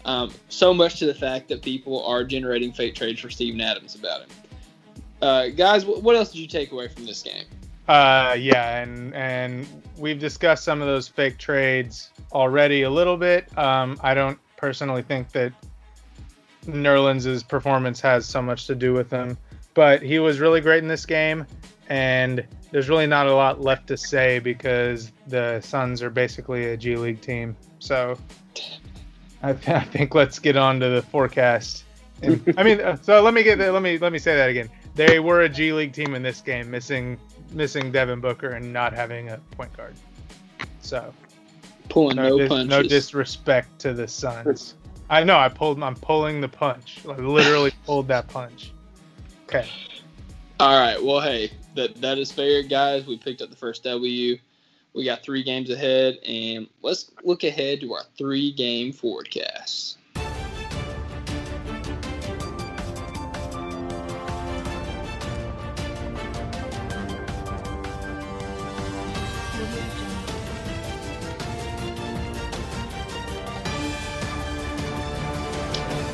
Um, 0.05 0.33
so 0.49 0.74
much 0.74 0.99
to 0.99 1.07
the 1.07 1.14
fact 1.14 1.49
that 1.49 1.62
people 1.62 2.05
are 2.05 2.24
generating 2.24 2.72
fake 2.72 2.95
trades 2.95 3.20
for 3.20 3.30
Steven 3.30 3.61
Adams 3.61 3.95
about 3.95 4.22
him. 4.22 4.28
Uh, 5.20 5.49
guys, 5.49 5.85
what 5.85 6.16
else 6.16 6.33
did 6.33 6.41
you 6.41 6.49
take 6.49 6.72
away 6.72 6.89
from 6.89 7.07
this 7.07 7.22
game? 7.22 7.45
Uh, 7.89 8.37
yeah, 8.39 8.80
and 8.80 9.12
and 9.14 9.66
we've 9.99 10.18
discussed 10.18 10.64
some 10.64 10.80
of 10.80 10.87
those 10.87 11.09
fake 11.09 11.37
trades 11.39 12.11
already 12.33 12.83
a 12.83 12.91
little 12.91 13.16
bit. 13.16 13.57
Um, 13.59 13.99
I 14.03 14.14
don't 14.14 14.39
personally 14.57 15.03
think 15.03 15.33
that 15.33 15.53
Nerlens' 16.66 17.47
performance 17.47 18.01
has 18.01 18.24
so 18.24 18.41
much 18.41 18.66
to 18.68 18.76
do 18.76 18.93
with 18.93 19.11
them, 19.11 19.37
but 19.74 20.01
he 20.01 20.20
was 20.20 20.39
really 20.39 20.61
great 20.61 20.83
in 20.83 20.89
this 20.89 21.05
game, 21.05 21.45
and 21.89 22.47
there's 22.70 22.89
really 22.89 23.07
not 23.07 23.26
a 23.26 23.35
lot 23.35 23.61
left 23.61 23.89
to 23.89 23.97
say 23.97 24.39
because 24.39 25.11
the 25.26 25.61
Suns 25.61 26.03
are 26.03 26.11
basically 26.11 26.66
a 26.66 26.76
G 26.76 26.97
League 26.97 27.20
team. 27.20 27.57
So 27.80 28.16
I, 29.43 29.51
I 29.66 29.85
think 29.85 30.14
let's 30.14 30.39
get 30.39 30.57
on 30.57 30.78
to 30.80 30.89
the 30.89 31.03
forecast. 31.03 31.85
And, 32.22 32.55
I 32.57 32.62
mean, 32.62 32.80
uh, 32.80 32.97
so 33.03 33.20
let 33.22 33.35
me 33.35 33.43
get 33.43 33.59
that, 33.59 33.72
let 33.72 33.83
me 33.83 33.99
let 33.99 34.12
me 34.12 34.20
say 34.20 34.37
that 34.37 34.49
again. 34.49 34.70
They 34.95 35.18
were 35.18 35.41
a 35.41 35.49
G 35.49 35.72
League 35.72 35.93
team 35.93 36.14
in 36.14 36.22
this 36.22 36.41
game, 36.41 36.70
missing 36.70 37.18
missing 37.55 37.92
Devin 37.92 38.20
Booker 38.20 38.50
and 38.50 38.72
not 38.72 38.92
having 38.92 39.28
a 39.28 39.38
point 39.53 39.76
guard. 39.76 39.94
So 40.80 41.12
Pulling 41.88 42.16
no, 42.16 42.30
no, 42.30 42.38
dis- 42.38 42.48
punches. 42.48 42.70
no 42.70 42.82
disrespect 42.82 43.78
to 43.80 43.92
the 43.92 44.09
Suns. 44.09 44.74
I 45.11 45.24
know 45.24 45.38
I 45.38 45.48
pulled. 45.48 45.82
I'm 45.82 45.94
pulling 45.94 46.40
the 46.40 46.48
punch. 46.48 47.00
I 47.07 47.16
literally 47.16 47.72
pulled 47.86 48.09
that 48.09 48.28
punch. 48.28 48.72
Okay. 49.44 49.68
All 50.59 50.80
right. 50.80 51.03
Well, 51.03 51.20
hey, 51.20 51.50
that 51.74 52.00
that 52.00 52.18
is 52.18 52.32
fair, 52.32 52.62
guys. 52.62 53.07
We 53.07 53.18
picked 53.18 53.42
up 53.42 53.50
the 53.50 53.57
first 53.57 53.84
W. 53.84 54.38
We 54.94 55.05
got 55.05 55.22
three 55.22 55.42
games 55.42 55.70
ahead, 55.70 56.18
and 56.26 56.66
let's 56.82 57.11
look 57.24 57.44
ahead 57.44 57.80
to 57.80 57.94
our 57.94 58.03
three-game 58.18 58.92
forecast. 58.92 59.98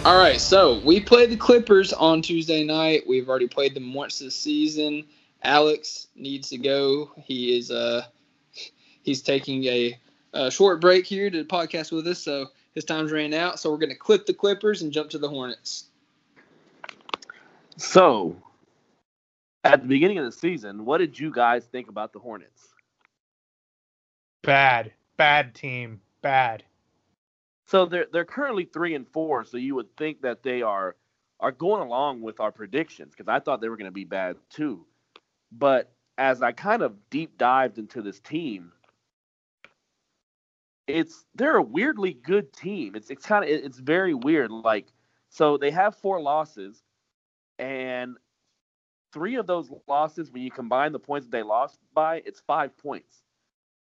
All 0.05 0.17
right, 0.17 0.41
so 0.41 0.81
we 0.85 1.01
played 1.01 1.31
the 1.31 1.37
Clippers 1.37 1.93
on 1.93 2.23
Tuesday 2.23 2.65
night. 2.65 3.03
We've 3.07 3.29
already 3.29 3.49
played 3.49 3.75
them 3.75 3.93
once 3.93 4.21
this 4.21 4.35
season. 4.35 5.05
Alex 5.43 6.07
needs 6.15 6.49
to 6.51 6.59
go. 6.59 7.11
He 7.17 7.59
is 7.59 7.71
uh 7.71 8.03
he's 9.03 9.23
taking 9.23 9.65
a, 9.65 9.99
a 10.33 10.51
short 10.51 10.81
break 10.81 11.05
here 11.05 11.29
to 11.31 11.45
podcast 11.45 11.93
with 11.93 12.07
us, 12.07 12.21
so 12.21 12.47
his 12.75 12.85
time's 12.85 13.13
ran 13.13 13.35
out. 13.35 13.59
So 13.59 13.71
we're 13.71 13.79
gonna 13.79 13.97
clip 13.97 14.25
the 14.25 14.35
Clippers 14.35 14.83
and 14.83 14.93
jump 14.93 15.11
to 15.11 15.19
the 15.19 15.29
Hornets. 15.29 15.85
So, 17.77 18.37
at 19.65 19.83
the 19.83 19.89
beginning 19.89 20.19
of 20.19 20.25
the 20.25 20.33
season, 20.33 20.85
what 20.85 20.99
did 20.99 21.19
you 21.19 21.31
guys 21.31 21.65
think 21.65 21.89
about 21.89 22.13
the 22.13 22.19
Hornets? 22.19 22.69
Bad, 24.43 24.93
bad 25.17 25.55
team, 25.55 26.01
bad. 26.23 26.65
So 27.69 27.85
they're 27.85 28.07
they're 28.11 28.25
currently 28.25 28.65
three 28.65 28.95
and 28.95 29.07
four. 29.07 29.45
So 29.45 29.59
you 29.59 29.75
would 29.75 29.95
think 29.99 30.23
that 30.23 30.43
they 30.43 30.63
are 30.63 30.97
are 31.39 31.53
going 31.53 31.83
along 31.83 32.23
with 32.23 32.41
our 32.41 32.51
predictions 32.51 33.13
because 33.15 33.29
I 33.29 33.41
thought 33.41 33.61
they 33.61 33.69
were 33.69 33.77
going 33.77 33.85
to 33.85 33.93
be 33.93 34.05
bad 34.05 34.37
too. 34.49 34.87
But 35.53 35.93
as 36.17 36.43
I 36.43 36.53
kind 36.53 36.83
of 36.83 36.97
deep 37.11 37.37
dived 37.37 37.77
into 37.79 38.01
this 38.01 38.21
team, 38.21 38.73
it's 40.87 41.27
they're 41.35 41.57
a 41.57 41.63
weirdly 41.63 42.15
good 42.15 42.55
team. 42.55 42.95
It's 42.97 43.11
it's 43.11 43.27
kind 43.27 43.45
of 43.45 43.51
it's 43.51 43.79
very 43.79 44.15
weird. 44.15 44.51
Like 44.51 44.87
so 45.29 45.59
they 45.59 45.71
have 45.71 45.95
four 45.95 46.23
losses, 46.23 46.83
and 47.59 48.17
three 49.13 49.35
of 49.35 49.47
those 49.47 49.71
losses, 49.87 50.33
when 50.33 50.43
you 50.43 50.51
combine 50.51 50.93
the 50.93 50.99
points 50.99 51.27
that 51.27 51.33
they 51.33 51.43
lost 51.43 51.79
by, 51.93 52.23
it's 52.25 52.41
five 52.41 52.79
points 52.79 53.25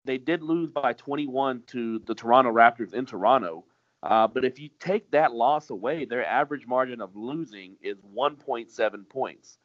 they 0.06 0.18
did 0.18 0.42
lose 0.42 0.70
by 0.70 0.94
21 0.94 1.64
to 1.68 2.00
the 2.00 2.16
Toronto 2.16 2.52
Raptors 2.52 2.94
in 2.94 3.06
Toronto. 3.06 3.66
Uh, 4.02 4.28
but 4.28 4.46
if 4.46 4.60
you 4.60 4.70
take 4.80 5.12
that 5.12 5.34
loss 5.34 5.70
away, 5.70 6.06
their 6.06 6.26
average 6.26 6.66
margin 6.66 7.02
of 7.02 7.16
losing 7.16 7.76
is 7.82 7.98
1.7 8.16 9.10
points. 9.10 9.58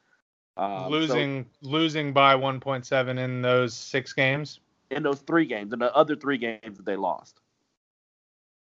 Um, 0.57 0.83
so 0.83 0.89
losing 0.89 1.45
losing 1.61 2.13
by 2.13 2.35
1.7 2.35 3.17
in 3.17 3.41
those 3.41 3.73
six 3.73 4.13
games. 4.13 4.59
in 4.91 5.03
those 5.03 5.19
three 5.21 5.45
games, 5.45 5.73
and 5.73 5.81
the 5.81 5.93
other 5.93 6.15
three 6.15 6.37
games 6.37 6.77
that 6.77 6.85
they 6.85 6.95
lost. 6.95 7.41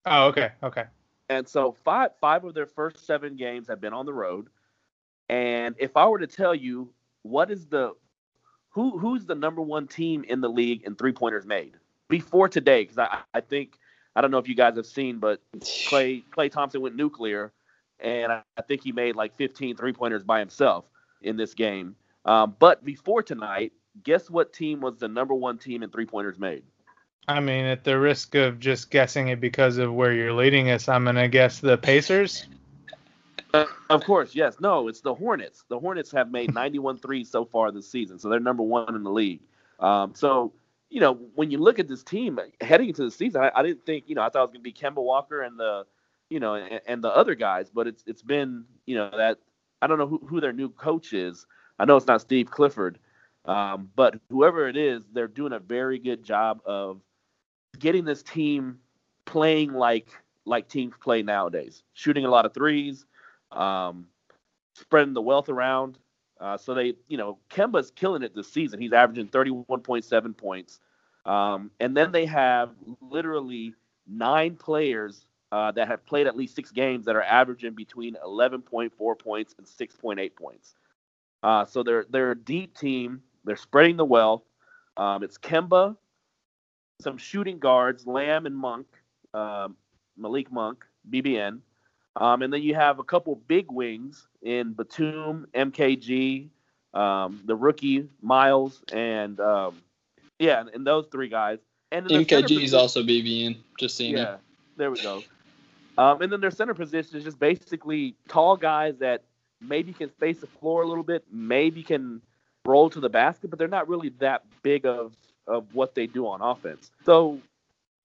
Oh, 0.06 0.28
okay, 0.28 0.52
okay. 0.62 0.86
And 1.30 1.48
so 1.48 1.72
five 1.72 2.12
five 2.20 2.44
of 2.44 2.54
their 2.54 2.66
first 2.66 3.06
seven 3.06 3.36
games 3.36 3.68
have 3.68 3.82
been 3.82 3.94
on 3.94 4.06
the 4.06 4.14
road. 4.14 4.50
And 5.30 5.76
if 5.80 5.96
I 5.96 6.08
were 6.08 6.20
to 6.20 6.28
tell 6.28 6.54
you 6.54 6.94
what 7.24 7.50
is 7.50 7.68
the 7.68 7.94
who 8.72 8.98
who's 8.98 9.26
the 9.26 9.36
number 9.36 9.62
one 9.62 9.88
team 9.88 10.24
in 10.28 10.42
the 10.42 10.50
league 10.50 10.84
in 10.84 10.96
three 10.96 11.14
pointers 11.14 11.46
made 11.46 11.74
before 12.10 12.50
today, 12.50 12.84
because 12.84 12.98
I, 12.98 13.20
I 13.34 13.42
think 13.42 13.78
I 14.16 14.22
don't 14.22 14.32
know 14.32 14.38
if 14.38 14.48
you 14.48 14.56
guys 14.56 14.76
have 14.76 14.86
seen, 14.86 15.20
but 15.20 15.42
Klay 15.60 16.24
Klay 16.30 16.52
Thompson 16.52 16.82
went 16.82 16.96
nuclear, 16.96 17.52
and 18.00 18.32
I, 18.32 18.44
I 18.58 18.62
think 18.62 18.84
he 18.84 18.92
made 18.92 19.16
like 19.16 19.36
15 19.38 19.78
three 19.78 19.94
pointers 19.94 20.24
by 20.24 20.40
himself 20.40 20.86
in 21.22 21.38
this 21.38 21.54
game. 21.54 21.96
Um, 22.26 22.56
but 22.60 22.84
before 22.84 23.24
tonight, 23.24 23.74
guess 24.04 24.30
what 24.30 24.54
team 24.54 24.82
was 24.82 24.98
the 24.98 25.08
number 25.08 25.34
one 25.34 25.58
team 25.58 25.84
in 25.84 25.90
three 25.90 26.06
pointers 26.06 26.38
made? 26.40 26.64
I 27.28 27.40
mean, 27.40 27.66
at 27.66 27.84
the 27.84 28.00
risk 28.00 28.36
of 28.36 28.60
just 28.60 28.90
guessing 28.90 29.28
it 29.28 29.40
because 29.40 29.78
of 29.78 29.94
where 29.94 30.12
you're 30.14 30.34
leading 30.34 30.70
us, 30.70 30.90
I'm 30.90 31.06
gonna 31.06 31.28
guess 31.28 31.60
the 31.60 31.78
Pacers. 31.78 32.48
Uh, 33.54 33.66
of 33.90 34.04
course, 34.04 34.34
yes. 34.36 34.58
No, 34.60 34.88
it's 34.88 35.02
the 35.02 35.14
Hornets. 35.14 35.66
The 35.68 35.80
Hornets 35.80 36.12
have 36.12 36.32
made 36.32 36.54
91 36.54 36.98
threes 36.98 37.30
so 37.30 37.46
far 37.46 37.72
this 37.72 37.90
season, 37.90 38.20
so 38.20 38.30
they're 38.30 38.40
number 38.40 38.64
one 38.64 38.96
in 38.96 39.04
the 39.04 39.12
league. 39.12 39.42
Um, 39.80 40.14
so, 40.16 40.54
you 40.90 41.00
know, 41.00 41.14
when 41.36 41.52
you 41.52 41.58
look 41.58 41.80
at 41.80 41.88
this 41.88 42.04
team 42.04 42.40
heading 42.62 42.90
into 42.90 43.04
the 43.04 43.12
season, 43.12 43.42
I, 43.42 43.52
I 43.56 43.64
didn't 43.64 43.86
think, 43.86 44.06
you 44.08 44.16
know, 44.16 44.22
I 44.22 44.30
thought 44.30 44.40
it 44.40 44.52
was 44.52 44.52
going 44.52 44.64
to 44.64 44.64
be 44.64 44.74
Kemba 44.74 45.04
Walker 45.04 45.42
and 45.42 45.60
the, 45.60 45.86
you 46.30 46.40
know, 46.40 46.56
and, 46.56 46.82
and 46.88 47.04
the 47.04 47.10
other 47.10 47.36
guys, 47.36 47.70
but 47.70 47.88
it's 47.88 48.04
it's 48.08 48.22
been, 48.22 48.66
you 48.86 48.96
know, 48.96 49.10
that 49.16 49.40
I 49.82 49.88
don't 49.88 49.98
know 49.98 50.08
who, 50.08 50.22
who 50.26 50.40
their 50.40 50.54
new 50.54 50.70
coach 50.70 51.14
is. 51.14 51.46
I 51.80 51.86
know 51.86 51.98
it's 51.98 52.08
not 52.08 52.22
Steve 52.22 52.52
Clifford, 52.52 53.00
um, 53.46 53.90
but 53.96 54.20
whoever 54.30 54.68
it 54.68 54.78
is, 54.78 55.04
they're 55.12 55.28
doing 55.28 55.54
a 55.54 55.60
very 55.60 55.98
good 55.98 56.24
job 56.24 56.62
of 56.66 57.02
getting 57.80 58.06
this 58.06 58.22
team 58.24 58.80
playing 59.26 59.74
like 59.74 60.08
like 60.46 60.68
teams 60.68 60.94
play 61.02 61.22
nowadays, 61.22 61.84
shooting 61.94 62.26
a 62.26 62.30
lot 62.30 62.46
of 62.46 62.54
threes 62.54 63.06
um, 63.52 64.08
spreading 64.76 65.14
the 65.14 65.22
wealth 65.22 65.50
around. 65.50 65.98
Uh, 66.40 66.58
so 66.58 66.74
they, 66.74 66.96
you 67.08 67.18
know, 67.18 67.38
Kemba's 67.50 67.92
killing 67.92 68.24
it 68.24 68.36
this 68.36 68.52
season. 68.52 68.82
He's 68.82 68.94
averaging 68.94 69.28
31.7 69.28 70.38
points. 70.38 70.80
Um, 71.26 71.70
and 71.80 71.96
then 71.96 72.12
they 72.12 72.26
have 72.26 72.72
literally 73.00 73.76
nine 74.08 74.56
players 74.56 75.26
uh, 75.52 75.72
that 75.74 75.88
have 75.88 76.06
played 76.06 76.28
at 76.28 76.36
least 76.36 76.56
six 76.56 76.72
games 76.72 77.06
that 77.06 77.16
are 77.16 77.24
averaging 77.24 77.74
between 77.74 78.16
11.4 78.26 79.20
points 79.20 79.56
and 79.58 79.68
6.8 79.68 80.36
points. 80.36 80.76
Uh, 81.44 81.66
so 81.66 81.84
they're 81.84 82.06
they're 82.10 82.32
a 82.32 82.38
deep 82.38 82.78
team. 82.78 83.22
They're 83.46 83.56
spreading 83.56 83.98
the 83.98 84.06
wealth. 84.06 84.44
Um, 84.98 85.24
it's 85.24 85.38
Kemba, 85.38 85.96
some 87.02 87.18
shooting 87.18 87.58
guards, 87.58 88.06
Lamb 88.06 88.46
and 88.46 88.56
Monk, 88.56 88.86
um, 89.34 89.76
Malik 90.18 90.52
Monk, 90.52 90.86
BBN. 91.10 91.60
Um, 92.16 92.42
and 92.42 92.52
then 92.52 92.62
you 92.62 92.76
have 92.76 93.00
a 93.00 93.04
couple 93.04 93.36
big 93.48 93.72
wings 93.72 94.28
in 94.42 94.74
Batum, 94.74 95.48
MKG, 95.54 96.50
um, 96.94 97.42
the 97.46 97.56
rookie 97.56 98.10
Miles, 98.22 98.84
and 98.92 99.40
um, 99.40 99.82
yeah, 100.40 100.64
and 100.74 100.86
those 100.86 101.08
three 101.12 101.30
guys. 101.30 101.60
And 101.92 102.08
then 102.08 102.26
MKG 102.26 102.64
is 102.64 102.74
also 102.74 103.04
BBN. 103.04 103.58
Just 103.80 103.96
seeing 103.96 104.18
yeah, 104.18 104.38
there 104.78 104.92
we 104.92 105.02
go. 105.02 105.24
Um, 105.98 106.22
and 106.22 106.32
then 106.32 106.42
their 106.42 106.52
center 106.52 106.74
position 106.74 107.18
is 107.18 107.24
just 107.24 107.40
basically 107.40 108.16
tall 108.28 108.58
guys 108.58 108.96
that 109.00 109.24
maybe 109.62 109.94
can 109.94 110.10
space 110.10 110.40
the 110.40 110.48
floor 110.48 110.82
a 110.82 110.88
little 110.88 111.04
bit, 111.04 111.24
maybe 111.32 111.84
can 111.84 112.22
roll 112.66 112.90
to 112.90 113.00
the 113.00 113.10
basket, 113.10 113.50
but 113.50 113.60
they're 113.60 113.68
not 113.68 113.88
really 113.88 114.10
that 114.20 114.44
big 114.64 114.86
of 114.86 115.16
of 115.48 115.74
what 115.74 115.96
they 115.96 116.08
do 116.08 116.28
on 116.28 116.42
offense. 116.42 116.92
So 117.06 117.40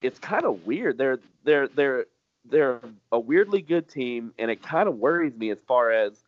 it's 0.01 0.19
kind 0.19 0.45
of 0.45 0.65
weird. 0.65 0.97
They're 0.97 1.19
they're 1.43 1.67
they're 1.67 2.05
they're 2.49 2.81
a 3.11 3.19
weirdly 3.19 3.61
good 3.61 3.89
team, 3.89 4.33
and 4.37 4.51
it 4.51 4.61
kind 4.61 4.87
of 4.87 4.95
worries 4.95 5.35
me 5.35 5.49
as 5.49 5.59
far 5.67 5.91
as 5.91 6.23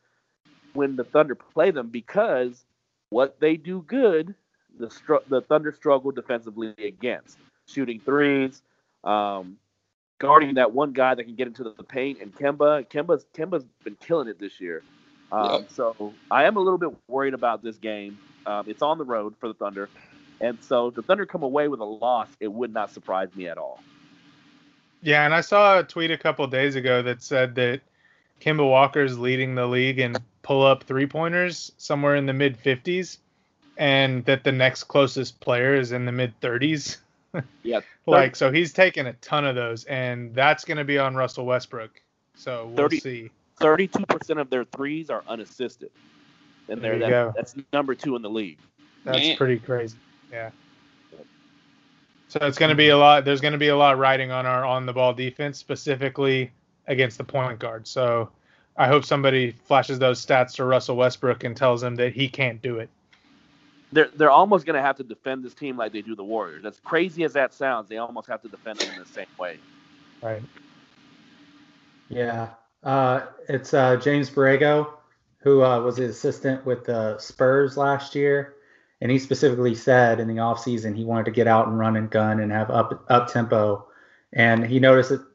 when 0.73 0.95
the 0.95 1.03
Thunder 1.03 1.35
play 1.35 1.71
them 1.71 1.89
because 1.89 2.65
what 3.09 3.39
they 3.39 3.57
do 3.57 3.83
good, 3.87 4.35
the 4.77 4.89
str- 4.89 5.25
the 5.29 5.41
Thunder 5.41 5.71
struggle 5.71 6.11
defensively 6.11 6.73
against 6.77 7.37
shooting 7.67 7.99
threes, 7.99 8.61
um, 9.03 9.57
guarding 10.19 10.55
that 10.55 10.71
one 10.71 10.93
guy 10.93 11.15
that 11.15 11.23
can 11.23 11.35
get 11.35 11.47
into 11.47 11.63
the 11.63 11.83
paint, 11.83 12.21
and 12.21 12.35
Kemba. 12.35 12.87
Kemba's 12.89 13.25
Kemba's 13.33 13.65
been 13.83 13.95
killing 13.95 14.27
it 14.27 14.39
this 14.39 14.59
year. 14.59 14.83
Um, 15.31 15.51
Yep. 15.51 15.71
So 15.71 16.13
I 16.31 16.45
am 16.45 16.57
a 16.57 16.59
little 16.59 16.79
bit 16.79 16.91
worried 17.07 17.33
about 17.33 17.63
this 17.63 17.77
game. 17.77 18.17
Um, 18.45 18.65
it's 18.67 18.81
on 18.81 18.97
the 18.97 19.05
road 19.05 19.35
for 19.39 19.47
the 19.47 19.53
Thunder, 19.53 19.89
and 20.41 20.57
so 20.61 20.89
the 20.91 21.01
Thunder 21.01 21.25
come 21.25 21.43
away 21.43 21.67
with 21.67 21.79
a 21.79 21.85
loss, 21.85 22.29
it 22.39 22.51
would 22.51 22.73
not 22.73 22.91
surprise 22.91 23.29
me 23.35 23.47
at 23.47 23.57
all. 23.57 23.79
Yeah, 25.01 25.25
and 25.25 25.33
I 25.33 25.41
saw 25.41 25.79
a 25.79 25.83
tweet 25.83 26.11
a 26.11 26.17
couple 26.17 26.45
days 26.47 26.75
ago 26.75 27.01
that 27.03 27.21
said 27.23 27.55
that 27.55 27.81
Kemba 28.41 28.67
Walker's 28.69 29.17
leading 29.17 29.55
the 29.55 29.65
league 29.67 29.99
in 29.99 30.15
pull 30.41 30.65
up 30.65 30.83
three 30.83 31.05
pointers 31.05 31.71
somewhere 31.77 32.15
in 32.15 32.25
the 32.25 32.33
mid 32.33 32.61
50s, 32.61 33.17
and 33.77 34.25
that 34.25 34.43
the 34.43 34.51
next 34.51 34.85
closest 34.85 35.39
player 35.39 35.75
is 35.75 35.91
in 35.91 36.05
the 36.05 36.11
mid 36.11 36.39
30s. 36.41 36.97
Yeah, 37.61 37.81
Like, 38.07 38.35
so 38.35 38.51
he's 38.51 38.73
taking 38.73 39.05
a 39.05 39.13
ton 39.13 39.45
of 39.45 39.53
those, 39.53 39.83
and 39.85 40.33
that's 40.33 40.65
going 40.65 40.79
to 40.79 40.83
be 40.83 40.97
on 40.97 41.13
Russell 41.15 41.45
Westbrook. 41.45 41.91
So 42.33 42.65
we'll 42.65 42.75
30 42.77 42.99
see. 42.99 43.31
thirty-two 43.59 44.03
percent 44.07 44.39
of 44.39 44.49
their 44.49 44.63
threes 44.63 45.11
are 45.11 45.23
unassisted, 45.27 45.91
and 46.69 46.81
There 46.81 46.93
they're 46.97 47.07
you 47.09 47.13
that, 47.13 47.25
go. 47.27 47.33
that's 47.35 47.53
number 47.71 47.93
two 47.93 48.15
in 48.15 48.23
the 48.23 48.29
league. 48.31 48.57
That's 49.05 49.19
Man. 49.19 49.37
pretty 49.37 49.59
crazy. 49.59 49.95
Yeah. 50.31 50.49
So 52.29 52.39
it's 52.43 52.59
going 52.59 52.69
to 52.69 52.75
be 52.75 52.89
a 52.89 52.97
lot. 52.97 53.25
There's 53.25 53.41
going 53.41 53.53
to 53.53 53.57
be 53.59 53.69
a 53.69 53.75
lot 53.75 53.97
riding 53.97 54.31
on 54.31 54.45
our 54.45 54.63
on 54.63 54.85
the 54.85 54.93
ball 54.93 55.13
defense, 55.13 55.57
specifically 55.57 56.51
against 56.87 57.17
the 57.17 57.23
point 57.23 57.57
guard. 57.57 57.87
So 57.87 58.29
I 58.77 58.87
hope 58.87 59.03
somebody 59.03 59.51
flashes 59.51 59.97
those 59.97 60.23
stats 60.23 60.53
to 60.53 60.63
Russell 60.63 60.95
Westbrook 60.95 61.43
and 61.43 61.57
tells 61.57 61.81
him 61.81 61.95
that 61.95 62.13
he 62.13 62.29
can't 62.29 62.61
do 62.61 62.77
it. 62.77 62.89
They're 63.91 64.09
they're 64.15 64.29
almost 64.29 64.67
going 64.67 64.75
to 64.75 64.81
have 64.81 64.97
to 64.97 65.03
defend 65.03 65.43
this 65.43 65.55
team 65.55 65.75
like 65.75 65.91
they 65.91 66.03
do 66.03 66.15
the 66.15 66.23
Warriors. 66.23 66.63
As 66.65 66.79
crazy 66.79 67.23
as 67.23 67.33
that 67.33 67.51
sounds, 67.51 67.89
they 67.89 67.97
almost 67.97 68.27
have 68.27 68.43
to 68.43 68.47
defend 68.47 68.79
them 68.79 68.93
in 68.93 68.99
the 68.99 69.07
same 69.07 69.25
way. 69.39 69.57
Right. 70.21 70.43
Yeah. 72.09 72.49
Uh, 72.83 73.21
it's 73.47 73.73
uh, 73.73 73.95
James 73.97 74.29
Borrego, 74.29 74.87
who 75.39 75.63
uh, 75.63 75.81
was 75.81 75.97
his 75.97 76.15
assistant 76.15 76.63
with 76.63 76.85
the 76.85 77.17
Spurs 77.17 77.75
last 77.75 78.13
year. 78.13 78.53
And 79.01 79.11
he 79.11 79.19
specifically 79.19 79.75
said 79.75 80.19
in 80.19 80.27
the 80.27 80.35
offseason 80.35 80.95
he 80.95 81.05
wanted 81.05 81.25
to 81.25 81.31
get 81.31 81.47
out 81.47 81.67
and 81.67 81.79
run 81.79 81.95
and 81.95 82.09
gun 82.09 82.39
and 82.39 82.51
have 82.51 82.69
up 82.69 83.05
up 83.09 83.31
tempo. 83.31 83.87
And 84.33 84.65
he 84.65 84.79
noticed 84.79 85.09
that 85.09 85.25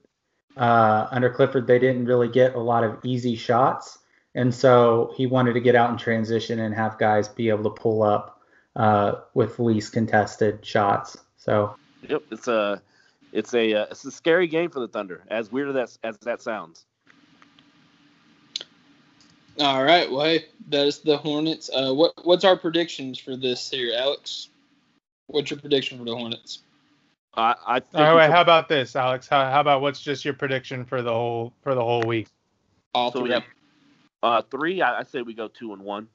uh, 0.57 1.09
under 1.11 1.31
Clifford 1.31 1.67
they 1.67 1.79
didn't 1.79 2.07
really 2.07 2.29
get 2.29 2.55
a 2.55 2.61
lot 2.61 2.85
of 2.85 2.99
easy 3.05 3.37
shots. 3.37 3.99
And 4.35 4.55
so 4.55 5.13
he 5.17 5.27
wanted 5.27 5.55
to 5.55 5.61
get 5.61 5.77
out 5.77 5.91
in 5.91 5.97
transition 5.97 6.59
and 6.59 6.75
have 6.75 6.99
guys 6.99 7.29
be 7.29 7.49
able 7.49 7.65
to 7.65 7.81
pull 7.81 8.03
up 8.03 8.41
uh, 8.77 9.21
with 9.33 9.59
least 9.59 9.93
contested 9.93 10.65
shots. 10.65 11.17
So 11.37 11.77
Yep, 12.09 12.23
it's 12.31 12.49
a 12.49 12.83
it's 13.33 13.55
a 13.55 13.75
uh, 13.75 13.87
it's 13.91 14.05
a 14.05 14.11
scary 14.11 14.47
game 14.47 14.71
for 14.71 14.81
the 14.81 14.89
Thunder. 14.89 15.23
As 15.29 15.51
weird 15.51 15.69
as 15.69 15.75
that 15.75 16.09
as 16.09 16.19
that 16.19 16.43
sounds. 16.43 16.85
All 19.61 19.85
right. 19.85 20.11
Well, 20.11 20.25
hey, 20.25 20.47
that 20.69 20.87
is 20.87 20.99
the 20.99 21.17
Hornets. 21.17 21.71
Uh, 21.73 21.93
what 21.93 22.13
what's 22.25 22.45
our 22.45 22.57
predictions 22.57 23.19
for 23.19 23.37
this 23.37 23.71
here, 23.71 23.93
Alex? 23.97 24.49
What's 25.29 25.51
your 25.51 25.61
prediction 25.61 25.99
for 25.99 26.05
the 26.05 26.17
Hornets? 26.17 26.61
I 27.37 27.55
I 27.67 27.81
think 27.81 27.95
All 27.95 28.03
right. 28.03 28.15
Wait, 28.17 28.27
could- 28.27 28.33
how 28.35 28.41
about 28.43 28.69
this, 28.69 28.97
Alex? 28.97 29.29
How, 29.29 29.49
how 29.51 29.61
about 29.61 29.81
what's 29.81 30.01
just 30.01 30.25
your 30.25 30.35
prediction 30.35 30.85
for 30.85 31.03
the 31.03 31.13
whole 31.13 31.53
for 31.63 31.75
the 31.75 31.83
whole 31.85 32.03
week? 32.03 32.29
All 32.95 33.13
so 33.13 33.21
three. 33.21 33.29
we 33.29 33.35
have 33.35 33.45
uh, 34.23 34.43
three. 34.51 34.83
I, 34.83 35.01
I 35.01 35.03
say 35.05 35.23
we 35.23 35.35
go 35.35 35.49
two 35.49 35.73
and 35.73 35.83
one 35.83 36.09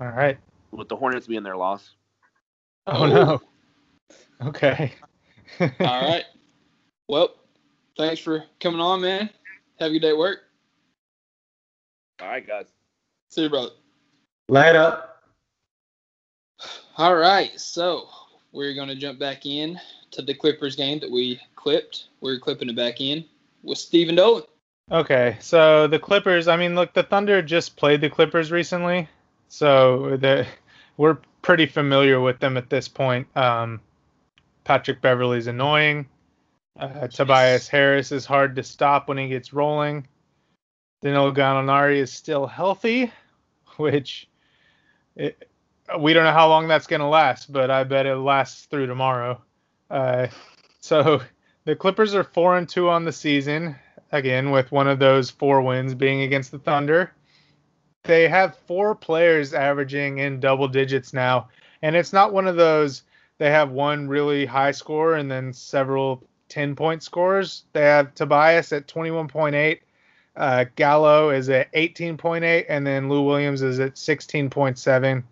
All 0.00 0.08
right. 0.08 0.38
with 0.72 0.88
the 0.88 0.96
Hornets 0.96 1.26
being 1.26 1.42
their 1.42 1.56
loss. 1.56 1.90
Oh, 2.86 3.04
Oh. 3.04 3.06
no. 3.06 3.42
Okay. 4.48 4.92
All 5.60 5.70
right. 5.80 6.24
Well, 7.08 7.34
thanks 7.96 8.20
for 8.20 8.42
coming 8.58 8.80
on, 8.80 9.00
man. 9.00 9.30
Have 9.78 9.90
a 9.90 9.92
good 9.94 10.00
day 10.02 10.08
at 10.10 10.16
work. 10.18 10.40
All 12.20 12.28
right, 12.28 12.46
guys. 12.46 12.66
See 13.30 13.42
you, 13.42 13.50
brother. 13.50 13.70
light 14.48 14.76
up. 14.76 15.22
All 16.96 17.16
right. 17.16 17.58
So 17.60 18.08
we're 18.52 18.74
going 18.74 18.88
to 18.88 18.96
jump 18.96 19.18
back 19.18 19.44
in 19.44 19.78
to 20.12 20.22
the 20.22 20.34
Clippers 20.34 20.76
game 20.76 20.98
that 21.00 21.10
we 21.10 21.40
clipped. 21.54 22.08
We're 22.20 22.38
clipping 22.38 22.70
it 22.70 22.76
back 22.76 23.00
in 23.00 23.24
with 23.62 23.78
Stephen 23.78 24.14
Dolan. 24.14 24.44
Okay, 24.90 25.36
so 25.40 25.88
the 25.88 25.98
Clippers. 25.98 26.46
I 26.46 26.56
mean, 26.56 26.74
look, 26.76 26.94
the 26.94 27.02
Thunder 27.02 27.42
just 27.42 27.76
played 27.76 28.00
the 28.00 28.08
Clippers 28.08 28.52
recently, 28.52 29.08
so 29.48 30.16
the, 30.16 30.46
we're 30.96 31.18
pretty 31.42 31.66
familiar 31.66 32.20
with 32.20 32.38
them 32.38 32.56
at 32.56 32.70
this 32.70 32.86
point. 32.86 33.26
Um, 33.36 33.80
Patrick 34.62 35.00
Beverley's 35.00 35.48
annoying. 35.48 36.06
Uh, 36.78 37.08
Tobias 37.08 37.66
Harris 37.66 38.12
is 38.12 38.24
hard 38.24 38.54
to 38.56 38.62
stop 38.62 39.08
when 39.08 39.18
he 39.18 39.28
gets 39.28 39.52
rolling. 39.52 40.06
Danilo 41.02 41.32
Gallinari 41.32 41.98
is 41.98 42.12
still 42.12 42.46
healthy, 42.46 43.12
which 43.76 44.28
it, 45.14 45.48
we 45.98 46.12
don't 46.12 46.24
know 46.24 46.32
how 46.32 46.48
long 46.48 46.68
that's 46.68 46.86
going 46.86 47.00
to 47.00 47.06
last, 47.06 47.52
but 47.52 47.70
I 47.70 47.84
bet 47.84 48.06
it 48.06 48.16
lasts 48.16 48.66
through 48.66 48.86
tomorrow. 48.86 49.40
Uh, 49.90 50.28
so 50.80 51.20
the 51.64 51.76
Clippers 51.76 52.14
are 52.14 52.24
four 52.24 52.56
and 52.56 52.68
two 52.68 52.88
on 52.88 53.04
the 53.04 53.12
season 53.12 53.76
again 54.12 54.50
with 54.50 54.72
one 54.72 54.88
of 54.88 54.98
those 54.98 55.30
four 55.30 55.62
wins 55.62 55.94
being 55.94 56.22
against 56.22 56.50
the 56.50 56.58
Thunder. 56.58 57.12
They 58.04 58.28
have 58.28 58.56
four 58.66 58.94
players 58.94 59.52
averaging 59.52 60.18
in 60.18 60.40
double 60.40 60.68
digits 60.68 61.12
now, 61.12 61.48
and 61.82 61.96
it's 61.96 62.12
not 62.12 62.32
one 62.32 62.46
of 62.46 62.56
those 62.56 63.02
they 63.38 63.50
have 63.50 63.70
one 63.70 64.08
really 64.08 64.46
high 64.46 64.70
score 64.70 65.14
and 65.14 65.30
then 65.30 65.52
several 65.52 66.22
10 66.48 66.74
point 66.74 67.02
scores. 67.02 67.64
They 67.72 67.82
have 67.82 68.14
Tobias 68.14 68.72
at 68.72 68.86
21.8, 68.86 69.80
uh, 70.36 70.64
Gallo 70.76 71.30
is 71.30 71.48
at 71.48 71.72
18.8, 71.72 72.66
and 72.68 72.86
then 72.86 73.08
Lou 73.08 73.22
Williams 73.22 73.62
is 73.62 73.80
at 73.80 73.94
16.7, 73.94 75.22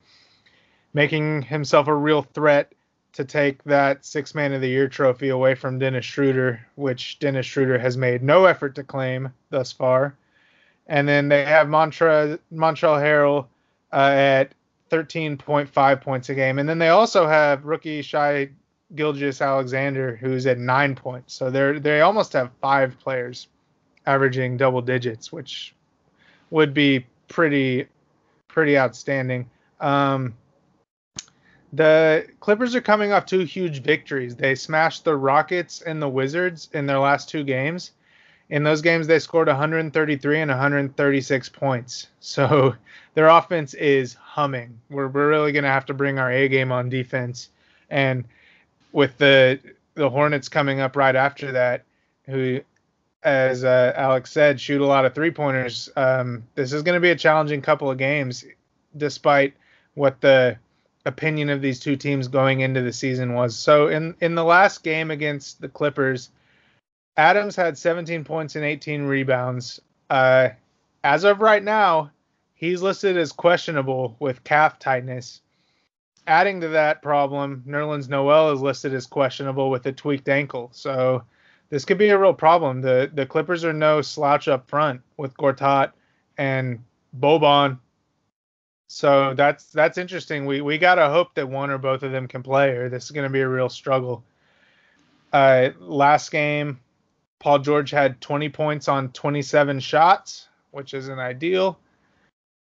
making 0.93 1.43
himself 1.43 1.89
a 1.89 1.95
real 1.95 2.23
threat 2.23 2.73
to 3.13 3.25
take 3.25 3.63
that 3.65 4.05
six 4.05 4.35
man 4.35 4.53
of 4.53 4.61
the 4.61 4.69
year 4.69 4.89
trophy 4.89 5.29
away 5.29 5.55
from 5.55 5.79
Dennis 5.79 6.05
Schroeder, 6.05 6.67
which 6.75 7.19
Dennis 7.21 7.47
Schroeder 7.47 7.79
has 7.79 7.97
made 7.97 8.23
no 8.23 8.45
effort 8.47 8.75
to 8.75 8.83
claim 8.83 9.33
thus 9.51 9.71
far. 9.71 10.17
And 10.87 11.09
then 11.09 11.29
they 11.29 11.45
have 11.45 11.69
Montre, 11.69 12.39
Montrezl 12.53 13.01
Harrell 13.01 13.47
uh, 13.93 14.13
at 14.13 14.55
13.5 14.91 16.01
points 16.01 16.29
a 16.29 16.35
game. 16.35 16.59
And 16.59 16.69
then 16.69 16.79
they 16.79 16.89
also 16.89 17.27
have 17.27 17.65
rookie 17.65 18.03
Shy 18.03 18.51
Gilgis 18.95 19.41
Alexander, 19.41 20.17
who's 20.17 20.47
at 20.47 20.59
nine 20.59 20.95
points. 20.95 21.35
So 21.35 21.51
they're 21.51 21.79
they 21.79 22.01
almost 22.01 22.33
have 22.35 22.51
five 22.61 22.99
players 22.99 23.49
averaging 24.07 24.57
double 24.57 24.83
digits, 24.83 25.33
which 25.33 25.75
would 26.51 26.75
be 26.75 27.07
pretty 27.29 27.87
pretty 28.49 28.79
outstanding. 28.79 29.49
Um, 29.81 30.35
the 31.73 32.27
Clippers 32.39 32.75
are 32.77 32.81
coming 32.81 33.13
off 33.13 33.27
two 33.27 33.41
huge 33.41 33.83
victories. 33.83 34.37
They 34.37 34.55
smashed 34.55 35.05
the 35.05 35.17
Rockets 35.17 35.83
and 35.83 36.01
the 36.01 36.09
Wizards 36.09 36.69
in 36.73 36.87
their 36.87 37.01
last 37.01 37.29
two 37.29 37.43
games. 37.43 37.91
In 38.51 38.63
those 38.63 38.81
games, 38.81 39.09
they 39.09 39.19
scored 39.19 39.49
133 39.49 40.41
and 40.41 40.51
136 40.51 41.49
points. 41.49 42.09
So 42.21 42.77
their 43.15 43.27
offense 43.27 43.75
is 43.75 44.15
humming. 44.15 44.79
We're, 44.89 45.09
we're 45.09 45.29
really 45.29 45.51
going 45.51 45.65
to 45.65 45.71
have 45.71 45.87
to 45.87 45.95
bring 45.95 46.19
our 46.19 46.31
A 46.31 46.49
game 46.49 46.71
on 46.71 46.89
defense. 46.89 47.49
And 47.91 48.25
with 48.93 49.19
the 49.19 49.59
the 49.95 50.11
Hornets 50.11 50.49
coming 50.49 50.81
up 50.81 50.97
right 50.97 51.15
after 51.15 51.53
that, 51.53 51.85
who, 52.27 52.61
as 53.25 53.65
uh, 53.65 53.93
Alex 53.97 54.31
said, 54.31 54.61
shoot 54.61 54.83
a 54.83 54.87
lot 54.87 55.07
of 55.07 55.15
three 55.15 55.31
pointers. 55.31 55.89
Um, 55.97 56.45
this 56.55 56.73
is 56.73 56.83
going 56.83 56.95
to 56.95 57.01
be 57.01 57.11
a 57.11 57.17
challenging 57.17 57.63
couple 57.63 57.91
of 57.91 57.97
games, 57.97 58.45
despite 58.97 59.55
what 59.95 60.21
the 60.21 60.59
opinion 61.07 61.49
of 61.49 61.61
these 61.61 61.81
two 61.81 61.97
teams 61.97 62.29
going 62.29 62.61
into 62.61 62.83
the 62.83 62.93
season 62.93 63.35
was. 63.35 63.57
So 63.57 63.89
in 63.89 64.15
in 64.21 64.35
the 64.35 64.45
last 64.45 64.83
game 64.83 65.11
against 65.11 65.61
the 65.61 65.69
Clippers, 65.69 66.31
Adams 67.17 67.57
had 67.57 67.79
17 67.79 68.25
points 68.25 68.57
and 68.57 68.65
18 68.65 69.05
rebounds. 69.05 69.81
Uh, 70.11 70.51
as 71.03 71.25
of 71.25 71.41
right 71.41 71.63
now, 71.63 72.11
he's 72.55 72.83
listed 72.83 73.17
as 73.17 73.33
questionable 73.33 74.17
with 74.19 74.45
calf 74.45 74.79
tightness. 74.79 75.41
Adding 76.27 76.63
to 76.63 76.69
that 76.69 77.03
problem, 77.03 77.63
Nerlens 77.67 78.09
Noel 78.09 78.53
is 78.53 78.63
listed 78.63 78.95
as 78.95 79.07
questionable 79.07 79.71
with 79.71 79.85
a 79.87 79.93
tweaked 79.93 80.29
ankle. 80.29 80.71
So 80.73 81.23
this 81.71 81.85
could 81.85 81.99
be 81.99 82.11
a 82.11 82.19
real 82.19 82.35
problem. 82.35 82.81
The 82.81 83.11
the 83.13 83.27
Clippers 83.27 83.65
are 83.65 83.73
no 83.73 84.03
slouch 84.03 84.49
up 84.49 84.69
front 84.69 85.01
with 85.17 85.37
Gortat 85.37 85.93
and 86.39 86.85
Boban. 87.19 87.79
So 88.89 89.35
that's 89.35 89.67
that's 89.67 89.99
interesting. 89.99 90.47
We 90.47 90.61
we 90.61 90.79
gotta 90.79 91.09
hope 91.09 91.35
that 91.35 91.49
one 91.49 91.71
or 91.71 91.79
both 91.79 92.03
of 92.03 92.13
them 92.13 92.29
can 92.29 92.43
play, 92.43 92.71
or 92.71 92.89
this 92.89 93.05
is 93.05 93.11
gonna 93.11 93.31
be 93.31 93.41
a 93.41 93.49
real 93.49 93.69
struggle. 93.69 94.23
Uh, 95.33 95.71
last 95.81 96.31
game, 96.31 96.79
Paul 97.41 97.59
George 97.59 97.91
had 97.91 98.21
20 98.21 98.51
points 98.51 98.87
on 98.87 99.11
27 99.11 99.81
shots, 99.81 100.47
which 100.71 100.95
isn't 100.95 101.19
ideal. 101.19 101.79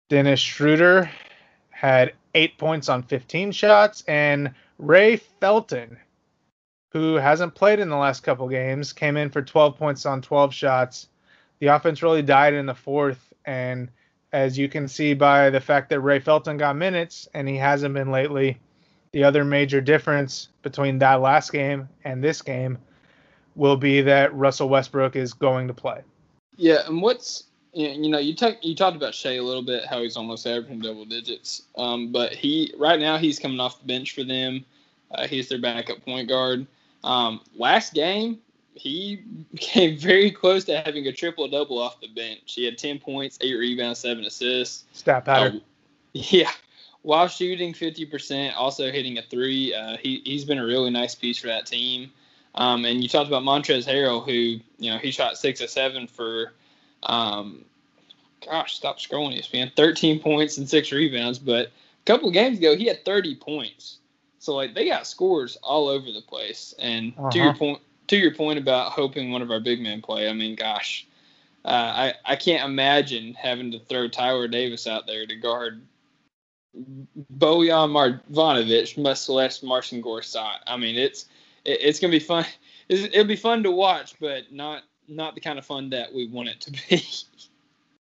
Dennis 0.08 0.40
Schroeder 0.40 1.10
had 1.70 2.14
eight 2.36 2.58
points 2.58 2.88
on 2.90 3.02
15 3.04 3.52
shots, 3.52 4.04
and 4.08 4.54
Ray 4.78 5.18
Felton, 5.18 5.98
who 6.90 7.16
hasn't 7.16 7.56
played 7.56 7.80
in 7.80 7.90
the 7.90 7.98
last 7.98 8.22
couple 8.22 8.48
games, 8.50 8.94
came 8.94 9.18
in 9.18 9.30
for 9.30 9.42
12 9.42 9.78
points 9.78 10.06
on 10.06 10.22
12 10.22 10.54
shots. 10.54 11.08
The 11.60 11.68
offense 11.68 12.02
really 12.02 12.22
died 12.22 12.54
in 12.54 12.66
the 12.66 12.74
fourth, 12.74 13.34
and 13.46 13.90
as 14.32 14.58
you 14.58 14.70
can 14.70 14.88
see 14.88 15.14
by 15.14 15.50
the 15.50 15.60
fact 15.60 15.90
that 15.90 16.02
Ray 16.02 16.20
Felton 16.20 16.58
got 16.58 16.76
minutes 16.76 17.28
and 17.34 17.48
he 17.48 17.58
hasn't 17.58 17.94
been 17.94 18.12
lately, 18.12 18.60
the 19.12 19.24
other 19.24 19.44
major 19.44 19.82
difference 19.82 20.50
between 20.62 21.00
that 21.00 21.22
last 21.22 21.52
game 21.52 21.90
and 22.04 22.24
this 22.24 22.42
game 22.42 22.78
will 23.56 23.78
be 23.78 24.02
that 24.02 24.34
Russell 24.34 24.70
Westbrook 24.70 25.16
is 25.16 25.34
going 25.34 25.68
to 25.68 25.74
play. 25.74 26.02
Yeah, 26.56 26.88
and 26.88 27.02
what's 27.02 27.46
you 27.74 28.10
know 28.10 28.18
you 28.18 28.36
talked 28.36 28.64
you 28.64 28.76
talked 28.76 28.98
about 28.98 29.14
Shai 29.14 29.34
a 29.34 29.44
little 29.44 29.62
bit 29.62 29.86
how 29.86 30.02
he's 30.02 30.18
almost 30.18 30.48
averaging 30.48 30.80
double 30.80 31.06
digits, 31.06 31.64
um, 31.78 32.12
but 32.12 32.34
he 32.34 32.74
right 32.78 33.00
now 33.00 33.18
he's 33.18 33.40
coming 33.40 33.60
off 33.60 33.80
the 33.80 33.88
bench 33.88 34.14
for 34.14 34.24
them. 34.24 34.66
Uh, 35.12 35.28
he's 35.28 35.50
their 35.50 35.60
backup 35.60 36.04
point 36.04 36.28
guard. 36.28 36.68
Um, 37.04 37.42
last 37.56 37.94
game 37.94 38.40
he 38.74 39.24
came 39.58 39.98
very 39.98 40.32
close 40.32 40.66
to 40.66 40.82
having 40.82 41.08
a 41.08 41.12
triple 41.12 41.48
double 41.48 41.80
off 41.80 42.00
the 42.02 42.08
bench. 42.08 42.54
He 42.54 42.66
had 42.66 42.78
ten 42.78 43.00
points, 43.00 43.38
eight 43.42 43.56
rebounds, 43.56 44.00
seven 44.00 44.24
assists. 44.24 44.86
Stat 44.94 45.26
pattern. 45.26 45.58
Uh, 45.58 45.60
yeah, 46.14 46.52
while 47.02 47.28
shooting 47.28 47.74
fifty 47.74 48.06
percent, 48.06 48.56
also 48.56 48.92
hitting 48.92 49.18
a 49.18 49.22
three. 49.22 49.74
Uh, 49.74 49.98
he 49.98 50.22
he's 50.26 50.46
been 50.46 50.60
a 50.60 50.66
really 50.66 50.90
nice 50.90 51.16
piece 51.16 51.38
for 51.38 51.48
that 51.48 51.66
team. 51.66 52.12
Um, 52.56 52.84
and 52.86 53.04
you 53.04 53.10
talked 53.10 53.28
about 53.28 53.44
Montrezl 53.44 53.88
Harrell, 53.88 54.26
who 54.26 54.32
you 54.32 54.92
know 54.92 54.98
he 54.98 55.12
shot 55.12 55.38
six 55.38 55.62
of 55.62 55.70
seven 55.70 56.08
for 56.08 56.54
um, 57.04 57.64
gosh, 58.46 58.76
stop 58.76 59.00
scrolling, 59.00 59.38
ESPN. 59.38 59.76
13 59.76 60.20
points 60.20 60.58
and 60.58 60.70
six 60.70 60.92
rebounds, 60.92 61.40
but 61.40 61.68
a 61.68 61.72
couple 62.06 62.32
games 62.32 62.58
ago 62.58 62.76
he 62.76 62.86
had 62.86 63.06
30 63.06 63.36
points. 63.36 63.98
So 64.40 64.56
like 64.56 64.74
they 64.74 64.86
got 64.86 65.06
scores 65.06 65.58
all 65.58 65.88
over 65.88 66.12
the 66.12 66.22
place. 66.22 66.74
And 66.80 67.14
uh-huh. 67.18 67.30
to 67.32 67.38
your 67.38 67.50
uh-huh. 67.50 67.58
point, 67.58 67.82
to 68.08 68.18
your 68.18 68.34
point 68.34 68.58
about 68.58 68.92
hoping 68.94 69.32
one 69.32 69.42
of 69.42 69.52
our 69.52 69.60
big 69.60 69.82
men 69.82 70.02
play, 70.02 70.30
I 70.30 70.34
mean, 70.34 70.56
gosh, 70.56 71.06
uh, 71.66 71.68
I 71.68 72.14
I 72.26 72.36
can't 72.36 72.64
imagine 72.64 73.34
having 73.34 73.72
to 73.72 73.80
throw 73.80 74.08
Tyler 74.08 74.48
Davis 74.48 74.88
out 74.88 75.06
there 75.06 75.26
to 75.26 75.36
guard 75.36 75.82
Boban 76.76 77.92
Marjanovic, 78.32 79.30
less 79.30 79.64
Marcin 79.64 80.02
Gortat. 80.02 80.60
I 80.66 80.78
mean, 80.78 80.96
it's 80.96 81.26
it, 81.66 81.80
it's 81.82 82.00
gonna 82.00 82.12
be 82.12 82.20
fun. 82.20 82.46
It's, 82.92 83.04
it'll 83.04 83.26
be 83.26 83.36
fun 83.36 83.62
to 83.66 83.72
watch, 83.72 84.16
but 84.20 84.52
not 84.52 84.82
not 85.08 85.36
the 85.36 85.42
kind 85.42 85.60
of 85.60 85.66
fun 85.68 85.92
that 85.92 86.12
we 86.12 86.28
want 86.28 86.50
it 86.50 86.60
to 86.62 86.72
be. 86.72 87.04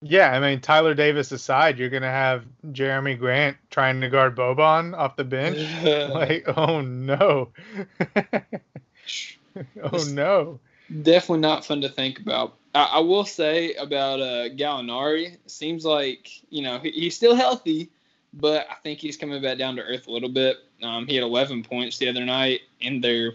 Yeah, 0.01 0.31
I 0.31 0.39
mean 0.39 0.61
Tyler 0.61 0.95
Davis 0.95 1.33
aside, 1.33 1.79
you're 1.79 1.89
gonna 1.89 2.11
have 2.11 2.45
Jerami 2.69 3.19
Grant 3.19 3.57
trying 3.71 4.01
to 4.01 4.09
guard 4.09 4.37
Boban 4.37 4.97
off 4.97 5.17
the 5.17 5.25
bench. 5.25 5.59
like, 6.13 6.45
oh 6.57 6.81
no. 6.81 7.49
oh 9.83 10.05
no. 10.11 10.61
Definitely 11.03 11.41
not 11.41 11.65
fun 11.67 11.81
to 11.81 11.89
think 11.89 12.21
about. 12.21 12.55
I, 12.75 12.85
I 12.95 12.99
will 13.01 13.25
say 13.25 13.75
about 13.75 14.21
uh, 14.21 14.49
Gallinari, 14.51 15.37
seems 15.47 15.85
like 15.85 16.31
you 16.51 16.63
know 16.63 16.79
he, 16.79 16.91
he's 16.93 17.17
still 17.17 17.35
healthy, 17.35 17.91
but 18.33 18.69
I 18.71 18.75
think 18.83 19.01
he's 19.01 19.17
coming 19.17 19.43
back 19.43 19.59
down 19.59 19.75
to 19.77 19.83
earth 19.83 20.07
a 20.07 20.13
little 20.13 20.29
bit. 20.29 20.59
Um, 20.81 21.09
he 21.09 21.17
had 21.17 21.25
11 21.25 21.65
points 21.65 21.99
the 21.99 22.09
other 22.09 22.25
night 22.25 22.61
in 22.81 23.01
their 23.01 23.33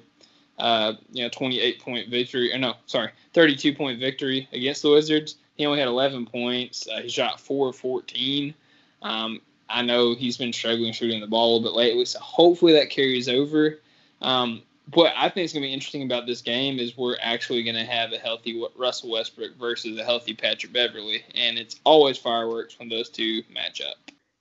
uh, 0.60 0.94
you 1.12 1.24
know 1.24 1.30
28 1.30 1.82
point 1.82 2.10
victory, 2.10 2.54
or 2.54 2.58
no, 2.58 2.76
sorry, 2.86 3.10
32 3.34 3.74
point 3.74 4.00
victory 4.00 4.48
against 4.54 4.82
the 4.82 4.90
Wizards. 4.92 5.36
He 5.56 5.66
only 5.66 5.80
had 5.80 5.88
11 5.88 6.26
points. 6.26 6.88
Uh, 6.88 7.02
he 7.02 7.10
shot 7.10 7.40
4 7.40 7.70
of 7.70 7.76
14. 7.76 8.54
Um, 9.02 9.42
I 9.70 9.82
know 9.82 10.16
he's 10.16 10.38
been 10.38 10.54
struggling 10.54 10.94
shooting 10.94 11.22
the 11.22 11.28
ball 11.28 11.46
a 11.46 11.52
little 11.58 11.72
bit 11.72 11.78
lately, 11.78 12.06
so 12.06 12.20
hopefully 12.20 12.74
that 12.74 12.90
carries 12.90 13.30
over. 13.30 13.80
Um, 14.22 14.64
what 14.94 15.14
I 15.16 15.30
think 15.30 15.46
is 15.46 15.54
going 15.54 15.64
to 15.64 15.68
be 15.68 15.74
interesting 15.74 16.04
about 16.04 16.26
this 16.26 16.42
game 16.42 16.80
is 16.80 16.98
we're 16.98 17.18
actually 17.22 17.64
going 17.64 17.76
to 17.76 17.86
have 17.86 18.12
a 18.12 18.18
healthy 18.18 18.62
Russell 18.76 19.12
Westbrook 19.12 19.58
versus 19.58 19.98
a 19.98 20.04
healthy 20.04 20.34
Patrick 20.34 20.74
Beverley, 20.74 21.24
and 21.36 21.58
it's 21.58 21.80
always 21.84 22.18
fireworks 22.18 22.78
when 22.80 22.90
those 22.90 23.10
two 23.10 23.44
match 23.52 23.82
up. 23.82 23.96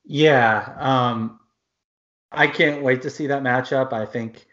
Yeah, 0.04 0.74
um, 0.78 1.38
I 2.32 2.48
can't 2.48 2.82
wait 2.82 3.02
to 3.02 3.10
see 3.10 3.26
that 3.28 3.42
matchup. 3.42 3.92
I 3.92 4.04
think 4.04 4.46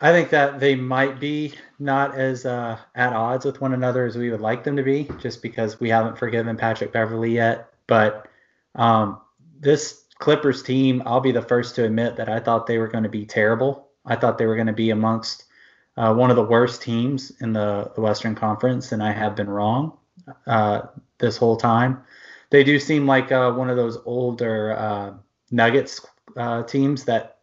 I 0.00 0.12
think 0.12 0.30
that 0.30 0.60
they 0.60 0.74
might 0.74 1.20
be 1.20 1.54
not 1.78 2.14
as 2.14 2.46
uh, 2.46 2.78
at 2.94 3.12
odds 3.12 3.44
with 3.44 3.60
one 3.60 3.74
another 3.74 4.06
as 4.06 4.16
we 4.16 4.30
would 4.30 4.40
like 4.40 4.64
them 4.64 4.76
to 4.76 4.82
be, 4.82 5.08
just 5.18 5.42
because 5.42 5.78
we 5.78 5.90
haven't 5.90 6.18
forgiven 6.18 6.56
Patrick 6.56 6.92
Beverley 6.92 7.34
yet. 7.34 7.70
But 7.86 8.28
um, 8.76 9.20
this 9.60 10.04
Clippers 10.18 10.62
team, 10.62 11.02
I'll 11.04 11.20
be 11.20 11.32
the 11.32 11.42
first 11.42 11.74
to 11.74 11.84
admit 11.84 12.16
that 12.16 12.28
I 12.28 12.40
thought 12.40 12.66
they 12.66 12.78
were 12.78 12.88
going 12.88 13.04
to 13.04 13.10
be 13.10 13.26
terrible. 13.26 13.88
I 14.06 14.16
thought 14.16 14.38
they 14.38 14.46
were 14.46 14.54
going 14.54 14.66
to 14.66 14.72
be 14.72 14.90
amongst 14.90 15.44
uh, 15.96 16.14
one 16.14 16.30
of 16.30 16.36
the 16.36 16.44
worst 16.44 16.80
teams 16.80 17.32
in 17.40 17.52
the, 17.52 17.90
the, 17.94 18.00
Western 18.00 18.34
Conference, 18.34 18.92
and 18.92 19.02
I 19.02 19.12
have 19.12 19.36
been 19.36 19.50
wrong 19.50 19.98
uh, 20.46 20.82
this 21.18 21.36
whole 21.36 21.56
time. 21.56 22.02
They 22.50 22.64
do 22.64 22.78
seem 22.78 23.06
like 23.06 23.32
uh, 23.32 23.52
one 23.52 23.68
of 23.68 23.76
those 23.76 23.98
older 24.06 24.76
uh, 24.76 25.12
Nuggets 25.50 26.06
uh, 26.36 26.62
teams 26.62 27.04
that 27.04 27.39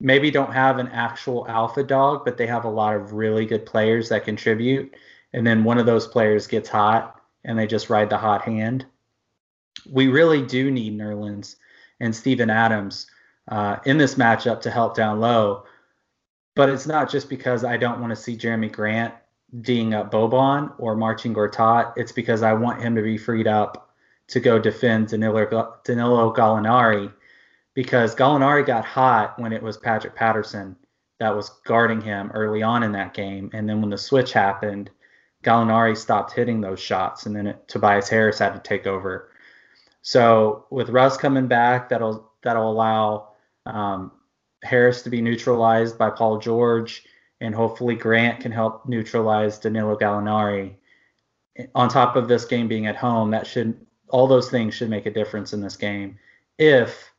maybe 0.00 0.30
don't 0.30 0.52
have 0.52 0.78
an 0.78 0.88
actual 0.88 1.46
alpha 1.46 1.84
dog, 1.84 2.24
but 2.24 2.38
they 2.38 2.46
have 2.46 2.64
a 2.64 2.70
lot 2.70 2.96
of 2.96 3.12
really 3.12 3.44
good 3.44 3.66
players 3.66 4.08
that 4.08 4.24
contribute. 4.24 4.94
And 5.32 5.46
then 5.46 5.62
one 5.62 5.78
of 5.78 5.86
those 5.86 6.06
players 6.06 6.46
gets 6.46 6.68
hot 6.68 7.20
and 7.44 7.58
they 7.58 7.66
just 7.66 7.90
ride 7.90 8.10
the 8.10 8.18
hot 8.18 8.42
hand. 8.42 8.86
We 9.88 10.08
really 10.08 10.42
do 10.42 10.70
need 10.70 10.98
Nerlens 10.98 11.56
and 12.00 12.16
Steven 12.16 12.50
Adams 12.50 13.06
uh, 13.48 13.76
in 13.84 13.98
this 13.98 14.14
matchup 14.14 14.62
to 14.62 14.70
help 14.70 14.96
down 14.96 15.20
low. 15.20 15.64
But 16.56 16.70
it's 16.70 16.86
not 16.86 17.10
just 17.10 17.28
because 17.28 17.64
I 17.64 17.76
don't 17.76 18.00
want 18.00 18.10
to 18.10 18.16
see 18.16 18.36
Jerami 18.36 18.72
Grant 18.72 19.14
D'ing 19.60 19.94
up 19.94 20.10
Boban 20.10 20.72
or 20.78 20.96
Marcin 20.96 21.34
Gortat. 21.34 21.92
It's 21.96 22.12
because 22.12 22.42
I 22.42 22.52
want 22.54 22.82
him 22.82 22.94
to 22.94 23.02
be 23.02 23.18
freed 23.18 23.46
up 23.46 23.90
to 24.28 24.40
go 24.40 24.58
defend 24.58 25.08
Danilo, 25.08 25.74
Danilo 25.84 26.32
Gallinari 26.32 27.12
because 27.80 28.14
Gallinari 28.14 28.66
got 28.66 28.84
hot 28.84 29.38
when 29.38 29.54
it 29.54 29.62
was 29.62 29.78
Patrick 29.78 30.14
Patterson 30.14 30.76
that 31.18 31.34
was 31.34 31.48
guarding 31.64 32.02
him 32.02 32.30
early 32.34 32.62
on 32.62 32.82
in 32.82 32.92
that 32.92 33.14
game, 33.14 33.48
and 33.54 33.66
then 33.66 33.80
when 33.80 33.88
the 33.88 33.96
switch 33.96 34.34
happened, 34.34 34.90
Gallinari 35.44 35.96
stopped 35.96 36.34
hitting 36.34 36.60
those 36.60 36.78
shots, 36.78 37.24
and 37.24 37.34
then 37.34 37.46
it, 37.46 37.68
Tobias 37.68 38.10
Harris 38.10 38.38
had 38.38 38.52
to 38.52 38.60
take 38.60 38.86
over. 38.86 39.30
So 40.02 40.66
with 40.68 40.90
Russ 40.90 41.16
coming 41.16 41.46
back, 41.46 41.88
that'll 41.88 42.30
that'll 42.42 42.70
allow 42.70 43.30
um, 43.64 44.12
Harris 44.62 45.00
to 45.04 45.08
be 45.08 45.22
neutralized 45.22 45.96
by 45.96 46.10
Paul 46.10 46.36
George, 46.36 47.06
and 47.40 47.54
hopefully 47.54 47.94
Grant 47.94 48.40
can 48.40 48.52
help 48.52 48.86
neutralize 48.86 49.58
Danilo 49.58 49.96
Gallinari. 49.96 50.74
On 51.74 51.88
top 51.88 52.14
of 52.14 52.28
this 52.28 52.44
game 52.44 52.68
being 52.68 52.86
at 52.86 52.96
home, 52.96 53.30
that 53.30 53.46
should 53.46 53.86
all 54.10 54.26
those 54.26 54.50
things 54.50 54.74
should 54.74 54.90
make 54.90 55.06
a 55.06 55.10
difference 55.10 55.54
in 55.54 55.62
this 55.62 55.78
game 55.78 56.18
if 56.58 57.09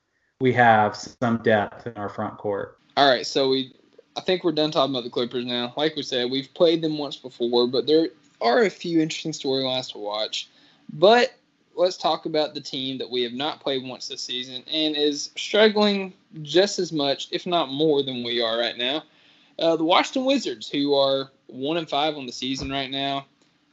we 0.42 0.52
have 0.54 0.96
some 0.96 1.38
depth 1.38 1.88
in 1.88 1.94
our 1.96 2.10
front 2.10 2.38
court. 2.38 2.78
All 2.98 3.10
right, 3.10 3.26
so 3.26 3.50
we 3.50 3.74
I 4.18 4.22
think 4.22 4.44
we're 4.44 4.52
done 4.52 4.72
talking 4.72 4.94
about 4.94 5.06
the 5.06 5.10
Clippers 5.10 5.46
now. 5.46 5.74
Like 5.78 5.96
we 5.96 6.04
said, 6.04 6.30
we've 6.30 6.54
played 6.54 6.82
them 6.82 6.98
once 6.98 7.16
before, 7.16 7.68
but 7.68 7.88
there 7.88 8.10
are 8.42 8.64
a 8.64 8.70
few 8.70 9.00
interesting 9.00 9.32
storylines 9.32 9.92
to 9.94 10.00
watch. 10.00 10.50
But 10.92 11.34
let's 11.76 11.96
talk 11.96 12.26
about 12.26 12.54
the 12.54 12.60
team 12.60 12.98
that 12.98 13.10
we 13.10 13.22
have 13.24 13.32
not 13.32 13.62
played 13.62 13.84
once 13.84 14.10
this 14.10 14.22
season 14.22 14.64
and 14.70 14.98
is 14.98 15.30
struggling 15.38 16.12
just 16.42 16.78
as 16.80 16.92
much, 16.92 17.30
if 17.32 17.46
not 17.46 17.72
more, 17.72 18.04
than 18.04 18.24
we 18.24 18.42
are 18.42 18.60
right 18.60 18.78
now. 18.78 19.04
Uh, 19.58 19.78
the 19.78 19.84
Washington 19.84 20.26
Wizards, 20.26 20.68
who 20.68 20.94
are 20.94 21.32
one 21.48 21.78
and 21.78 21.90
five 21.90 22.18
on 22.18 22.26
the 22.26 22.34
season 22.34 22.70
right 22.70 22.92
now, 22.92 23.26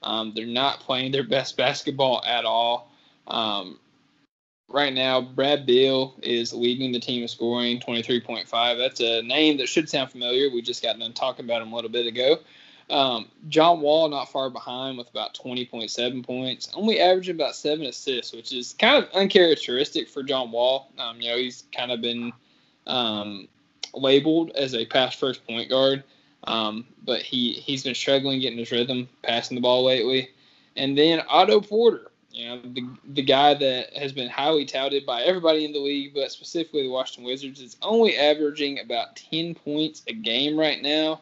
um, 0.05 0.33
they're 0.37 0.47
not 0.47 0.79
playing 0.79 1.11
their 1.11 1.25
best 1.25 1.57
basketball 1.57 2.23
at 2.25 2.45
all. 2.45 2.93
Um, 3.27 3.81
right 4.69 4.93
now, 4.93 5.21
Brad 5.21 5.67
Beal 5.67 6.15
is 6.23 6.53
leading 6.53 6.93
the 6.93 7.01
team 7.01 7.23
in 7.23 7.29
scoring, 7.29 7.81
23.5. 7.81 8.79
That's 8.79 9.01
a 9.01 9.23
name 9.23 9.57
that 9.59 9.69
should 9.69 9.89
sound 9.89 10.11
familiar. 10.11 10.51
We 10.51 10.63
just 10.63 10.83
got 10.83 10.99
done 10.99 11.13
talking 11.13 11.45
about 11.45 11.63
him 11.63 11.73
a 11.73 11.75
little 11.75 11.91
bit 11.91 12.07
ago. 12.07 12.39
Um, 12.91 13.29
John 13.49 13.81
Wall 13.81 14.09
not 14.09 14.31
far 14.31 14.49
behind 14.49 14.97
with 14.97 15.11
about 15.11 15.35
20.7 15.35 16.25
points, 16.25 16.71
only 16.75 17.01
averaging 17.01 17.35
about 17.35 17.55
seven 17.55 17.85
assists, 17.85 18.33
which 18.33 18.53
is 18.53 18.75
kind 18.79 19.03
of 19.03 19.11
uncharacteristic 19.11 20.09
for 20.09 20.23
John 20.23 20.51
Wall. 20.51 20.89
Um, 20.99 21.21
you 21.21 21.31
know, 21.31 21.37
he's 21.37 21.65
kind 21.75 21.93
of 21.93 22.01
been 22.01 22.33
um, 22.87 23.49
labeled 23.93 24.53
as 24.53 24.75
a 24.75 24.87
pass 24.87 25.15
first 25.15 25.47
point 25.47 25.69
guard, 25.69 26.03
um, 26.45 26.87
but 27.05 27.21
he 27.21 27.53
he's 27.53 27.85
been 27.85 27.95
struggling 27.95 28.41
getting 28.41 28.59
his 28.59 28.71
rhythm, 28.71 29.07
passing 29.23 29.55
the 29.55 29.61
ball 29.61 29.85
lately. 29.85 30.31
And 30.75 30.97
then 30.97 31.23
Otto 31.29 31.61
Porter, 31.61 32.11
you 32.39 32.47
know, 32.47 32.61
the 32.63 32.87
the 33.15 33.23
guy 33.23 33.55
that 33.55 33.97
has 33.97 34.13
been 34.13 34.29
highly 34.29 34.65
touted 34.65 35.05
by 35.05 35.23
everybody 35.23 35.65
in 35.65 35.73
the 35.73 35.81
league, 35.81 36.15
but 36.15 36.31
specifically 36.31 36.85
the 36.85 36.89
Washington 36.89 37.25
Wizards, 37.25 37.61
is 37.61 37.77
only 37.83 38.17
averaging 38.17 38.79
about 38.79 39.17
10 39.17 39.57
points 39.57 40.03
a 40.07 40.13
game 40.13 40.57
right 40.57 40.81
now. 40.81 41.21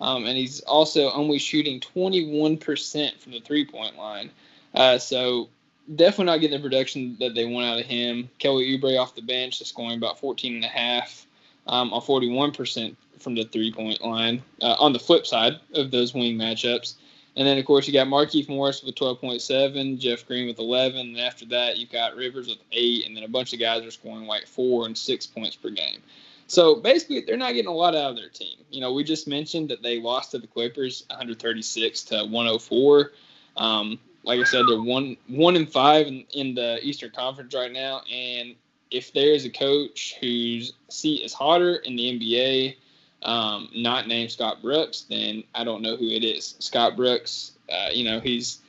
Um, 0.00 0.24
and 0.24 0.38
he's 0.38 0.60
also 0.60 1.10
only 1.10 1.38
shooting 1.38 1.80
21% 1.80 3.18
from 3.20 3.32
the 3.32 3.40
three 3.40 3.66
point 3.66 3.98
line. 3.98 4.30
Uh, 4.74 4.96
so 4.96 5.50
definitely 5.94 6.24
not 6.24 6.40
getting 6.40 6.56
the 6.56 6.66
production 6.66 7.18
that 7.20 7.34
they 7.34 7.44
want 7.44 7.66
out 7.66 7.80
of 7.80 7.86
him. 7.86 8.30
Kelly 8.38 8.66
Oubre 8.76 8.98
off 8.98 9.14
the 9.14 9.22
bench 9.22 9.60
is 9.60 9.68
scoring 9.68 9.98
about 9.98 10.18
14 10.18 10.54
and 10.54 10.64
a 10.64 10.68
half 10.68 11.26
um, 11.66 11.92
on 11.92 12.00
41% 12.00 12.96
from 13.18 13.34
the 13.34 13.44
three 13.44 13.70
point 13.70 14.00
line. 14.00 14.42
Uh, 14.62 14.76
on 14.78 14.94
the 14.94 14.98
flip 14.98 15.26
side 15.26 15.60
of 15.74 15.90
those 15.90 16.14
wing 16.14 16.36
matchups. 16.36 16.94
And 17.36 17.46
then, 17.46 17.58
of 17.58 17.64
course, 17.64 17.86
you 17.86 17.92
got 17.92 18.06
Markieff 18.06 18.48
Morris 18.48 18.82
with 18.82 18.94
12.7, 18.94 19.98
Jeff 19.98 20.26
Green 20.26 20.46
with 20.46 20.58
11. 20.58 21.00
And 21.00 21.18
after 21.18 21.44
that, 21.46 21.78
you've 21.78 21.90
got 21.90 22.14
Rivers 22.14 22.46
with 22.46 22.58
8. 22.70 23.06
And 23.06 23.16
then 23.16 23.24
a 23.24 23.28
bunch 23.28 23.52
of 23.52 23.58
guys 23.58 23.84
are 23.84 23.90
scoring 23.90 24.26
like 24.26 24.46
4 24.46 24.86
and 24.86 24.96
6 24.96 25.26
points 25.26 25.56
per 25.56 25.70
game. 25.70 26.00
So 26.46 26.76
basically, 26.76 27.22
they're 27.22 27.36
not 27.36 27.54
getting 27.54 27.70
a 27.70 27.74
lot 27.74 27.96
out 27.96 28.10
of 28.10 28.16
their 28.16 28.28
team. 28.28 28.58
You 28.70 28.80
know, 28.80 28.92
we 28.92 29.02
just 29.02 29.26
mentioned 29.26 29.68
that 29.70 29.82
they 29.82 30.00
lost 30.00 30.30
to 30.32 30.38
the 30.38 30.46
Clippers 30.46 31.04
136 31.08 32.02
to 32.04 32.24
104. 32.24 33.12
Um, 33.56 33.98
like 34.24 34.40
I 34.40 34.44
said, 34.44 34.64
they're 34.68 34.80
one 34.80 35.16
one 35.28 35.56
and 35.56 35.70
five 35.70 36.06
in, 36.06 36.24
in 36.34 36.54
the 36.54 36.78
Eastern 36.82 37.10
Conference 37.10 37.54
right 37.54 37.72
now. 37.72 38.02
And 38.12 38.54
if 38.90 39.12
there's 39.12 39.44
a 39.44 39.50
coach 39.50 40.16
whose 40.20 40.72
seat 40.88 41.24
is 41.24 41.32
hotter 41.32 41.76
in 41.76 41.96
the 41.96 42.18
NBA, 42.18 42.76
um, 43.24 43.68
not 43.74 44.06
named 44.06 44.30
Scott 44.30 44.60
Brooks, 44.62 45.02
then 45.08 45.44
I 45.54 45.64
don't 45.64 45.82
know 45.82 45.96
who 45.96 46.08
it 46.08 46.24
is. 46.24 46.56
Scott 46.58 46.96
Brooks, 46.96 47.52
uh, 47.70 47.88
you 47.92 48.04
know, 48.04 48.20
he's. 48.20 48.60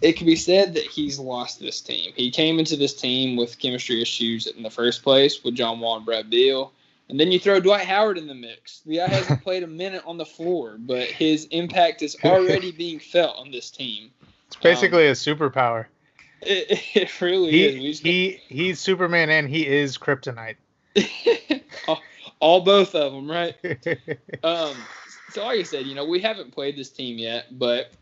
It 0.00 0.16
can 0.16 0.26
be 0.26 0.36
said 0.36 0.74
that 0.74 0.84
he's 0.84 1.18
lost 1.18 1.60
this 1.60 1.80
team. 1.80 2.12
He 2.16 2.30
came 2.30 2.58
into 2.58 2.76
this 2.76 2.94
team 2.94 3.36
with 3.36 3.58
chemistry 3.58 4.00
issues 4.00 4.46
in 4.46 4.62
the 4.62 4.70
first 4.70 5.02
place 5.02 5.44
with 5.44 5.54
John 5.54 5.78
Wall 5.78 5.96
and 5.96 6.06
Brad 6.06 6.30
Beal. 6.30 6.72
And 7.08 7.20
then 7.20 7.30
you 7.30 7.38
throw 7.38 7.60
Dwight 7.60 7.86
Howard 7.86 8.16
in 8.16 8.26
the 8.26 8.34
mix. 8.34 8.80
The 8.80 8.96
guy 8.96 9.08
hasn't 9.08 9.42
played 9.44 9.62
a 9.62 9.66
minute 9.66 10.02
on 10.06 10.16
the 10.16 10.24
floor, 10.24 10.76
but 10.78 11.06
his 11.06 11.46
impact 11.50 12.02
is 12.02 12.16
already 12.24 12.72
being 12.76 12.98
felt 12.98 13.36
on 13.36 13.50
this 13.50 13.70
team. 13.70 14.10
It's 14.46 14.56
basically 14.56 15.06
um, 15.06 15.12
a 15.12 15.14
superpower. 15.14 15.86
It, 16.46 16.82
it 16.94 17.20
really 17.22 17.50
he, 17.52 17.88
is. 17.88 18.00
He 18.00 18.38
he's 18.48 18.78
Superman 18.78 19.30
and 19.30 19.48
he 19.48 19.66
is 19.66 19.96
Kryptonite. 19.96 20.56
All, 22.40 22.60
both 22.60 22.94
of 22.94 23.12
them, 23.12 23.30
right? 23.30 23.54
um, 24.44 24.76
so 25.30 25.44
like 25.44 25.60
I 25.60 25.62
said, 25.62 25.86
you 25.86 25.94
know, 25.94 26.04
we 26.04 26.20
haven't 26.20 26.52
played 26.52 26.76
this 26.76 26.90
team 26.90 27.18
yet, 27.18 27.58
but 27.58 27.92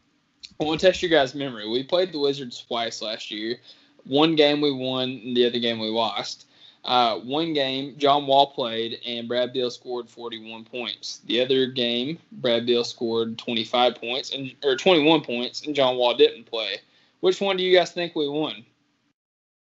I 0.60 0.64
want 0.64 0.80
to 0.80 0.86
test 0.86 1.02
your 1.02 1.10
guys' 1.10 1.34
memory. 1.34 1.68
We 1.68 1.82
played 1.82 2.12
the 2.12 2.18
Wizards 2.18 2.64
twice 2.66 3.02
last 3.02 3.30
year. 3.30 3.58
One 4.04 4.34
game 4.34 4.60
we 4.60 4.72
won, 4.72 5.20
and 5.24 5.36
the 5.36 5.46
other 5.46 5.58
game 5.58 5.78
we 5.78 5.88
lost. 5.88 6.46
Uh, 6.84 7.18
one 7.20 7.52
game, 7.52 7.94
John 7.96 8.26
Wall 8.26 8.48
played, 8.48 8.98
and 9.06 9.28
Brad 9.28 9.52
Beal 9.52 9.70
scored 9.70 10.10
41 10.10 10.64
points. 10.64 11.20
The 11.26 11.40
other 11.40 11.66
game, 11.66 12.18
Brad 12.32 12.66
Beal 12.66 12.82
scored 12.82 13.38
25 13.38 13.94
points 13.94 14.32
and 14.32 14.52
or 14.64 14.76
21 14.76 15.20
points, 15.20 15.64
and 15.64 15.76
John 15.76 15.96
Wall 15.96 16.16
didn't 16.16 16.44
play. 16.44 16.78
Which 17.20 17.40
one 17.40 17.56
do 17.56 17.62
you 17.62 17.76
guys 17.76 17.92
think 17.92 18.16
we 18.16 18.28
won? 18.28 18.64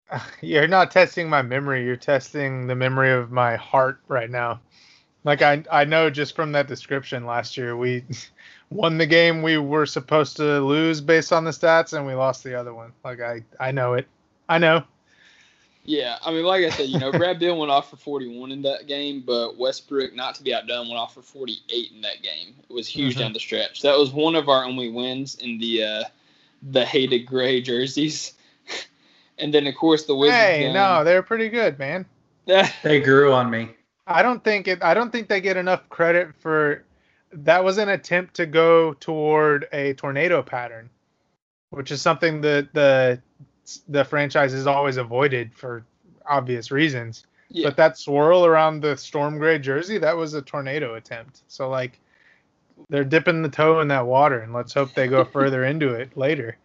You're 0.41 0.67
not 0.67 0.91
testing 0.91 1.29
my 1.29 1.41
memory. 1.41 1.83
You're 1.83 1.95
testing 1.95 2.67
the 2.67 2.75
memory 2.75 3.11
of 3.11 3.31
my 3.31 3.55
heart 3.55 3.99
right 4.07 4.29
now. 4.29 4.61
Like 5.23 5.41
I, 5.41 5.63
I 5.71 5.83
know 5.83 6.09
just 6.09 6.35
from 6.35 6.53
that 6.53 6.67
description 6.67 7.25
last 7.25 7.57
year, 7.57 7.75
we 7.75 8.03
won 8.69 8.97
the 8.97 9.05
game 9.05 9.41
we 9.41 9.57
were 9.57 9.85
supposed 9.85 10.37
to 10.37 10.59
lose 10.61 11.01
based 11.01 11.33
on 11.33 11.43
the 11.43 11.51
stats, 11.51 11.93
and 11.93 12.05
we 12.05 12.13
lost 12.13 12.43
the 12.43 12.55
other 12.55 12.73
one. 12.73 12.93
Like 13.03 13.19
I, 13.19 13.43
I 13.59 13.71
know 13.71 13.93
it. 13.93 14.07
I 14.47 14.57
know. 14.57 14.83
Yeah, 15.83 16.17
I 16.21 16.31
mean, 16.31 16.43
like 16.43 16.65
I 16.65 16.69
said, 16.69 16.89
you 16.89 16.99
know, 16.99 17.13
Brad 17.13 17.39
Beal 17.39 17.57
went 17.57 17.71
off 17.71 17.89
for 17.89 17.95
41 17.95 18.51
in 18.51 18.61
that 18.63 18.87
game, 18.87 19.23
but 19.25 19.57
Westbrook, 19.57 20.13
not 20.13 20.35
to 20.35 20.43
be 20.43 20.53
outdone, 20.53 20.89
went 20.89 20.99
off 20.99 21.13
for 21.13 21.21
48 21.21 21.91
in 21.93 22.01
that 22.01 22.21
game. 22.21 22.55
It 22.69 22.73
was 22.73 22.89
huge 22.89 23.13
mm-hmm. 23.13 23.21
down 23.21 23.33
the 23.33 23.39
stretch. 23.39 23.81
That 23.83 23.97
was 23.97 24.11
one 24.11 24.35
of 24.35 24.49
our 24.49 24.65
only 24.65 24.89
wins 24.89 25.35
in 25.35 25.57
the 25.59 25.83
uh, 25.83 26.03
the 26.71 26.85
hated 26.85 27.19
gray 27.19 27.61
jerseys. 27.61 28.33
And 29.37 29.53
then, 29.53 29.67
of 29.67 29.75
course, 29.75 30.05
the 30.05 30.15
Wizards. 30.15 30.37
Hey, 30.37 30.59
game. 30.61 30.73
no, 30.73 31.03
they're 31.03 31.23
pretty 31.23 31.49
good, 31.49 31.77
man. 31.79 32.05
they 32.83 32.99
grew 32.99 33.33
on 33.33 33.49
me. 33.49 33.71
I 34.05 34.21
don't 34.21 34.43
think 34.43 34.67
it. 34.67 34.81
I 34.81 34.93
don't 34.93 35.11
think 35.11 35.27
they 35.27 35.41
get 35.41 35.57
enough 35.57 35.87
credit 35.89 36.33
for. 36.39 36.83
That 37.33 37.63
was 37.63 37.77
an 37.77 37.89
attempt 37.89 38.35
to 38.35 38.45
go 38.45 38.93
toward 38.93 39.67
a 39.73 39.93
tornado 39.93 40.41
pattern, 40.41 40.89
which 41.71 41.91
is 41.91 42.01
something 42.01 42.39
that 42.41 42.73
the 42.73 43.21
the 43.89 44.05
franchise 44.05 44.53
has 44.53 44.65
always 44.65 44.97
avoided 44.97 45.53
for 45.53 45.85
obvious 46.25 46.71
reasons. 46.71 47.25
Yeah. 47.49 47.67
But 47.67 47.77
that 47.77 47.97
swirl 47.97 48.45
around 48.45 48.81
the 48.81 48.97
storm 48.97 49.37
gray 49.37 49.59
jersey, 49.59 49.97
that 49.99 50.15
was 50.15 50.33
a 50.33 50.41
tornado 50.41 50.95
attempt. 50.95 51.43
So 51.47 51.69
like 51.69 51.99
they're 52.89 53.03
dipping 53.03 53.41
the 53.41 53.49
toe 53.49 53.79
in 53.79 53.87
that 53.89 54.05
water 54.05 54.39
and 54.39 54.53
let's 54.53 54.73
hope 54.73 54.93
they 54.93 55.07
go 55.07 55.23
further 55.33 55.63
into 55.65 55.93
it 55.93 56.15
later. 56.17 56.57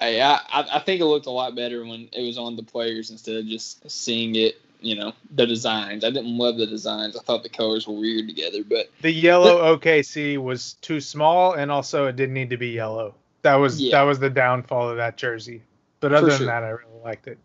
Hey, 0.00 0.20
I, 0.20 0.40
I 0.52 0.80
think 0.80 1.00
it 1.00 1.04
looked 1.04 1.26
a 1.26 1.30
lot 1.30 1.54
better 1.54 1.84
when 1.84 2.08
it 2.12 2.26
was 2.26 2.36
on 2.36 2.56
the 2.56 2.62
players 2.62 3.10
instead 3.10 3.36
of 3.36 3.46
just 3.46 3.88
seeing 3.90 4.34
it, 4.34 4.60
you 4.80 4.96
know, 4.96 5.12
the 5.30 5.46
designs. 5.46 6.04
I 6.04 6.10
didn't 6.10 6.36
love 6.36 6.56
the 6.56 6.66
designs. 6.66 7.16
I 7.16 7.20
thought 7.20 7.42
the 7.42 7.48
colors 7.48 7.86
were 7.86 7.94
weird 7.94 8.26
together, 8.26 8.64
but 8.64 8.90
the 9.02 9.12
yellow 9.12 9.76
OKC 9.76 10.38
was 10.38 10.74
too 10.74 11.00
small 11.00 11.52
and 11.52 11.70
also 11.70 12.06
it 12.06 12.16
didn't 12.16 12.34
need 12.34 12.50
to 12.50 12.56
be 12.56 12.68
yellow. 12.68 13.14
That 13.42 13.56
was 13.56 13.80
yeah. 13.80 13.98
that 13.98 14.02
was 14.02 14.18
the 14.18 14.30
downfall 14.30 14.88
of 14.88 14.96
that 14.96 15.16
jersey. 15.16 15.62
But 16.00 16.12
other 16.12 16.36
than 16.36 16.46
that, 16.46 16.64
I 16.64 16.70
really 16.70 17.00
liked 17.02 17.28
it. 17.28 17.38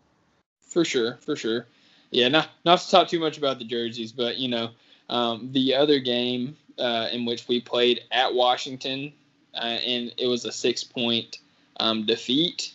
For 0.60 0.84
sure, 0.84 1.18
for 1.22 1.36
sure. 1.36 1.66
Yeah, 2.10 2.28
not 2.28 2.48
not 2.64 2.80
to 2.80 2.90
talk 2.90 3.08
too 3.08 3.20
much 3.20 3.38
about 3.38 3.58
the 3.58 3.64
jerseys, 3.64 4.12
but 4.12 4.38
you 4.38 4.48
know, 4.48 4.70
um, 5.08 5.50
the 5.52 5.74
other 5.74 5.98
game 6.00 6.56
uh, 6.78 7.08
in 7.12 7.24
which 7.24 7.48
we 7.48 7.60
played 7.60 8.00
at 8.10 8.34
Washington, 8.34 9.12
uh, 9.54 9.58
and 9.86 10.12
it 10.18 10.26
was 10.26 10.44
a 10.44 10.52
six 10.52 10.82
point 10.84 11.38
um, 11.80 12.06
defeat. 12.06 12.72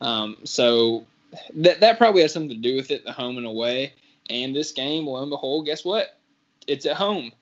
Um, 0.00 0.38
so 0.44 1.06
that 1.54 1.80
that 1.80 1.98
probably 1.98 2.22
has 2.22 2.32
something 2.32 2.50
to 2.50 2.68
do 2.68 2.76
with 2.76 2.90
it, 2.90 3.04
the 3.04 3.12
home 3.12 3.36
and 3.36 3.46
away. 3.46 3.92
And 4.30 4.56
this 4.56 4.72
game, 4.72 5.06
lo 5.06 5.20
and 5.20 5.30
behold, 5.30 5.66
guess 5.66 5.84
what? 5.84 6.18
It's 6.66 6.86
at 6.86 6.96
home. 6.96 7.32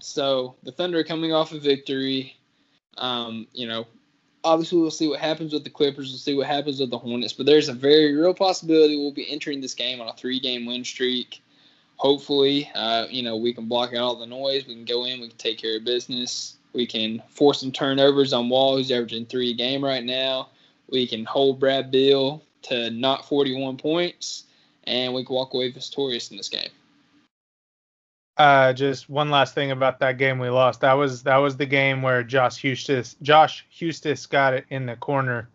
So 0.00 0.54
the 0.62 0.72
Thunder 0.72 1.02
coming 1.02 1.32
off 1.32 1.52
a 1.52 1.58
victory. 1.58 2.36
Um, 2.96 3.46
you 3.52 3.66
know, 3.66 3.86
obviously 4.44 4.78
we'll 4.78 4.90
see 4.90 5.08
what 5.08 5.20
happens 5.20 5.52
with 5.52 5.64
the 5.64 5.70
Clippers. 5.70 6.10
We'll 6.10 6.18
see 6.18 6.34
what 6.34 6.46
happens 6.46 6.80
with 6.80 6.90
the 6.90 6.98
Hornets. 6.98 7.32
But 7.32 7.46
there's 7.46 7.68
a 7.68 7.72
very 7.72 8.14
real 8.14 8.34
possibility 8.34 8.96
we'll 8.96 9.12
be 9.12 9.30
entering 9.30 9.60
this 9.60 9.74
game 9.74 10.00
on 10.00 10.08
a 10.08 10.12
three-game 10.12 10.66
win 10.66 10.84
streak. 10.84 11.42
Hopefully, 11.96 12.70
uh, 12.74 13.06
you 13.10 13.22
know, 13.22 13.36
we 13.36 13.52
can 13.52 13.66
block 13.66 13.90
out 13.90 13.98
all 13.98 14.16
the 14.16 14.26
noise. 14.26 14.66
We 14.66 14.74
can 14.74 14.84
go 14.84 15.04
in. 15.04 15.20
We 15.20 15.28
can 15.28 15.38
take 15.38 15.58
care 15.58 15.78
of 15.78 15.84
business. 15.84 16.57
We 16.72 16.86
can 16.86 17.22
force 17.28 17.60
some 17.60 17.72
turnovers 17.72 18.32
on 18.32 18.48
Wall, 18.48 18.76
who's 18.76 18.90
averaging 18.90 19.26
three 19.26 19.50
a 19.50 19.54
game 19.54 19.84
right 19.84 20.04
now. 20.04 20.48
We 20.90 21.06
can 21.06 21.24
hold 21.24 21.60
Brad 21.60 21.90
Beal 21.90 22.42
to 22.62 22.90
not 22.90 23.26
41 23.26 23.76
points, 23.76 24.44
and 24.84 25.14
we 25.14 25.24
can 25.24 25.34
walk 25.34 25.54
away 25.54 25.70
victorious 25.70 26.30
in 26.30 26.36
this 26.36 26.48
game. 26.48 26.70
Uh, 28.36 28.72
just 28.72 29.10
one 29.10 29.30
last 29.30 29.54
thing 29.54 29.72
about 29.72 29.98
that 29.98 30.16
game 30.16 30.38
we 30.38 30.48
lost. 30.48 30.82
That 30.82 30.92
was 30.92 31.24
that 31.24 31.38
was 31.38 31.56
the 31.56 31.66
game 31.66 32.02
where 32.02 32.22
Josh 32.22 32.62
Huestis 32.62 33.16
Josh 33.20 33.66
Huestis 33.76 34.28
got 34.28 34.54
it 34.54 34.64
in 34.70 34.86
the 34.86 34.94
corner 34.94 35.48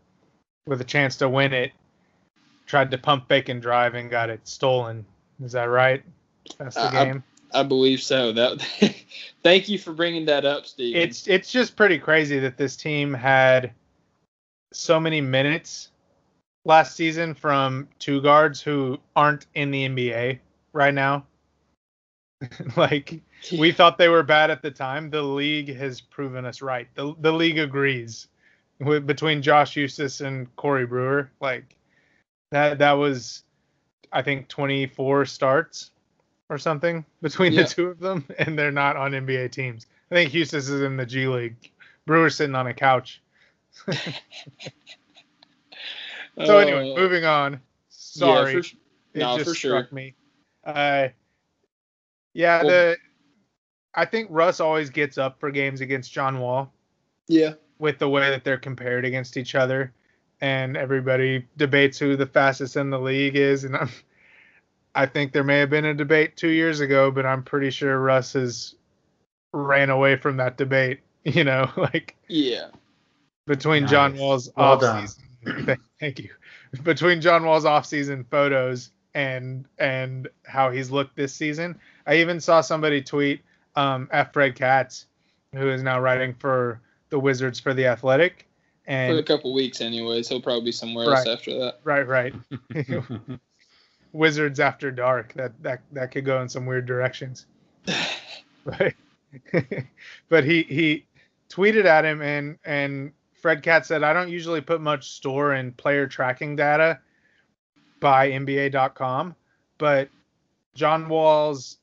with 0.68 0.82
a 0.82 0.84
chance 0.84 1.16
to 1.18 1.30
win 1.30 1.54
it. 1.54 1.72
Tried 2.66 2.92
to 2.92 2.98
pump 2.98 3.30
fake 3.30 3.48
and 3.48 3.62
drive 3.62 3.96
and 3.96 4.10
got 4.10 4.30
it 4.30 4.46
stolen. 4.46 5.06
Is 5.42 5.54
that 5.54 5.66
right? 5.66 6.04
That's 6.58 6.76
the 6.76 6.82
uh, 6.82 7.06
game. 7.06 7.24
I, 7.54 7.64
believe 7.64 8.02
so. 8.02 8.32
That. 8.32 8.62
thank 9.44 9.70
you 9.70 9.78
for 9.78 9.94
bringing 9.94 10.26
that 10.26 10.46
up, 10.46 10.66
Steve. 10.66 10.96
It's 10.96 11.28
it's 11.28 11.52
just 11.52 11.76
pretty 11.76 11.98
crazy 11.98 12.40
that 12.40 12.58
this 12.58 12.76
team 12.76 13.14
had 13.14 13.74
so 14.72 15.00
many 15.00 15.22
minutes 15.22 15.92
last 16.66 16.96
season 16.96 17.34
from 17.34 17.88
two 18.00 18.22
guards 18.22 18.62
who 18.62 19.00
aren't 19.16 19.46
in 19.54 19.72
the 19.72 19.88
NBA 19.88 20.40
right 20.74 20.94
now. 20.94 21.26
like 22.78 23.22
we 23.58 23.72
thought 23.74 23.98
they 23.98 24.10
were 24.10 24.24
bad 24.24 24.52
at 24.52 24.62
the 24.62 24.72
time. 24.72 25.10
The 25.10 25.22
league 25.22 25.76
has 25.76 26.02
proven 26.02 26.46
us 26.46 26.62
right. 26.62 26.88
The 26.96 27.16
the 27.20 27.32
league 27.32 27.60
agrees 27.60 28.28
with, 28.80 29.06
between 29.06 29.42
Josh 29.42 29.76
Huestis 29.76 30.26
and 30.26 30.54
Corey 30.56 30.86
Brewer. 30.86 31.30
Like 31.40 31.76
that 32.52 32.80
that 32.80 32.94
was 32.94 33.44
I 34.12 34.22
think 34.22 34.48
24 34.48 35.26
starts 35.26 35.92
or 36.54 36.58
something 36.58 37.04
between 37.22 37.54
Yeah. 37.54 37.64
the 37.64 37.70
two 37.70 37.88
of 37.88 38.00
them, 38.00 38.26
and 38.38 38.58
they're 38.58 38.72
not 38.72 38.96
on 38.96 39.12
NBA 39.12 39.52
teams. 39.52 39.88
I 40.12 40.16
think 40.16 40.32
Huestis 40.32 40.70
is 40.70 40.82
in 40.82 40.96
the 40.98 41.06
G 41.06 41.28
League. 41.28 41.56
Brewer's 42.06 42.36
sitting 42.36 42.56
on 42.56 42.68
a 42.68 42.74
couch. 42.74 43.22
So 46.46 46.58
anyway, 46.58 46.92
Uh, 46.94 46.96
moving 46.96 47.26
on. 47.26 47.54
yeah, 47.54 47.60
Sorry, 47.90 48.54
for, 48.56 48.64
su- 48.64 48.78
it 49.14 49.20
no, 49.20 49.38
just 49.38 49.50
for 49.52 49.56
sure. 49.56 49.72
struck 49.82 49.94
me. 49.94 50.16
Uh, 50.64 51.10
yeah, 52.34 52.64
Well- 52.64 52.70
the 52.70 52.98
I 53.96 54.06
think 54.06 54.30
Russ 54.32 54.60
always 54.60 54.90
gets 54.90 55.20
up 55.20 55.40
for 55.40 55.52
games 55.52 55.80
against 55.82 56.12
John 56.12 56.40
Wall 56.40 56.74
Yeah. 57.28 57.54
with 57.78 58.00
the 58.00 58.10
way 58.10 58.32
that 58.32 58.44
they're 58.44 58.58
compared 58.58 59.06
against 59.06 59.38
each 59.38 59.54
other, 59.54 59.94
and 60.42 60.76
everybody 60.76 61.46
debates 61.58 62.00
who 62.00 62.16
the 62.16 62.26
fastest 62.26 62.76
in 62.78 62.90
the 62.90 63.00
league 63.00 63.36
is, 63.36 63.64
and 63.66 63.76
I'm, 63.78 63.90
I 64.96 65.06
think 65.06 65.32
there 65.34 65.44
may 65.44 65.60
have 65.60 65.70
been 65.70 65.86
a 65.86 65.94
debate 65.94 66.38
two 66.38 66.50
years 66.50 66.80
ago, 66.80 67.10
but 67.12 67.26
I'm 67.26 67.44
pretty 67.44 67.72
sure 67.72 68.00
Russ 68.00 68.34
has 68.34 68.76
ran 69.52 69.90
away 69.90 70.16
from 70.18 70.38
that 70.38 70.58
debate. 70.58 71.00
You 71.26 71.46
know, 71.46 71.72
like 71.78 72.18
Yeah. 72.28 72.68
between 73.48 73.88
John 73.88 74.18
Wall's 74.18 74.50
Well 74.58 74.84
off 74.84 75.00
season. 75.00 75.78
Thank 76.02 76.20
you. 76.20 76.30
Between 76.84 77.22
John 77.22 77.46
Wall's 77.46 77.64
off 77.64 77.86
season 77.86 78.26
photos 78.30 78.92
and 79.14 79.66
and 79.80 80.28
how 80.46 80.70
he's 80.70 80.92
looked 80.92 81.16
this 81.16 81.34
season. 81.34 81.80
I 82.06 82.16
even 82.16 82.42
saw 82.42 82.60
somebody 82.60 83.02
tweet 83.02 83.40
um 83.78 84.10
F 84.12 84.34
Fred 84.34 84.56
Katz, 84.56 85.06
who 85.54 85.70
is 85.70 85.82
now 85.82 86.02
writing 86.02 86.34
for 86.34 86.82
the 87.10 87.18
Wizards 87.20 87.58
for 87.58 87.74
the 87.74 87.86
Athletic. 87.86 88.46
For 88.86 88.92
a 88.92 89.24
couple 89.24 89.54
weeks, 89.54 89.80
anyways. 89.80 90.28
He'll 90.28 90.42
probably 90.42 90.66
be 90.66 90.72
somewhere 90.74 91.08
Right. 91.08 91.20
else 91.26 91.28
after 91.40 91.58
that. 91.60 91.80
right, 91.86 92.06
right. 92.06 92.34
Wizards 94.14 94.60
after 94.60 94.92
dark. 94.92 95.34
That 95.34 95.52
that 95.62 95.82
that 95.92 96.12
could 96.12 96.24
go 96.24 96.42
in 96.42 96.48
some 96.48 96.66
weird 96.66 96.86
directions. 96.86 97.46
But 98.66 98.94
but 100.30 100.44
he 100.46 100.64
he 100.64 101.06
tweeted 101.50 101.84
at 101.84 102.06
him 102.06 102.22
and 102.22 102.58
and 102.64 103.12
Fred 103.34 103.62
Katz 103.62 103.90
said 103.90 104.04
I 104.04 104.14
don't 104.14 104.30
usually 104.30 104.62
put 104.62 104.80
much 104.80 105.10
store 105.10 105.56
in 105.56 105.74
player 105.74 106.08
tracking 106.08 106.56
data 106.56 107.00
by 108.00 108.32
NBA.com, 108.32 109.36
but 109.78 110.08
John 110.76 111.10
Wall's 111.10 111.78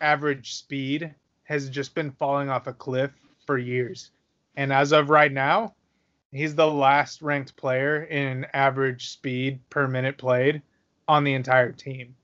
average 0.00 0.54
speed 0.54 1.14
has 1.44 1.68
just 1.68 1.94
been 1.94 2.10
falling 2.10 2.48
off 2.48 2.66
a 2.66 2.72
cliff 2.72 3.10
for 3.46 3.58
years. 3.58 4.10
And 4.56 4.72
as 4.72 4.92
of 4.92 5.10
right 5.10 5.32
now, 5.32 5.74
he's 6.30 6.54
the 6.54 6.66
last 6.66 7.22
ranked 7.22 7.56
player 7.56 8.04
in 8.04 8.46
average 8.52 9.10
speed 9.10 9.60
per 9.70 9.86
minute 9.86 10.18
played 10.18 10.62
on 11.08 11.24
the 11.24 11.34
entire 11.34 11.72
team. 11.72 12.14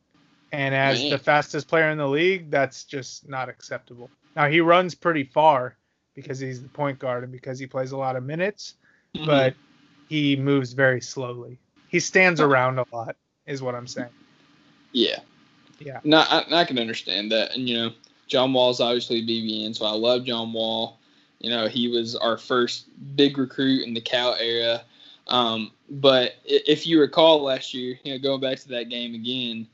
And 0.53 0.74
as 0.74 1.01
the 1.11 1.18
fastest 1.18 1.68
player 1.68 1.91
in 1.91 1.99
the 1.99 2.09
league, 2.09 2.51
that's 2.51 2.85
just 2.85 3.29
not 3.29 3.49
acceptable. 3.49 4.11
Now 4.35 4.49
he 4.49 4.61
runs 4.61 4.95
pretty 4.95 5.24
far 5.24 5.76
because 6.14 6.39
he's 6.39 6.62
the 6.62 6.68
point 6.68 6.99
guard 6.99 7.22
and 7.22 7.31
because 7.33 7.59
he 7.59 7.66
plays 7.66 7.93
a 7.93 7.97
lot 7.97 8.16
of 8.16 8.22
minutes, 8.24 8.74
Mm-hmm. 9.16 9.24
but 9.26 9.55
he 10.11 10.37
moves 10.37 10.74
very 10.74 11.01
slowly. 11.01 11.59
He 11.89 11.99
stands 11.99 12.41
around 12.43 12.79
a 12.79 12.85
lot, 12.93 13.16
is 13.47 13.62
what 13.62 13.74
I'm 13.74 13.87
saying. 13.87 14.11
Yeah. 14.93 15.20
Yeah. 15.79 16.01
No, 16.05 16.18
I, 16.29 16.45
I 16.53 16.64
can 16.64 16.79
understand 16.79 17.33
that. 17.33 17.55
And, 17.55 17.66
you 17.66 17.76
know, 17.79 17.91
John 18.26 18.53
Wall's 18.53 18.81
obviously 18.81 19.26
BBN, 19.26 19.74
so 19.74 19.87
I 19.87 19.93
love 19.93 20.24
John 20.24 20.53
Wall. 20.53 20.99
You 21.41 21.51
know, 21.51 21.68
he 21.68 21.89
was 21.89 22.16
our 22.16 22.37
first 22.37 22.87
big 23.16 23.39
recruit 23.39 23.87
in 23.87 23.95
the 23.95 24.01
Cal 24.01 24.35
era. 24.39 24.83
Um, 25.29 25.72
but 25.91 26.35
if 26.45 26.87
you 26.87 27.01
recall 27.01 27.43
last 27.43 27.74
year, 27.74 27.99
you 28.05 28.12
know, 28.12 28.18
going 28.18 28.41
back 28.41 28.59
to 28.61 28.68
that 28.68 28.89
game 28.89 29.14
again, 29.14 29.66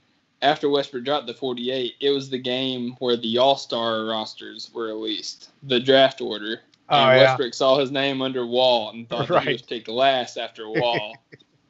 after 0.42 0.68
Westbrook 0.68 1.04
dropped 1.04 1.26
the 1.26 1.34
48, 1.34 1.94
it 2.00 2.10
was 2.10 2.28
the 2.28 2.38
game 2.38 2.96
where 2.98 3.16
the 3.16 3.38
All 3.38 3.56
Star 3.56 4.04
rosters 4.04 4.70
were 4.74 4.86
released, 4.86 5.50
the 5.62 5.80
draft 5.80 6.20
order. 6.20 6.60
Oh 6.90 6.96
and 6.96 7.20
yeah. 7.20 7.26
Westbrook 7.28 7.54
saw 7.54 7.78
his 7.78 7.90
name 7.90 8.20
under 8.20 8.44
Wall 8.46 8.90
and 8.90 9.08
thought 9.08 9.28
that 9.28 9.40
he 9.40 9.46
Right. 9.46 9.52
was 9.54 9.62
picked 9.62 9.88
last 9.88 10.36
after 10.36 10.68
Wall. 10.68 11.16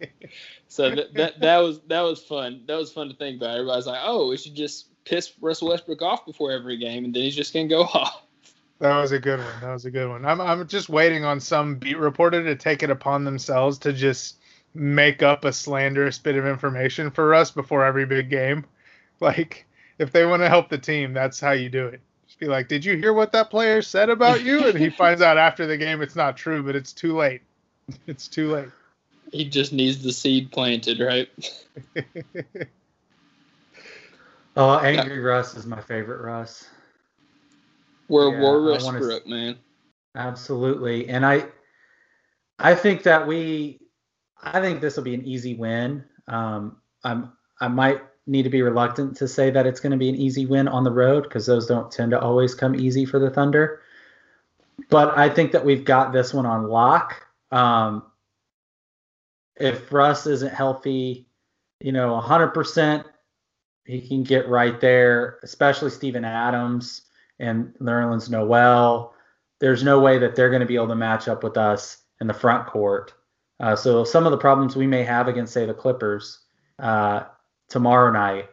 so 0.68 0.90
that, 0.90 1.14
that 1.14 1.40
that 1.40 1.58
was 1.58 1.80
that 1.86 2.00
was 2.00 2.20
fun. 2.22 2.62
That 2.66 2.76
was 2.76 2.92
fun 2.92 3.08
to 3.08 3.14
think 3.14 3.36
about. 3.36 3.56
Everybody's 3.56 3.86
like, 3.86 4.00
"Oh, 4.02 4.28
we 4.28 4.36
should 4.36 4.56
just 4.56 4.86
piss 5.04 5.32
Russell 5.40 5.68
Westbrook 5.68 6.02
off 6.02 6.26
before 6.26 6.50
every 6.50 6.76
game, 6.78 7.04
and 7.04 7.14
then 7.14 7.22
he's 7.22 7.36
just 7.36 7.52
gonna 7.54 7.68
go 7.68 7.82
off." 7.94 8.22
That 8.80 9.00
was 9.00 9.12
a 9.12 9.18
good 9.18 9.38
one. 9.38 9.60
That 9.60 9.72
was 9.72 9.84
a 9.84 9.90
good 9.90 10.08
one. 10.08 10.24
I'm 10.24 10.40
I'm 10.40 10.66
just 10.66 10.88
waiting 10.88 11.24
on 11.24 11.40
some 11.40 11.76
beat 11.76 11.98
reporter 11.98 12.42
to 12.44 12.56
take 12.56 12.82
it 12.82 12.90
upon 12.90 13.24
themselves 13.24 13.78
to 13.78 13.92
just 13.92 14.38
make 14.74 15.22
up 15.22 15.44
a 15.44 15.52
slanderous 15.52 16.18
bit 16.18 16.36
of 16.36 16.46
information 16.46 17.10
for 17.10 17.34
us 17.34 17.50
before 17.50 17.84
every 17.84 18.06
big 18.06 18.30
game. 18.30 18.64
Like 19.20 19.64
if 19.98 20.10
they 20.10 20.26
want 20.26 20.42
to 20.42 20.48
help 20.48 20.68
the 20.68 20.76
team, 20.76 21.12
that's 21.14 21.38
how 21.38 21.52
you 21.52 21.70
do 21.70 21.86
it. 21.86 22.00
Just 22.26 22.40
be 22.40 22.46
like, 22.46 22.66
"Did 22.66 22.84
you 22.84 22.96
hear 22.96 23.12
what 23.12 23.30
that 23.30 23.48
player 23.48 23.80
said 23.80 24.10
about 24.10 24.42
you?" 24.42 24.66
And 24.66 24.76
he 24.76 24.90
finds 24.98 25.22
out 25.22 25.38
after 25.38 25.68
the 25.68 25.76
game 25.76 26.02
it's 26.02 26.16
not 26.16 26.36
true, 26.36 26.64
but 26.64 26.74
it's 26.74 26.92
too 26.92 27.16
late. 27.16 27.40
It's 28.08 28.26
too 28.26 28.52
late. 28.52 28.68
He 29.30 29.48
just 29.48 29.72
needs 29.72 30.02
the 30.02 30.12
seed 30.12 30.50
planted, 30.50 30.98
right? 30.98 31.28
oh, 34.56 34.78
Angry 34.78 35.20
Russ 35.20 35.54
is 35.54 35.64
my 35.64 35.80
favorite 35.80 36.22
Russ. 36.22 36.66
World 38.14 38.34
Yeah, 38.34 38.40
War 38.42 38.72
I 38.74 39.28
man. 39.28 39.56
Absolutely. 40.14 41.08
And 41.08 41.26
I 41.26 41.46
I 42.58 42.74
think 42.74 43.02
that 43.02 43.26
we 43.26 43.80
I 44.40 44.60
think 44.60 44.80
this 44.80 44.96
will 44.96 45.02
be 45.02 45.14
an 45.14 45.24
easy 45.24 45.54
win. 45.54 46.04
Um 46.28 46.76
I'm 47.02 47.32
I 47.60 47.68
might 47.68 48.00
need 48.26 48.44
to 48.44 48.50
be 48.50 48.62
reluctant 48.62 49.16
to 49.16 49.28
say 49.28 49.50
that 49.50 49.66
it's 49.66 49.80
going 49.80 49.90
to 49.92 49.98
be 49.98 50.08
an 50.08 50.14
easy 50.14 50.46
win 50.46 50.66
on 50.66 50.82
the 50.82 50.90
road 50.90 51.24
because 51.24 51.44
those 51.44 51.66
don't 51.66 51.90
tend 51.90 52.10
to 52.12 52.20
always 52.20 52.54
come 52.54 52.74
easy 52.74 53.04
for 53.04 53.18
the 53.18 53.28
Thunder. 53.28 53.82
But 54.88 55.18
I 55.18 55.28
think 55.28 55.52
that 55.52 55.64
we've 55.64 55.84
got 55.84 56.12
this 56.12 56.32
one 56.32 56.46
on 56.46 56.68
lock. 56.68 57.26
Um 57.50 58.04
if 59.56 59.92
Russ 59.92 60.26
isn't 60.26 60.54
healthy, 60.54 61.26
you 61.80 61.92
know, 61.92 62.20
100%, 62.20 63.04
he 63.84 64.00
can 64.00 64.22
get 64.22 64.48
right 64.48 64.80
there, 64.80 65.38
especially 65.42 65.90
Steven 65.90 66.24
Adams 66.24 67.02
and 67.38 67.74
the 67.78 67.84
Nerlens 67.84 68.30
Noel 68.30 69.14
there's 69.60 69.82
no 69.82 70.00
way 70.00 70.18
that 70.18 70.36
they're 70.36 70.50
going 70.50 70.60
to 70.60 70.66
be 70.66 70.74
able 70.74 70.88
to 70.88 70.94
match 70.94 71.28
up 71.28 71.42
with 71.42 71.56
us 71.56 72.02
in 72.20 72.26
the 72.26 72.34
front 72.34 72.66
court. 72.66 73.14
Uh, 73.60 73.74
so 73.74 74.04
some 74.04 74.26
of 74.26 74.30
the 74.30 74.36
problems 74.36 74.76
we 74.76 74.86
may 74.86 75.02
have 75.04 75.28
against, 75.28 75.52
say, 75.52 75.64
the 75.64 75.72
Clippers 75.72 76.40
uh, 76.80 77.22
tomorrow 77.68 78.10
night, 78.10 78.50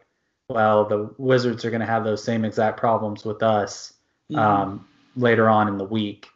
well, 0.49 0.85
the 0.85 1.13
Wizards 1.17 1.65
are 1.65 1.69
going 1.69 1.81
to 1.81 1.85
have 1.85 2.03
those 2.03 2.23
same 2.23 2.45
exact 2.45 2.79
problems 2.79 3.25
with 3.25 3.41
us 3.41 3.93
um, 4.35 4.87
later 5.15 5.49
on 5.49 5.67
in 5.67 5.77
the 5.77 5.83
week. 5.83 6.27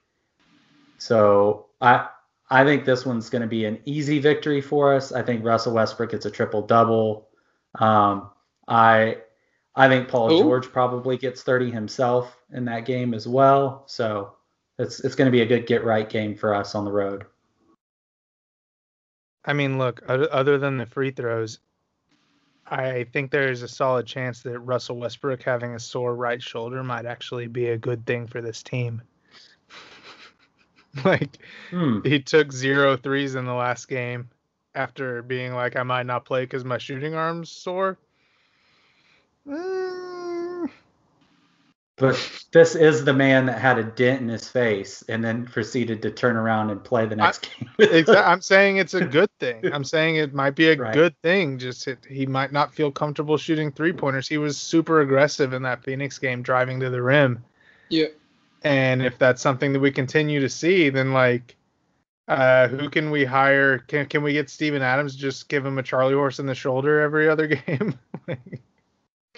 So 0.97 1.67
I 1.79 2.07
I 2.49 2.63
think 2.63 2.85
this 2.85 3.05
one's 3.05 3.29
going 3.29 3.41
to 3.41 3.47
be 3.47 3.65
an 3.65 3.79
easy 3.85 4.19
victory 4.19 4.61
for 4.61 4.93
us. 4.93 5.11
I 5.11 5.21
think 5.21 5.43
Russell 5.43 5.73
Westbrook 5.73 6.11
gets 6.11 6.25
a 6.25 6.31
triple 6.31 6.61
double. 6.61 7.29
Um, 7.75 8.29
I 8.67 9.17
I 9.75 9.89
think 9.89 10.07
Paul 10.07 10.31
Ooh. 10.31 10.39
George 10.41 10.71
probably 10.71 11.17
gets 11.17 11.43
30 11.43 11.71
himself 11.71 12.37
in 12.53 12.65
that 12.65 12.85
game 12.85 13.13
as 13.13 13.27
well. 13.27 13.83
So 13.87 14.33
it's 14.79 14.99
it's 15.01 15.15
going 15.15 15.27
to 15.27 15.31
be 15.31 15.41
a 15.41 15.45
good 15.45 15.67
get 15.67 15.83
right 15.83 16.09
game 16.09 16.35
for 16.35 16.53
us 16.53 16.75
on 16.75 16.85
the 16.85 16.91
road. 16.91 17.25
I 19.45 19.53
mean, 19.53 19.77
look, 19.77 20.01
other, 20.07 20.57
than 20.57 20.77
the 20.77 20.87
free 20.87 21.11
throws, 21.11 21.59
I 22.65 23.03
think 23.13 23.29
there's 23.29 23.61
a 23.61 23.67
solid 23.67 24.07
chance 24.07 24.41
that 24.41 24.57
Russell 24.59 24.97
Westbrook 24.97 25.43
having 25.43 25.75
a 25.75 25.79
sore 25.79 26.15
right 26.15 26.41
shoulder 26.41 26.83
might 26.83 27.05
actually 27.05 27.45
be 27.45 27.67
a 27.67 27.77
good 27.77 28.07
thing 28.07 28.25
for 28.25 28.41
this 28.41 28.63
team. 28.63 29.03
like, 31.05 31.37
Hmm. 31.69 31.99
he 32.03 32.19
took 32.19 32.51
zero 32.51 32.97
threes 32.97 33.35
in 33.35 33.45
the 33.45 33.53
last 33.53 33.87
game 33.87 34.29
after 34.73 35.21
being 35.21 35.53
like, 35.53 35.75
I 35.75 35.83
might 35.83 36.07
not 36.07 36.25
play 36.25 36.41
because 36.43 36.65
my 36.65 36.79
shooting 36.79 37.13
arm's 37.13 37.51
sore. 37.51 37.99
Mm, 39.47 40.69
But 41.97 42.41
this 42.51 42.75
is 42.75 43.05
the 43.05 43.13
man 43.13 43.45
that 43.45 43.59
had 43.59 43.77
a 43.77 43.83
dent 43.83 44.21
in 44.21 44.27
his 44.27 44.49
face 44.49 45.03
and 45.07 45.23
then 45.23 45.45
proceeded 45.45 46.01
to 46.01 46.11
turn 46.11 46.35
around 46.35 46.69
and 46.71 46.83
play 46.83 47.05
the 47.05 47.15
next 47.15 47.47
game. 47.57 47.69
exa- 47.79 48.25
I'm 48.27 48.41
saying 48.41 48.77
it's 48.77 48.93
a 48.95 49.05
good 49.05 49.29
thing. 49.39 49.61
I'm 49.73 49.83
saying 49.83 50.17
it 50.17 50.33
might 50.33 50.55
be 50.55 50.69
a 50.69 50.77
Right. 50.77 50.93
good 50.93 51.15
thing. 51.21 51.57
Just 51.57 51.87
it, 51.87 51.99
he 52.09 52.25
might 52.25 52.51
not 52.51 52.73
feel 52.73 52.91
comfortable 52.91 53.37
shooting 53.37 53.71
three 53.71 53.93
pointers. 53.93 54.27
He 54.27 54.37
was 54.37 54.57
super 54.57 55.01
aggressive 55.01 55.53
in 55.53 55.61
that 55.63 55.83
Phoenix 55.83 56.17
game, 56.19 56.41
driving 56.41 56.79
to 56.81 56.89
the 56.89 57.01
rim. 57.01 57.43
Yeah. 57.89 58.07
And 58.63 59.03
if 59.03 59.17
that's 59.19 59.41
something 59.43 59.73
that 59.73 59.79
we 59.79 59.91
continue 59.91 60.39
to 60.39 60.49
see, 60.49 60.89
then 60.89 61.13
like, 61.13 61.55
uh, 62.27 62.67
who 62.67 62.89
can 62.89 63.11
we 63.11 63.23
hire? 63.23 63.77
Can 63.77 64.07
can 64.07 64.23
we 64.23 64.33
get 64.33 64.49
Steven 64.49 64.81
Adams? 64.81 65.15
Just 65.15 65.47
give 65.49 65.63
him 65.63 65.77
a 65.77 65.83
Charlie 65.83 66.15
horse 66.15 66.39
in 66.39 66.47
the 66.47 66.55
shoulder 66.55 66.99
every 67.01 67.29
other 67.29 67.45
game. 67.67 67.93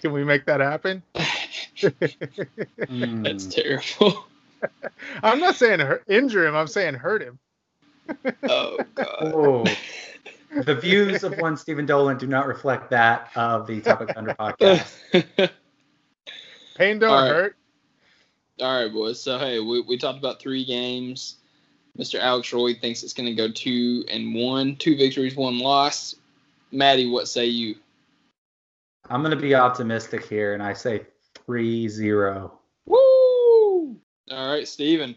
Can 0.02 0.12
we 0.12 0.24
make 0.24 0.46
that 0.46 0.60
happen? 0.60 1.04
Hmm. 2.88 3.22
That's 3.22 3.46
terrible. 3.46 4.26
I'm 5.24 5.40
not 5.40 5.56
saying 5.56 5.80
hurt, 5.80 6.04
injure 6.08 6.48
him. 6.48 6.56
I'm 6.56 6.68
saying 6.68 6.96
hurt 6.96 7.22
him. 7.22 7.38
oh 8.50 8.80
god. 8.96 9.08
Oh, 9.22 9.64
The 10.52 10.76
views 10.76 11.24
of 11.24 11.38
one 11.38 11.58
Stephen 11.58 11.86
Dolan 11.86 12.18
do 12.18 12.26
not 12.26 12.48
reflect 12.48 12.90
that 12.92 13.30
of 13.36 13.68
the 13.68 13.82
Topic 13.82 14.14
Thunder 14.14 14.34
podcast. 14.40 14.96
Pain 16.76 17.00
don't 17.00 17.12
All 17.12 17.22
right. 17.22 17.30
hurt. 17.32 17.58
All 18.62 18.82
right, 18.84 18.92
boys. 18.92 19.22
So 19.22 19.38
hey, 19.38 19.60
we, 19.60 19.82
we 19.82 19.98
talked 19.98 20.18
about 20.18 20.40
three 20.40 20.66
games. 20.66 21.36
Mr. 21.98 22.20
Alex 22.20 22.52
Roy 22.54 22.74
thinks 22.74 23.04
it's 23.04 23.14
going 23.14 23.28
to 23.28 23.36
go 23.36 23.52
two 23.52 24.06
and 24.10 24.34
one, 24.34 24.76
two 24.76 24.96
victories, 24.96 25.36
one 25.36 25.60
loss. 25.60 26.16
Maddie, 26.72 27.10
what 27.10 27.28
say 27.28 27.46
you? 27.46 27.76
I'm 29.10 29.22
going 29.22 29.32
to 29.32 29.42
be 29.42 29.56
optimistic 29.56 30.28
here, 30.28 30.54
and 30.54 30.62
I 30.62 30.74
say 30.74 31.06
3 31.46 31.88
0. 31.88 32.60
Woo! 32.86 32.98
All 32.98 34.52
right, 34.52 34.68
Steven. 34.68 35.16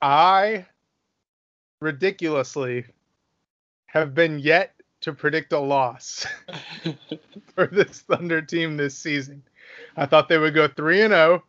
I 0.00 0.66
ridiculously 1.80 2.84
have 3.86 4.14
been 4.14 4.38
yet 4.38 4.74
to 5.00 5.12
predict 5.12 5.52
a 5.52 5.58
loss 5.58 6.26
for 7.54 7.66
this 7.66 8.02
Thunder 8.02 8.40
team 8.40 8.76
this 8.76 8.96
season. 8.96 9.42
I 9.96 10.06
thought 10.06 10.28
they 10.28 10.38
would 10.38 10.54
go 10.54 10.68
3 10.68 11.02
and 11.02 11.12
0. 11.12 11.42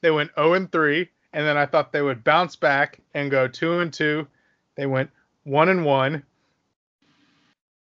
They 0.00 0.10
went 0.10 0.30
0 0.36 0.54
and 0.54 0.72
3, 0.72 1.06
and 1.34 1.46
then 1.46 1.58
I 1.58 1.66
thought 1.66 1.92
they 1.92 2.02
would 2.02 2.24
bounce 2.24 2.56
back 2.56 3.00
and 3.12 3.30
go 3.30 3.46
2 3.46 3.80
and 3.80 3.92
2. 3.92 4.26
They 4.76 4.86
went 4.86 5.10
1 5.44 5.68
and 5.68 5.84
1. 5.84 6.22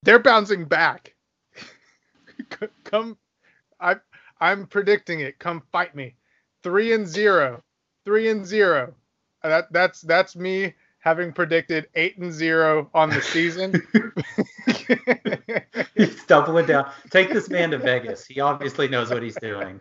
They're 0.04 0.20
bouncing 0.20 0.64
back. 0.66 1.15
Come 2.84 3.16
I 3.80 3.96
I'm 4.40 4.66
predicting 4.66 5.20
it. 5.20 5.38
Come 5.38 5.62
fight 5.72 5.94
me. 5.94 6.14
3 6.62 6.94
and 6.94 7.06
0. 7.06 7.62
3 8.04 8.30
and 8.30 8.46
0. 8.46 8.94
Uh, 9.42 9.48
that 9.48 9.72
that's 9.72 10.00
that's 10.02 10.36
me 10.36 10.74
having 10.98 11.32
predicted 11.32 11.88
8 11.94 12.18
and 12.18 12.32
0 12.32 12.90
on 12.92 13.10
the 13.10 13.22
season. 13.22 13.80
He's 15.96 16.24
doubling 16.24 16.66
down. 16.66 16.90
Take 17.10 17.32
this 17.32 17.48
man 17.48 17.70
to 17.70 17.78
Vegas. 17.78 18.26
He 18.26 18.40
obviously 18.40 18.88
knows 18.88 19.10
what 19.10 19.22
he's 19.22 19.36
doing. 19.36 19.80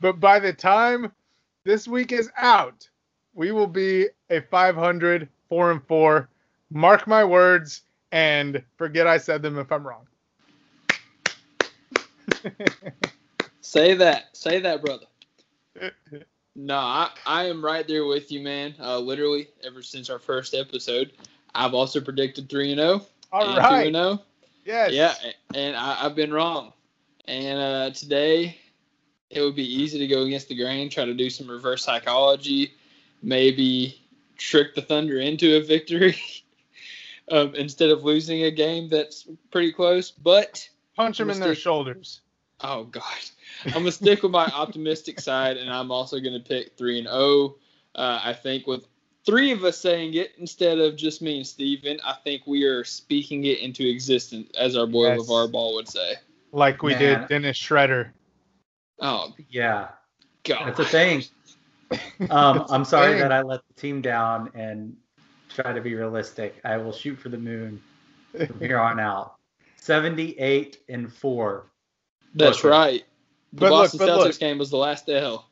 but 0.00 0.20
by 0.20 0.38
the 0.38 0.52
time 0.52 1.12
this 1.64 1.88
week 1.88 2.12
is 2.12 2.30
out, 2.36 2.88
we 3.34 3.50
will 3.50 3.66
be 3.66 4.06
a 4.30 4.40
500 4.40 5.28
4 5.48 5.70
and 5.72 5.86
4. 5.86 6.28
Mark 6.70 7.06
my 7.06 7.24
words 7.24 7.82
and 8.12 8.62
forget 8.76 9.06
I 9.06 9.18
said 9.18 9.42
them 9.42 9.58
if 9.58 9.70
I'm 9.72 9.86
wrong. 9.86 10.06
Say 13.60 13.94
that. 13.94 14.36
Say 14.36 14.60
that, 14.60 14.82
brother. 14.84 15.06
No, 16.58 16.78
I, 16.78 17.10
I 17.26 17.44
am 17.44 17.62
right 17.62 17.86
there 17.86 18.06
with 18.06 18.32
you, 18.32 18.40
man. 18.40 18.74
Uh, 18.80 18.98
literally, 18.98 19.48
ever 19.62 19.82
since 19.82 20.08
our 20.08 20.18
first 20.18 20.54
episode, 20.54 21.12
I've 21.54 21.74
also 21.74 22.00
predicted 22.00 22.48
3 22.48 22.72
and 22.72 22.80
0 22.80 23.02
All 23.30 23.46
and 23.46 23.56
2 23.56 23.60
right. 23.60 23.86
and 23.88 23.94
0. 23.94 24.22
Yes. 24.64 24.92
Yeah, 24.92 25.14
and 25.54 25.76
I, 25.76 25.98
I've 26.02 26.14
been 26.14 26.32
wrong. 26.32 26.72
And 27.28 27.58
uh, 27.58 27.90
today, 27.90 28.56
it 29.28 29.42
would 29.42 29.54
be 29.54 29.70
easy 29.70 29.98
to 29.98 30.06
go 30.06 30.22
against 30.22 30.48
the 30.48 30.56
grain, 30.56 30.88
try 30.88 31.04
to 31.04 31.12
do 31.12 31.28
some 31.28 31.46
reverse 31.46 31.84
psychology, 31.84 32.72
maybe 33.22 34.00
trick 34.38 34.74
the 34.74 34.82
Thunder 34.82 35.18
into 35.18 35.56
a 35.56 35.62
victory 35.62 36.16
um, 37.30 37.54
instead 37.54 37.90
of 37.90 38.02
losing 38.02 38.44
a 38.44 38.50
game 38.50 38.88
that's 38.88 39.28
pretty 39.50 39.72
close. 39.72 40.10
But 40.10 40.66
Punch 40.94 41.18
them 41.18 41.28
in 41.28 41.38
their 41.38 41.54
shoulders. 41.54 42.22
Oh 42.62 42.84
god, 42.84 43.02
I'm 43.66 43.72
gonna 43.72 43.92
stick 43.92 44.22
with 44.22 44.32
my 44.32 44.46
optimistic 44.46 45.20
side, 45.20 45.56
and 45.56 45.70
I'm 45.70 45.90
also 45.90 46.18
gonna 46.20 46.40
pick 46.40 46.76
three 46.76 46.98
and 46.98 47.06
zero. 47.06 47.56
Uh, 47.94 48.20
I 48.22 48.32
think 48.32 48.66
with 48.66 48.86
three 49.26 49.52
of 49.52 49.64
us 49.64 49.78
saying 49.78 50.14
it 50.14 50.32
instead 50.38 50.78
of 50.78 50.96
just 50.96 51.20
me 51.20 51.38
and 51.38 51.46
Steven, 51.46 51.98
I 52.04 52.14
think 52.24 52.46
we 52.46 52.64
are 52.64 52.84
speaking 52.84 53.44
it 53.44 53.58
into 53.58 53.86
existence, 53.86 54.50
as 54.58 54.76
our 54.76 54.86
boy 54.86 55.08
Yes. 55.08 55.20
LaVar 55.20 55.52
Ball 55.52 55.74
would 55.74 55.88
say. 55.88 56.14
Like 56.52 56.82
we 56.82 56.92
Man. 56.92 57.20
did 57.20 57.28
Dennis 57.28 57.56
Schroeder. 57.56 58.12
Oh 59.00 59.34
Yeah, 59.50 59.88
god, 60.44 60.68
that's 60.68 60.80
a 60.80 60.84
thing. 60.84 61.24
Um, 62.30 62.64
I'm 62.70 62.84
sorry 62.84 63.14
a 63.14 63.18
that. 63.18 63.32
I 63.32 63.42
let 63.42 63.60
the 63.68 63.80
team 63.80 64.00
down 64.00 64.50
and 64.54 64.96
try 65.48 65.72
to 65.72 65.80
be 65.80 65.94
realistic. 65.94 66.60
I 66.64 66.76
will 66.78 66.92
shoot 66.92 67.18
for 67.18 67.28
the 67.28 67.38
moon 67.38 67.80
from 68.46 68.58
here 68.60 68.78
on 68.78 68.98
out. 68.98 69.36
78 69.76 70.82
and 70.88 71.12
4. 71.12 71.66
That's 72.36 72.62
Look, 72.62 72.70
right. 72.70 73.04
The 73.52 73.60
but 73.60 73.70
look, 73.72 73.82
Boston 73.84 73.98
but 73.98 74.08
Celtics 74.08 74.24
look. 74.24 74.38
game 74.38 74.58
was 74.58 74.70
the 74.70 74.76
last 74.76 75.08
L. 75.08 75.48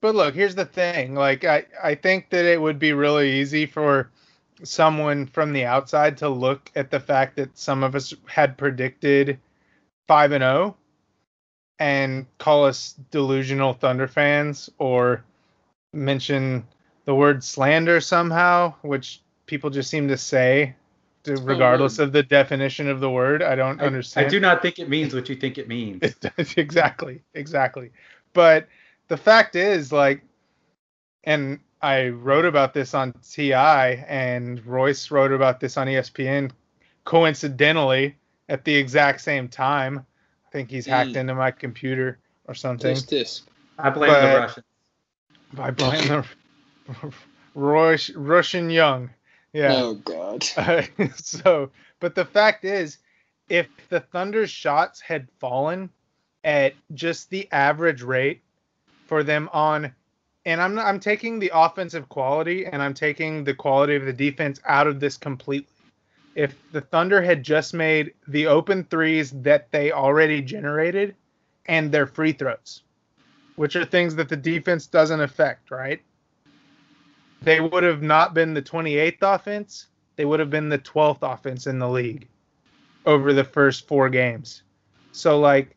But 0.00 0.14
look, 0.14 0.34
here's 0.34 0.54
the 0.54 0.64
thing. 0.64 1.14
Like 1.14 1.44
I, 1.44 1.66
I 1.82 1.94
think 1.94 2.30
that 2.30 2.46
it 2.46 2.60
would 2.60 2.78
be 2.78 2.94
really 2.94 3.40
easy 3.40 3.66
for 3.66 4.10
someone 4.64 5.26
from 5.26 5.52
the 5.52 5.66
outside 5.66 6.16
to 6.18 6.28
look 6.28 6.70
at 6.74 6.90
the 6.90 7.00
fact 7.00 7.36
that 7.36 7.56
some 7.58 7.82
of 7.82 7.94
us 7.94 8.14
had 8.26 8.56
predicted 8.56 9.38
five 10.08 10.32
and 10.32 10.42
zero 10.42 10.76
and 11.78 12.26
call 12.38 12.64
us 12.64 12.94
delusional 13.10 13.74
Thunder 13.74 14.08
fans 14.08 14.70
or 14.78 15.24
mention 15.92 16.66
the 17.04 17.14
word 17.14 17.44
slander 17.44 18.00
somehow, 18.00 18.74
which 18.82 19.20
people 19.46 19.70
just 19.70 19.90
seem 19.90 20.08
to 20.08 20.16
say 20.16 20.64
to- 20.64 20.64
not 20.64 20.76
a 20.76 20.79
regardless 21.26 21.98
word. 21.98 22.04
of 22.04 22.12
the 22.12 22.22
definition 22.22 22.88
of 22.88 23.00
the 23.00 23.10
word. 23.10 23.42
I 23.42 23.54
don't 23.54 23.80
I, 23.80 23.84
understand. 23.86 24.26
I 24.26 24.30
do 24.30 24.40
not 24.40 24.62
think 24.62 24.78
it 24.78 24.88
means 24.88 25.14
what 25.14 25.28
you 25.28 25.36
think 25.36 25.58
it 25.58 25.68
means. 25.68 26.00
It 26.02 26.20
does 26.36 26.54
exactly, 26.56 27.22
exactly. 27.34 27.90
But 28.32 28.68
the 29.08 29.16
fact 29.16 29.56
is, 29.56 29.92
like, 29.92 30.22
and 31.24 31.58
I 31.82 32.08
wrote 32.08 32.44
about 32.44 32.72
this 32.74 32.94
on 32.94 33.12
TI, 33.28 33.52
and 33.52 34.64
Royce 34.66 35.10
wrote 35.10 35.32
about 35.32 35.60
this 35.60 35.76
on 35.76 35.86
ESPN, 35.86 36.50
coincidentally 37.04 38.16
at 38.48 38.64
the 38.64 38.74
exact 38.74 39.20
same 39.20 39.48
time. 39.48 40.04
I 40.46 40.50
think 40.50 40.70
he's 40.70 40.86
hacked 40.86 41.10
Mm. 41.10 41.16
into 41.16 41.34
my 41.34 41.50
computer 41.50 42.18
or 42.46 42.54
something 42.54 42.94
Tisk 42.96 43.08
tisk. 43.08 43.42
I 43.78 43.90
blame 43.90 44.10
But- 44.10 44.20
the 44.32 44.38
Russians. 44.40 44.66
by 45.52 45.70
blowing 45.70 46.06
the 46.08 46.24
Royce 47.54 48.10
Russian 48.10 48.70
Young. 48.70 49.10
Yeah. 49.52 49.74
Oh 49.74 49.94
god. 49.94 50.44
so, 51.16 51.70
but 51.98 52.14
the 52.14 52.24
fact 52.24 52.64
is, 52.64 52.98
if 53.48 53.68
the 53.88 54.00
Thunder's 54.00 54.50
shots 54.50 55.00
had 55.00 55.28
fallen 55.38 55.90
at 56.44 56.74
just 56.94 57.30
the 57.30 57.48
average 57.52 58.02
rate 58.02 58.42
for 59.06 59.22
them 59.22 59.50
on, 59.52 59.92
and 60.46 60.60
I'm 60.60 60.78
I'm 60.78 61.00
taking 61.00 61.38
the 61.38 61.50
offensive 61.52 62.08
quality 62.08 62.64
and 62.64 62.82
I'm 62.82 62.94
taking 62.94 63.44
the 63.44 63.54
quality 63.54 63.96
of 63.96 64.04
the 64.04 64.12
defense 64.12 64.60
out 64.64 64.86
of 64.86 65.00
this 65.00 65.16
completely. 65.16 65.72
If 66.36 66.54
the 66.70 66.80
Thunder 66.80 67.20
had 67.20 67.42
just 67.42 67.74
made 67.74 68.14
the 68.28 68.46
open 68.46 68.84
threes 68.84 69.32
that 69.42 69.72
they 69.72 69.90
already 69.90 70.40
generated 70.40 71.16
and 71.66 71.90
their 71.90 72.06
free 72.06 72.32
throws, 72.32 72.82
which 73.56 73.74
are 73.74 73.84
things 73.84 74.14
that 74.14 74.28
the 74.28 74.36
defense 74.36 74.86
doesn't 74.86 75.20
affect, 75.20 75.72
right? 75.72 76.00
They 77.42 77.60
would 77.60 77.82
have 77.82 78.02
not 78.02 78.34
been 78.34 78.54
the 78.54 78.62
28th 78.62 79.22
offense. 79.22 79.86
They 80.16 80.24
would 80.24 80.40
have 80.40 80.50
been 80.50 80.68
the 80.68 80.78
12th 80.78 81.18
offense 81.22 81.66
in 81.66 81.78
the 81.78 81.88
league 81.88 82.28
over 83.06 83.32
the 83.32 83.44
first 83.44 83.88
four 83.88 84.10
games. 84.10 84.62
So, 85.12 85.40
like, 85.40 85.76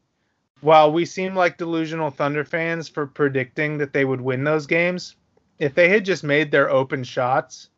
while 0.62 0.92
we 0.92 1.06
seem 1.06 1.36
like 1.36 1.58
delusional 1.58 2.10
Thunder 2.10 2.44
fans 2.44 2.88
for 2.88 3.06
predicting 3.06 3.78
that 3.78 3.94
they 3.94 4.06
would 4.06 4.22
win 4.22 4.44
those 4.44 4.66
games, 4.66 5.16
if 5.60 5.74
they 5.76 5.90
had 5.90 6.06
just 6.06 6.24
made 6.24 6.52
their 6.52 6.70
open 6.70 7.04
shots 7.04 7.70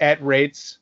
at 0.00 0.22
rates 0.22 0.78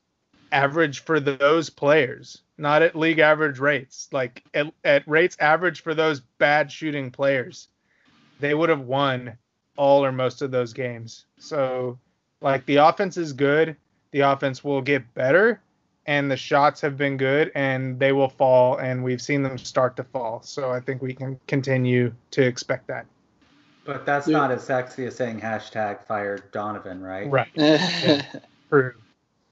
average 0.52 1.00
for 1.00 1.20
those 1.20 1.70
players, 1.70 2.42
not 2.58 2.82
at 2.82 2.96
league 2.96 3.18
average 3.18 3.58
rates, 3.58 4.08
like 4.12 4.42
at, 4.54 4.72
at 4.84 5.06
rates 5.08 5.36
average 5.40 5.82
for 5.82 5.94
those 5.94 6.20
bad 6.38 6.70
shooting 6.70 7.10
players, 7.10 7.68
they 8.40 8.54
would 8.54 8.68
have 8.68 8.82
won 8.82 9.36
all 9.76 10.04
or 10.04 10.12
most 10.12 10.42
of 10.42 10.50
those 10.50 10.72
games. 10.72 11.26
So, 11.38 11.98
like, 12.44 12.64
the 12.66 12.76
offense 12.76 13.16
is 13.16 13.32
good. 13.32 13.74
The 14.12 14.20
offense 14.20 14.62
will 14.62 14.80
get 14.80 15.12
better, 15.14 15.60
and 16.06 16.30
the 16.30 16.36
shots 16.36 16.80
have 16.82 16.96
been 16.96 17.16
good, 17.16 17.50
and 17.56 17.98
they 17.98 18.12
will 18.12 18.28
fall, 18.28 18.76
and 18.76 19.02
we've 19.02 19.20
seen 19.20 19.42
them 19.42 19.58
start 19.58 19.96
to 19.96 20.04
fall. 20.04 20.42
So, 20.42 20.70
I 20.70 20.78
think 20.78 21.02
we 21.02 21.14
can 21.14 21.40
continue 21.48 22.12
to 22.30 22.42
expect 22.42 22.86
that. 22.86 23.06
But 23.84 24.06
that's 24.06 24.28
Yeah. 24.28 24.38
not 24.38 24.50
as 24.50 24.64
sexy 24.64 25.04
as 25.06 25.16
saying 25.16 25.40
hashtag 25.40 26.06
fire 26.06 26.38
Donovan, 26.52 27.02
right? 27.02 27.28
Right. 27.28 27.48
True. 28.70 28.94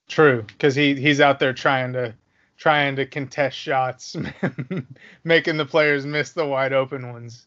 True. 0.08 0.42
Because 0.42 0.74
he, 0.74 0.94
he's 0.94 1.20
out 1.20 1.38
there 1.38 1.52
trying 1.52 1.92
to 1.94 2.14
trying 2.56 2.94
to 2.96 3.04
contest 3.04 3.56
shots, 3.58 4.14
making 5.24 5.56
the 5.56 5.66
players 5.66 6.06
miss 6.06 6.30
the 6.32 6.46
wide 6.46 6.72
open 6.72 7.12
ones. 7.12 7.46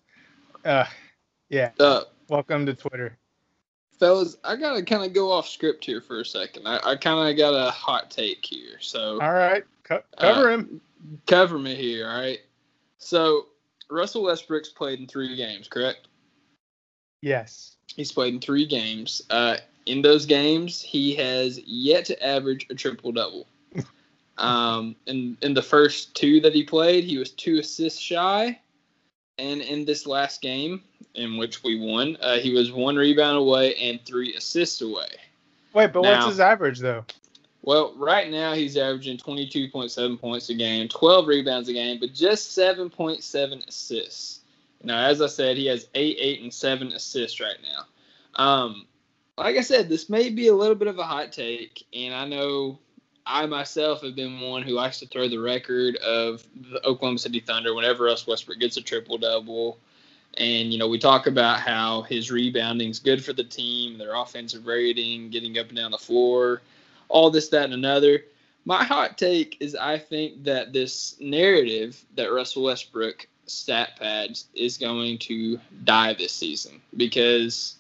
Uh, 0.66 0.86
yeah. 1.50 1.72
uh, 1.80 2.02
Welcome 2.28 2.66
to 2.66 2.74
Twitter. 2.74 3.18
Fellas, 4.00 4.38
I 4.44 4.56
gotta 4.56 4.84
kind 4.84 5.04
of 5.06 5.14
go 5.14 5.32
off 5.32 5.48
script 5.48 5.84
here 5.86 6.02
for 6.02 6.20
a 6.22 6.26
second. 6.26 6.68
I, 6.68 6.80
I 6.84 6.96
kind 6.96 7.30
of 7.30 7.38
got 7.38 7.52
a 7.54 7.72
hot 7.72 8.12
take 8.12 8.46
here, 8.46 8.78
so 8.80 9.20
All 9.22 9.34
right. 9.34 9.64
Co- 9.84 10.04
cover 10.20 10.50
Uh, 10.50 10.54
him. 10.54 10.82
cover 11.28 11.58
me 11.60 11.76
here. 11.76 12.08
All 12.10 12.20
right. 12.20 12.40
So 12.98 13.48
Russell 13.90 14.24
Westbrook's 14.24 14.70
played 14.70 15.00
in 15.00 15.08
three 15.08 15.36
games, 15.36 15.68
correct? 15.68 16.08
Yes. 17.22 17.76
He's 17.96 18.12
played 18.12 18.34
in 18.34 18.40
three 18.40 18.66
games. 18.66 19.22
Uh, 19.30 19.58
in 19.86 20.02
those 20.02 20.26
games, 20.26 20.82
he 20.82 21.16
has 21.16 21.60
yet 21.66 22.06
to 22.06 22.26
average 22.26 22.66
a 22.70 22.76
triple 22.76 23.12
double. 23.12 23.48
Um, 24.38 24.98
in 25.06 25.38
in 25.42 25.54
the 25.54 25.62
first 25.62 26.14
two 26.14 26.42
that 26.42 26.54
he 26.54 26.62
played, 26.66 27.06
he 27.06 27.18
was 27.18 27.32
two 27.32 27.60
assists 27.60 28.02
shy, 28.02 28.60
and 29.38 29.62
in 29.62 29.86
this 29.86 30.06
last 30.06 30.42
game, 30.42 30.84
in 31.16 31.38
which 31.38 31.64
we 31.64 31.80
won, 31.80 32.18
uh, 32.22 32.38
he 32.38 32.54
was 32.54 32.72
one 32.72 32.96
rebound 32.96 33.38
away 33.38 33.76
and 33.76 34.04
three 34.06 34.36
assists 34.36 34.82
away. 34.82 35.08
Wait, 35.74 35.92
but 35.92 36.02
Now- 36.02 36.18
what's 36.18 36.28
his 36.28 36.40
average 36.40 36.80
though? 36.80 37.06
Well, 37.62 37.94
right 37.96 38.30
now 38.30 38.54
he's 38.54 38.78
averaging 38.78 39.18
22.7 39.18 40.18
points 40.20 40.50
a 40.50 40.54
game, 40.54 40.88
12 40.88 41.26
rebounds 41.28 41.68
a 41.68 41.74
game, 41.74 42.00
but 42.00 42.14
just 42.14 42.56
7.7 42.56 43.68
assists. 43.68 44.42
Now, 44.84 45.04
as 45.04 45.20
I 45.20 45.28
said, 45.28 45.58
he 45.58 45.66
has 45.66 45.88
8, 45.96 46.18
8, 46.20 46.42
and 46.44 46.54
7 46.54 46.94
assists 46.94 47.40
right 47.40 47.58
now. 47.64 47.86
Um, 48.36 48.86
like 49.38 49.58
I 49.58 49.62
said, 49.62 49.90
this 49.90 50.10
may 50.10 50.30
be 50.30 50.48
a 50.48 50.54
little 50.54 50.76
bit 50.76 50.88
of 50.88 51.00
a 51.00 51.04
hot 51.04 51.32
take, 51.32 51.86
and 51.92 52.14
I 52.14 52.26
know 52.26 52.78
I 53.26 53.46
myself 53.46 54.02
have 54.04 54.16
been 54.16 54.40
one 54.40 54.62
who 54.62 54.74
likes 54.74 55.00
to 55.00 55.08
throw 55.08 55.28
the 55.28 55.40
record 55.40 55.96
of 55.98 56.46
the 56.72 56.86
Oklahoma 56.86 57.18
City 57.18 57.40
Thunder 57.40 57.74
whenever 57.74 58.06
Russ 58.06 58.28
Westbrook 58.28 58.60
gets 58.60 58.78
a 58.78 58.82
triple 58.82 59.18
double. 59.18 59.80
And, 60.38 60.72
you 60.72 60.78
know, 60.78 60.88
we 60.88 61.00
talk 61.00 61.28
about 61.28 61.60
how 61.60 62.04
his 62.04 62.30
rebounding 62.30 62.90
is 62.90 63.00
good 63.00 63.24
for 63.24 63.34
the 63.34 63.44
team, 63.44 63.98
their 63.98 64.16
offensive 64.16 64.68
rating, 64.68 65.30
getting 65.30 65.58
up 65.58 65.70
and 65.70 65.78
down 65.78 65.92
the 65.92 65.98
floor 65.98 66.62
all 67.08 67.30
this, 67.30 67.50
that, 67.50 67.66
and 67.66 67.74
another. 67.74 68.26
My 68.66 68.84
hot 68.84 69.18
take 69.18 69.58
is 69.60 69.76
I 69.76 69.98
think 69.98 70.44
that 70.44 70.74
this 70.74 71.16
narrative 71.20 72.04
that 72.16 72.32
Russell 72.32 72.64
Westbrook 72.64 73.28
stat 73.46 73.92
pads 74.00 74.48
is 74.56 74.78
going 74.78 75.20
to 75.20 75.60
die 75.84 76.14
this 76.14 76.34
season 76.34 76.82
because 76.98 77.76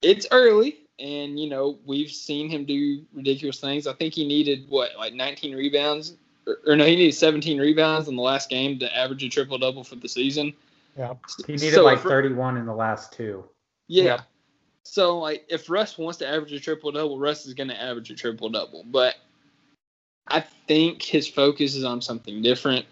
it's 0.00 0.26
early 0.30 0.78
and 0.98 1.38
you 1.38 1.48
know 1.48 1.78
we've 1.86 2.10
seen 2.10 2.48
him 2.48 2.64
do 2.64 3.04
ridiculous 3.12 3.60
things. 3.60 3.86
I 3.86 3.92
think 3.94 4.14
he 4.14 4.26
needed 4.26 4.66
what 4.68 4.90
like 4.98 5.14
19 5.14 5.54
rebounds 5.54 6.14
or, 6.46 6.58
or 6.66 6.76
no, 6.76 6.84
he 6.84 6.96
needed 6.96 7.14
17 7.14 7.58
rebounds 7.60 8.08
in 8.08 8.16
the 8.16 8.22
last 8.22 8.50
game 8.50 8.78
to 8.80 8.96
average 8.96 9.22
a 9.24 9.28
triple 9.28 9.58
double 9.58 9.84
for 9.84 9.96
the 9.96 10.08
season. 10.08 10.52
Yeah. 10.96 11.14
He 11.46 11.52
needed 11.54 11.74
So 11.74 11.84
like 11.84 11.98
if- 11.98 12.04
31 12.04 12.56
in 12.56 12.66
the 12.66 12.74
last 12.74 13.12
two. 13.12 13.44
Yeah. 13.88 14.04
Yep. 14.04 14.20
So 14.84 15.18
like 15.18 15.44
if 15.48 15.70
Russ 15.70 15.96
wants 15.96 16.18
to 16.18 16.28
average 16.28 16.52
a 16.52 16.60
triple 16.60 16.92
double, 16.92 17.18
Russ 17.18 17.46
is 17.46 17.54
gonna 17.54 17.74
average 17.74 18.10
a 18.10 18.14
triple 18.14 18.48
double. 18.50 18.84
But 18.84 19.16
I 20.28 20.40
think 20.40 21.02
his 21.02 21.26
focus 21.28 21.74
is 21.74 21.84
on 21.84 22.00
something 22.00 22.42
different. 22.42 22.86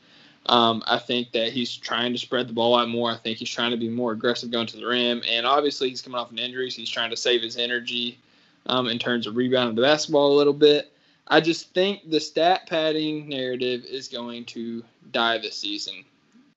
Um, 0.51 0.83
I 0.89 0.99
think 0.99 1.31
that 1.31 1.53
he's 1.53 1.77
trying 1.77 2.13
to 2.13 2.19
spread 2.19 2.49
the 2.49 2.53
ball 2.53 2.77
out 2.77 2.89
more. 2.89 3.13
I 3.13 3.17
think 3.17 3.39
he's 3.39 3.49
trying 3.49 3.71
to 3.71 3.77
be 3.77 3.89
more 3.89 4.11
aggressive 4.11 4.51
going 4.51 4.67
to 4.67 4.77
the 4.77 4.85
rim. 4.85 5.23
And 5.29 5.47
obviously 5.47 5.89
he's 5.89 6.03
coming 6.03 6.19
off 6.19 6.33
an 6.33 6.41
injury, 6.41 6.69
so 6.71 6.79
he's 6.79 6.91
trying 6.91 7.11
to 7.11 7.17
save 7.17 7.41
his 7.41 7.57
energy 7.57 8.19
um, 8.67 8.89
in 8.89 8.99
terms 8.99 9.29
of 9.29 9.37
rebounding 9.37 9.77
the 9.77 9.83
basketball 9.83 10.35
a 10.35 10.37
little 10.37 10.53
bit. 10.53 10.93
I 11.29 11.41
just 11.41 11.73
think 11.73 12.11
the 12.11 12.19
stat 12.19 12.67
padding 12.69 13.29
narrative 13.29 13.85
is 13.85 14.09
going 14.09 14.45
to 14.47 14.83
die 15.13 15.39
this 15.39 15.57
season. 15.57 16.05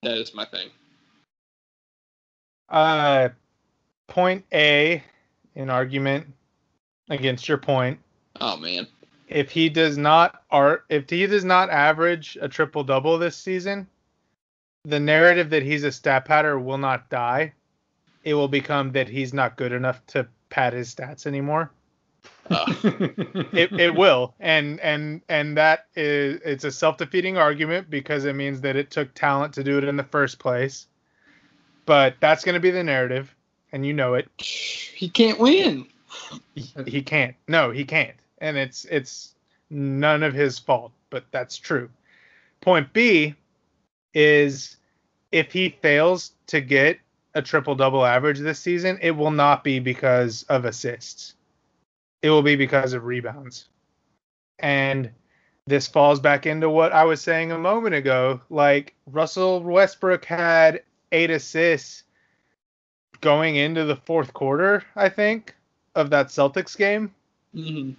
That 0.02 0.18
is 0.18 0.34
my 0.34 0.46
thing. 0.46 0.70
Uh, 2.68 3.30
point 4.08 4.44
A, 4.52 5.04
in 5.54 5.70
argument 5.70 6.26
against 7.12 7.48
your 7.48 7.60
point, 7.60 8.00
Oh 8.42 8.58
man. 8.58 8.88
If 9.34 9.50
he 9.52 9.70
does 9.70 9.98
not 9.98 10.44
art 10.52 10.86
if 10.90 11.10
he 11.10 11.26
does 11.28 11.44
not 11.44 11.70
average 11.70 12.38
a 12.42 12.48
triple 12.48 12.84
double 12.84 13.18
this 13.18 13.36
season, 13.36 13.88
the 14.86 15.00
narrative 15.00 15.50
that 15.50 15.64
he's 15.64 15.84
a 15.84 15.92
stat 15.92 16.26
padder 16.26 16.64
will 16.64 16.78
not 16.78 17.10
die. 17.10 17.54
It 18.24 18.36
will 18.36 18.48
become 18.48 18.92
that 18.94 19.10
he's 19.10 19.34
not 19.34 19.58
good 19.58 19.72
enough 19.74 20.06
to 20.08 20.28
pad 20.50 20.74
his 20.74 20.94
stats 20.94 21.26
anymore. 21.26 21.72
Uh, 22.50 22.74
It 23.54 23.72
it 23.74 23.96
will. 23.96 24.34
And 24.40 24.80
and 24.80 25.22
and 25.30 25.58
that 25.58 25.88
is 25.96 26.40
it's 26.46 26.64
a 26.64 26.72
self-defeating 26.72 27.38
argument 27.38 27.90
because 27.90 28.26
it 28.26 28.34
means 28.36 28.62
that 28.62 28.76
it 28.76 28.92
took 28.92 29.14
talent 29.14 29.54
to 29.56 29.64
do 29.64 29.78
it 29.78 29.84
in 29.84 29.98
the 29.98 30.04
first 30.04 30.40
place. 30.40 30.88
But 31.86 32.16
that's 32.22 32.46
going 32.46 32.54
to 32.54 32.62
be 32.62 32.72
the 32.72 32.84
narrative 32.84 33.34
and 33.74 33.86
you 33.86 33.92
know 33.94 34.14
it. 34.14 34.30
he 34.38 35.10
can't 35.10 35.40
win. 35.40 35.88
He, 36.56 36.70
he 36.86 37.02
can't. 37.02 37.36
No, 37.48 37.72
he 37.72 37.84
can't. 37.84 38.16
And 38.44 38.58
it's 38.58 38.84
it's 38.86 39.36
none 39.70 40.22
of 40.22 40.34
his 40.34 40.60
fault, 40.60 40.92
but 41.10 41.24
that's 41.32 41.58
true. 41.58 41.90
Point 42.60 42.92
B 42.92 43.36
is 44.14 44.76
if 45.32 45.54
he 45.54 45.70
fails 45.70 46.34
to 46.48 46.60
get 46.60 47.00
a 47.36 47.42
triple 47.42 47.74
double 47.74 48.06
average 48.06 48.40
this 48.40 48.60
season, 48.60 49.00
it 49.02 49.12
will 49.12 49.32
not 49.32 49.64
be 49.64 49.80
because 49.80 50.44
of 50.50 50.66
assists. 50.66 51.36
It 52.22 52.30
will 52.30 52.44
be 52.44 52.58
because 52.58 52.92
of 52.92 53.06
rebounds. 53.06 53.70
And 54.60 55.10
this 55.66 55.88
falls 55.88 56.20
back 56.20 56.46
into 56.46 56.70
what 56.70 56.92
I 56.92 57.06
was 57.06 57.22
saying 57.22 57.54
a 57.54 57.58
moment 57.58 57.96
ago. 57.96 58.42
Like 58.50 58.94
Russell 59.08 59.64
Westbrook 59.64 60.26
had 60.26 60.84
eight 61.14 61.32
assists 61.32 62.04
going 63.22 63.56
into 63.56 63.86
the 63.86 63.96
fourth 63.96 64.34
quarter, 64.34 64.84
I 64.98 65.08
think, 65.08 65.56
of 65.96 66.10
that 66.10 66.28
Celtics 66.28 66.78
game 66.78 67.14
hmm 67.54 67.92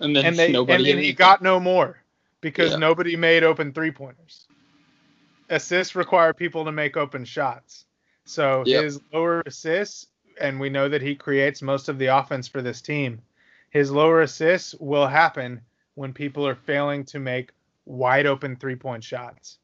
And 0.00 0.16
then 0.16 0.24
and 0.24 0.38
they 0.38 0.52
nobody 0.52 0.84
and 0.84 0.86
then 0.86 0.98
he 0.98 1.12
got 1.12 1.42
no 1.42 1.60
more 1.60 1.98
because 2.40 2.72
Yeah. 2.72 2.78
nobody 2.78 3.16
made 3.16 3.44
open 3.44 3.72
three 3.72 3.92
pointers. 3.92 4.48
Assists 5.50 5.96
require 5.96 6.34
people 6.34 6.64
to 6.66 6.72
make 6.72 6.96
open 6.96 7.24
shots. 7.24 7.86
So 8.24 8.64
Yep. 8.64 8.84
his 8.84 9.00
lower 9.12 9.42
assists, 9.46 10.08
and 10.40 10.60
we 10.60 10.70
know 10.70 10.88
that 10.88 11.02
he 11.02 11.16
creates 11.16 11.62
most 11.62 11.88
of 11.88 11.98
the 11.98 12.06
offense 12.06 12.48
for 12.48 12.62
this 12.62 12.82
team. 12.82 13.22
His 13.70 13.90
lower 13.92 14.22
assists 14.22 14.74
will 14.80 15.06
happen 15.08 15.62
when 15.94 16.14
people 16.14 16.46
are 16.46 16.56
failing 16.56 17.04
to 17.06 17.20
make 17.20 17.52
wide 17.86 18.26
open 18.26 18.56
three 18.56 18.76
point 18.76 19.04
shots. 19.04 19.58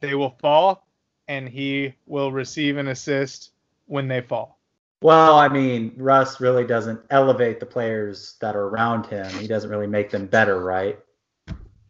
They 0.00 0.14
will 0.14 0.36
fall, 0.40 0.86
and 1.28 1.48
he 1.48 1.94
will 2.06 2.32
receive 2.32 2.78
an 2.78 2.88
assist 2.88 3.52
when 3.86 4.08
they 4.08 4.22
fall. 4.22 4.57
Well, 5.00 5.38
I 5.38 5.48
mean, 5.48 5.92
Russ 5.96 6.40
really 6.40 6.64
doesn't 6.64 7.00
elevate 7.10 7.60
the 7.60 7.66
players 7.66 8.34
that 8.40 8.56
are 8.56 8.64
around 8.64 9.06
him. 9.06 9.28
He 9.38 9.46
doesn't 9.46 9.70
really 9.70 9.86
make 9.86 10.10
them 10.10 10.26
better, 10.26 10.60
right? 10.60 10.98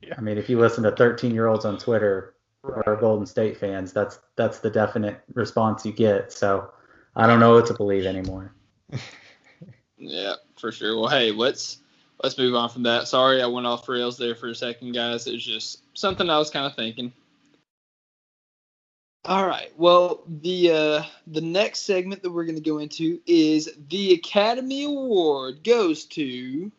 Yeah. 0.03 0.15
I 0.17 0.21
mean, 0.21 0.37
if 0.37 0.49
you 0.49 0.59
listen 0.59 0.85
to 0.85 0.93
13 0.93 1.35
year 1.35 1.47
olds 1.47 1.65
on 1.65 1.79
Twitter 1.79 2.35
who 2.63 2.73
are 2.73 2.97
Golden 2.97 3.27
State 3.27 3.57
fans, 3.57 3.93
that's 3.93 4.19
that's 4.37 4.59
the 4.59 4.71
definite 4.71 5.21
response 5.33 5.87
you 5.87 5.93
get. 5.93 6.33
So 6.33 6.71
I 7.17 7.27
don't 7.27 7.41
know 7.41 7.55
what 7.55 7.67
to 7.67 7.75
believe 7.75 8.05
anymore. 8.05 8.53
Yeah, 9.99 10.35
for 10.57 10.73
sure. 10.73 10.99
Well, 10.99 11.09
hey, 11.09 11.33
let's 11.33 11.79
let's 12.23 12.39
move 12.39 12.55
on 12.55 12.69
from 12.69 12.85
that. 12.85 13.09
Sorry, 13.09 13.43
I 13.43 13.47
went 13.47 13.67
off 13.67 13.89
rails 13.89 14.17
there 14.17 14.35
for 14.35 14.49
a 14.49 14.55
second, 14.55 14.93
guys. 14.93 15.27
It 15.27 15.33
was 15.33 15.45
just 15.45 15.83
something 15.95 16.31
I 16.31 16.39
was 16.39 16.51
kind 16.51 16.67
of 16.67 16.75
thinking. 16.75 17.13
All 19.29 19.47
right. 19.47 19.71
Well, 19.77 20.23
the 20.27 20.73
uh, 20.73 21.03
the 21.27 21.43
next 21.43 21.81
segment 21.81 22.23
that 22.23 22.31
we're 22.31 22.47
going 22.47 22.55
to 22.57 22.63
go 22.63 22.79
into 22.79 23.21
is 23.27 23.71
the 23.91 24.15
Academy 24.15 24.85
Award 24.85 25.63
goes 25.63 26.07
to 26.07 26.73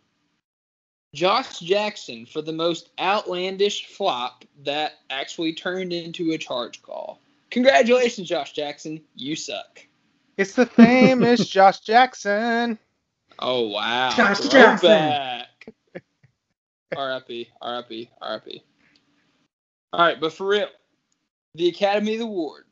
Josh 1.14 1.60
Jackson 1.60 2.26
for 2.26 2.42
the 2.42 2.52
most 2.52 2.90
outlandish 3.00 3.86
flop 3.86 4.46
that 4.64 4.94
actually 5.12 5.54
turned 5.54 5.94
into 5.94 6.32
a 6.32 6.40
charge 6.40 6.82
call. 6.82 7.20
Congratulations, 7.52 8.28
Josh 8.28 8.54
Jackson. 8.54 9.00
You 9.14 9.36
suck. 9.36 9.86
It's 10.36 10.54
the 10.54 10.66
famous 10.66 11.48
Josh 11.52 11.82
Jackson. 11.82 12.80
Oh 13.38 13.68
wow. 13.68 14.10
Josh 14.10 14.40
Jackson. 14.40 14.90
Throwback. 14.90 15.74
R.I.P. 16.98 17.50
R.I.P. 17.62 18.10
R.I.P. 18.20 18.64
All 19.94 20.00
right, 20.00 20.20
but 20.20 20.34
for 20.34 20.48
real, 20.48 20.68
the 21.56 21.68
Academy 21.68 22.18
Award, 22.18 22.66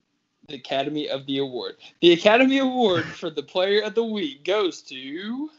the 0.48 0.56
Academy 0.56 1.10
of 1.10 1.26
the 1.26 1.40
Award, 1.40 1.78
the 2.02 2.14
Academy 2.14 2.60
Award 2.60 3.06
for 3.16 3.30
the 3.30 3.44
Player 3.44 3.82
of 3.82 3.95
the 3.95 4.04
Week 4.04 4.44
goes 4.44 4.82
to. 4.84 5.49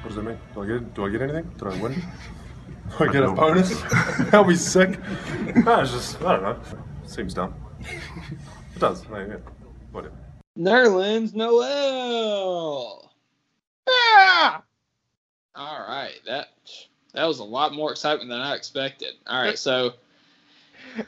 What 0.00 0.08
does 0.08 0.16
that 0.16 0.22
mean? 0.22 0.38
Do 0.54 0.62
I 0.62 0.66
get 0.66 0.94
do 0.94 1.06
I 1.06 1.10
get 1.10 1.22
anything? 1.22 1.50
Did 1.56 1.68
I 1.68 1.82
win? 1.82 1.94
Do 2.98 3.04
I 3.08 3.12
get 3.12 3.22
a 3.22 3.32
bonus? 3.32 3.80
That'll 4.30 4.44
be 4.44 4.54
sick. 4.54 5.00
No, 5.56 5.80
it's 5.80 5.92
just 5.92 6.20
I 6.22 6.36
don't 6.36 6.42
know. 6.42 6.60
Seems 7.06 7.32
dumb. 7.32 7.54
It 7.80 8.78
does. 8.78 9.08
No, 9.08 9.18
yeah. 9.18 9.36
Whatever. 9.92 10.14
Nerlens 10.58 11.34
Noel. 11.34 13.10
Ah! 13.88 14.62
All 15.56 15.84
right, 15.88 16.20
that 16.26 16.48
that 17.12 17.24
was 17.26 17.38
a 17.38 17.44
lot 17.44 17.72
more 17.74 17.92
excitement 17.92 18.28
than 18.30 18.40
I 18.40 18.54
expected. 18.54 19.14
All 19.26 19.40
right, 19.40 19.58
so 19.58 19.94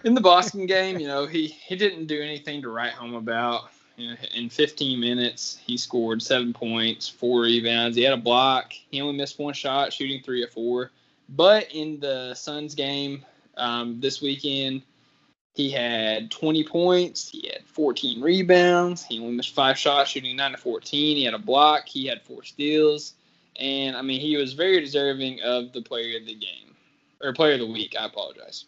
in 0.05 0.15
the 0.15 0.21
Boston 0.21 0.67
game, 0.77 0.99
you 0.99 1.09
know, 1.09 1.27
he 1.27 1.49
he 1.49 1.77
didn't 1.77 2.07
do 2.07 2.21
anything 2.21 2.63
to 2.63 2.69
write 2.69 2.93
home 2.93 3.15
about. 3.15 3.71
You 3.97 4.11
know, 4.11 4.17
in 4.35 4.51
15 4.51 5.01
minutes, 5.01 5.59
he 5.67 5.79
scored 5.79 6.23
seven 6.23 6.53
points, 6.53 7.09
four 7.09 7.41
rebounds. 7.43 7.97
He 7.97 8.03
had 8.03 8.13
a 8.13 8.19
block. 8.19 8.75
He 8.91 9.01
only 9.01 9.17
missed 9.17 9.39
one 9.39 9.55
shot, 9.55 9.91
shooting 9.91 10.23
three 10.23 10.45
or 10.45 10.49
four. 10.49 10.91
But 11.31 11.73
in 11.73 11.99
the 11.99 12.35
Suns 12.35 12.75
game 12.75 13.25
um, 13.57 13.99
this 13.99 14.21
weekend, 14.21 14.83
He 15.55 15.71
had 15.71 16.31
20 16.31 16.65
points. 16.65 17.31
He 17.31 17.49
had 17.51 17.67
14 17.67 18.21
rebounds. 18.21 19.03
He 19.03 19.19
only 19.19 19.33
missed 19.33 19.55
five 19.55 19.79
shots, 19.79 20.11
shooting 20.11 20.37
9 20.37 20.53
to 20.53 20.59
14. 20.59 21.17
He 21.17 21.25
had 21.25 21.33
a 21.33 21.39
block. 21.39 21.89
He 21.89 22.07
had 22.07 22.21
four 22.21 22.43
steals. 22.43 23.15
And, 23.59 23.97
I 23.97 24.03
mean, 24.03 24.21
he 24.21 24.37
was 24.37 24.53
very 24.53 24.81
deserving 24.81 25.41
of 25.43 25.73
the 25.73 25.83
player 25.83 26.19
of 26.19 26.27
the 26.27 26.35
game, 26.35 26.75
or 27.23 27.33
player 27.33 27.55
of 27.55 27.61
the 27.61 27.67
week. 27.67 27.95
I 27.99 28.07
apologize. 28.07 28.67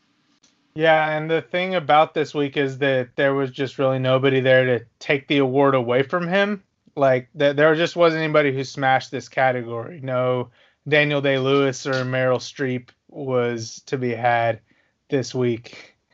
Yeah, 0.75 1.17
and 1.17 1.29
the 1.29 1.43
thing 1.43 1.75
about 1.75 2.15
this 2.15 2.35
week 2.35 2.57
is 2.57 2.79
that 2.79 3.17
there 3.17 3.35
was 3.35 3.51
just 3.51 3.79
really 3.79 3.99
nobody 3.99 4.41
there 4.41 4.65
to 4.79 4.85
take 5.01 5.27
the 5.27 5.39
award 5.39 5.75
away 5.75 6.03
from 6.03 6.29
him. 6.29 6.63
Like, 6.95 7.29
th- 7.37 7.57
there 7.57 7.75
just 7.75 7.97
wasn't 7.97 8.23
anybody 8.23 8.53
who 8.53 8.63
smashed 8.65 9.11
this 9.11 9.29
category. 9.29 10.01
No 10.03 10.51
Daniel 10.87 11.21
Day 11.21 11.39
Lewis 11.39 11.87
or 11.87 12.05
Meryl 12.05 12.39
Streep 12.39 12.91
was 13.09 13.83
to 13.87 13.99
be 13.99 14.15
had 14.15 14.61
this 15.09 15.35
week. 15.35 15.95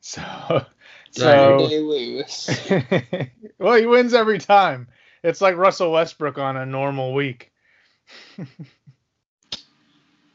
So, 0.00 0.64
so 1.10 1.68
Day 1.68 1.80
Lewis. 1.80 2.48
well, 3.58 3.74
he 3.74 3.86
wins 3.86 4.14
every 4.14 4.38
time. 4.38 4.86
It's 5.24 5.40
like 5.40 5.56
Russell 5.56 5.90
Westbrook 5.90 6.38
on 6.38 6.56
a 6.56 6.64
normal 6.64 7.12
week. 7.12 7.50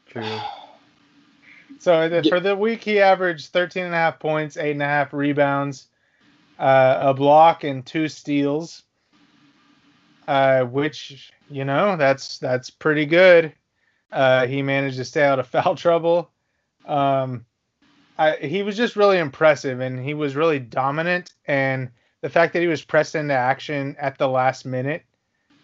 True. 0.06 0.38
So 1.78 2.08
Get- 2.08 2.28
for 2.28 2.40
the 2.40 2.54
week, 2.54 2.84
he 2.84 3.00
averaged 3.00 3.48
13 3.48 3.84
and 3.84 3.94
a 3.94 3.96
half 3.96 4.18
points, 4.20 4.56
eight 4.56 4.72
and 4.72 4.82
a 4.82 4.86
half 4.86 5.12
rebounds, 5.12 5.88
uh, 6.58 6.98
a 7.00 7.14
block, 7.14 7.64
and 7.64 7.84
two 7.84 8.08
steals. 8.08 8.82
Uh, 10.28 10.62
which 10.62 11.32
you 11.50 11.64
know 11.64 11.96
that's 11.96 12.38
that's 12.38 12.70
pretty 12.70 13.04
good. 13.04 13.52
Uh, 14.12 14.46
he 14.46 14.62
managed 14.62 14.96
to 14.98 15.04
stay 15.04 15.24
out 15.24 15.40
of 15.40 15.46
foul 15.48 15.74
trouble. 15.74 16.30
Um, 16.86 17.44
I, 18.18 18.36
he 18.36 18.62
was 18.62 18.76
just 18.76 18.94
really 18.94 19.18
impressive, 19.18 19.80
and 19.80 19.98
he 19.98 20.14
was 20.14 20.36
really 20.36 20.60
dominant. 20.60 21.32
And 21.46 21.90
the 22.20 22.28
fact 22.28 22.52
that 22.52 22.60
he 22.62 22.68
was 22.68 22.84
pressed 22.84 23.16
into 23.16 23.34
action 23.34 23.96
at 23.98 24.18
the 24.18 24.28
last 24.28 24.64
minute 24.64 25.02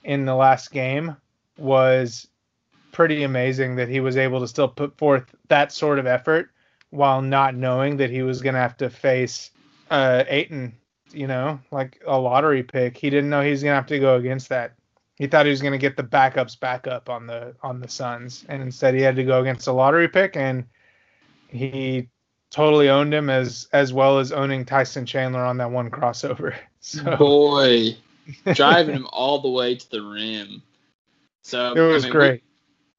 in 0.03 0.25
the 0.25 0.35
last 0.35 0.73
game 0.73 1.17
was 1.59 2.27
pretty 2.93 3.23
amazing 3.23 3.77
that 3.77 3.89
he 3.89 4.01
was 4.01 4.17
able 4.17 4.41
to 4.41 4.49
still 4.49 4.69
put 4.69 4.97
forth 4.97 5.35
that 5.49 5.73
sort 5.73 5.99
of 5.99 6.07
effort 6.07 6.51
while 6.91 7.21
not 7.21 7.55
knowing 7.55 7.97
that 7.99 8.11
he 8.11 8.23
was 8.23 8.41
going 8.41 8.55
to 8.55 8.61
have 8.61 8.77
to 8.77 8.89
face 8.89 9.51
uh 9.91 10.25
Ayton, 10.29 10.75
you 11.13 11.27
know, 11.27 11.61
like 11.71 12.03
a 12.07 12.19
lottery 12.19 12.63
pick. 12.63 12.97
He 12.97 13.11
didn't 13.11 13.31
know 13.31 13.43
he 13.43 13.51
was 13.51 13.63
going 13.63 13.73
to 13.73 13.77
have 13.77 13.87
to 13.87 13.99
go 13.99 14.17
against 14.17 14.49
that. 14.51 14.75
He 15.17 15.27
thought 15.27 15.47
he 15.47 15.51
was 15.51 15.63
going 15.63 15.73
to 15.73 15.79
get 15.79 15.97
the 15.97 16.05
backups 16.05 16.59
back 16.59 16.87
up 16.87 17.11
on 17.11 17.27
the 17.27 17.55
on 17.63 17.81
the 17.81 17.89
Suns, 17.89 18.45
and 18.49 18.63
instead 18.63 18.95
he 18.95 19.01
had 19.03 19.17
to 19.17 19.25
go 19.25 19.41
against 19.41 19.67
a 19.67 19.73
lottery 19.73 20.09
pick, 20.09 20.37
and 20.37 20.65
he 21.49 22.09
totally 22.51 22.89
owned 22.89 23.13
him 23.13 23.29
as 23.29 23.69
as 23.73 23.93
well 23.93 24.19
as 24.19 24.33
owning 24.33 24.65
Tyson 24.65 25.07
Chandler 25.07 25.45
on 25.45 25.57
that 25.59 25.71
one 25.71 25.91
crossover. 25.91 26.55
So 26.81 27.17
Boy, 27.17 27.97
driving 28.55 28.95
him 28.95 29.09
all 29.13 29.41
the 29.41 29.51
way 29.51 29.75
to 29.75 29.91
the 29.91 30.01
rim. 30.01 30.63
So 31.43 31.73
it 31.73 31.81
was 31.81 32.05
I 32.05 32.07
mean, 32.07 32.13
great. 32.13 32.43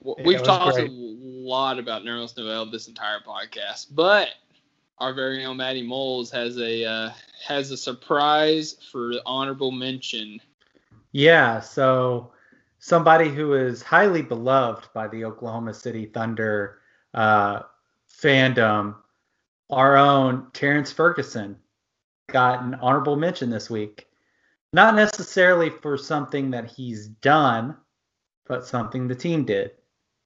We, 0.01 0.13
we've 0.19 0.35
it 0.35 0.39
was 0.39 0.47
talked 0.47 0.75
great. 0.75 0.89
a 0.89 0.93
lot 0.93 1.79
about 1.79 2.03
Nerlens 2.03 2.37
Noel 2.37 2.65
this 2.65 2.87
entire 2.87 3.19
podcast, 3.19 3.87
but 3.91 4.29
our 4.97 5.13
very 5.13 5.45
own 5.45 5.57
Matty 5.57 5.85
Moles 5.85 6.31
has 6.31 6.57
a 6.57 6.85
uh, 6.85 7.09
has 7.45 7.71
a 7.71 7.77
surprise 7.77 8.75
for 8.91 9.13
honorable 9.25 9.71
mention. 9.71 10.39
Yeah, 11.11 11.59
so 11.59 12.31
somebody 12.79 13.29
who 13.29 13.53
is 13.53 13.81
highly 13.81 14.21
beloved 14.21 14.89
by 14.93 15.07
the 15.07 15.25
Oklahoma 15.25 15.73
City 15.73 16.05
Thunder 16.05 16.79
uh, 17.13 17.61
fandom, 18.21 18.95
our 19.69 19.97
own 19.97 20.47
Terrance 20.53 20.91
Ferguson, 20.91 21.57
got 22.31 22.61
an 22.63 22.75
honorable 22.75 23.15
mention 23.15 23.49
this 23.49 23.69
week. 23.69 24.07
Not 24.71 24.95
necessarily 24.95 25.69
for 25.69 25.97
something 25.97 26.51
that 26.51 26.69
he's 26.69 27.07
done, 27.07 27.75
but 28.49 28.65
something 28.65 29.07
the 29.07 29.15
team 29.15 29.45
did. 29.45 29.71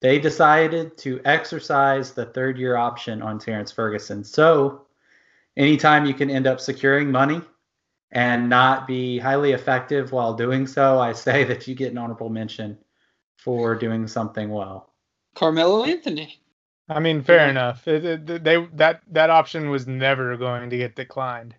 They 0.01 0.17
decided 0.17 0.97
to 0.99 1.21
exercise 1.25 2.11
the 2.13 2.25
third 2.25 2.57
year 2.57 2.75
option 2.75 3.21
on 3.21 3.37
Terrance 3.37 3.71
Ferguson. 3.71 4.23
So, 4.23 4.81
anytime 5.55 6.05
you 6.05 6.13
can 6.15 6.29
end 6.31 6.47
up 6.47 6.59
securing 6.59 7.11
money 7.11 7.41
and 8.11 8.49
not 8.49 8.87
be 8.87 9.19
highly 9.19 9.51
effective 9.51 10.11
while 10.11 10.33
doing 10.33 10.65
so, 10.65 10.99
I 10.99 11.13
say 11.13 11.43
that 11.49 11.67
you 11.67 11.75
get 11.75 11.91
an 11.91 11.97
honorable 11.99 12.29
mention 12.29 12.77
for 13.37 13.75
doing 13.75 14.07
something 14.07 14.49
well. 14.49 14.89
Carmelo 15.35 15.83
Anthony. 15.83 16.39
I 16.89 16.99
mean, 16.99 17.21
fair 17.23 17.49
enough. 17.49 17.87
It, 17.87 18.05
it- 18.05 18.43
they 18.43 18.65
that 18.73 19.01
that 19.11 19.29
option 19.29 19.69
was 19.69 19.87
never 19.87 20.35
going 20.37 20.69
to 20.69 20.77
get 20.77 20.95
declined. 20.95 21.55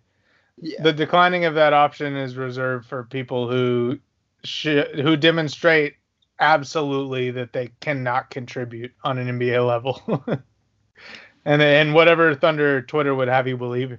Yeah. 0.61 0.81
The 0.83 0.93
declining 0.93 1.45
of 1.45 1.55
that 1.55 1.73
option 1.73 2.15
is 2.15 2.37
reserved 2.37 2.85
for 2.87 3.03
people 3.03 3.49
who 3.49 3.99
sh- 4.43 4.87
who 4.95 5.17
demonstrate 5.17 5.95
absolutely 6.39 7.31
that 7.31 7.53
they 7.53 7.71
cannot 7.79 8.29
contribute 8.29 8.93
on 9.03 9.17
an 9.17 9.39
NBA 9.39 9.65
level. 9.65 10.01
and 11.45 11.61
and 11.61 11.93
whatever 11.93 12.35
Thunder 12.35 12.81
Twitter 12.81 13.13
would 13.15 13.27
have 13.27 13.47
you 13.47 13.57
believe, 13.57 13.97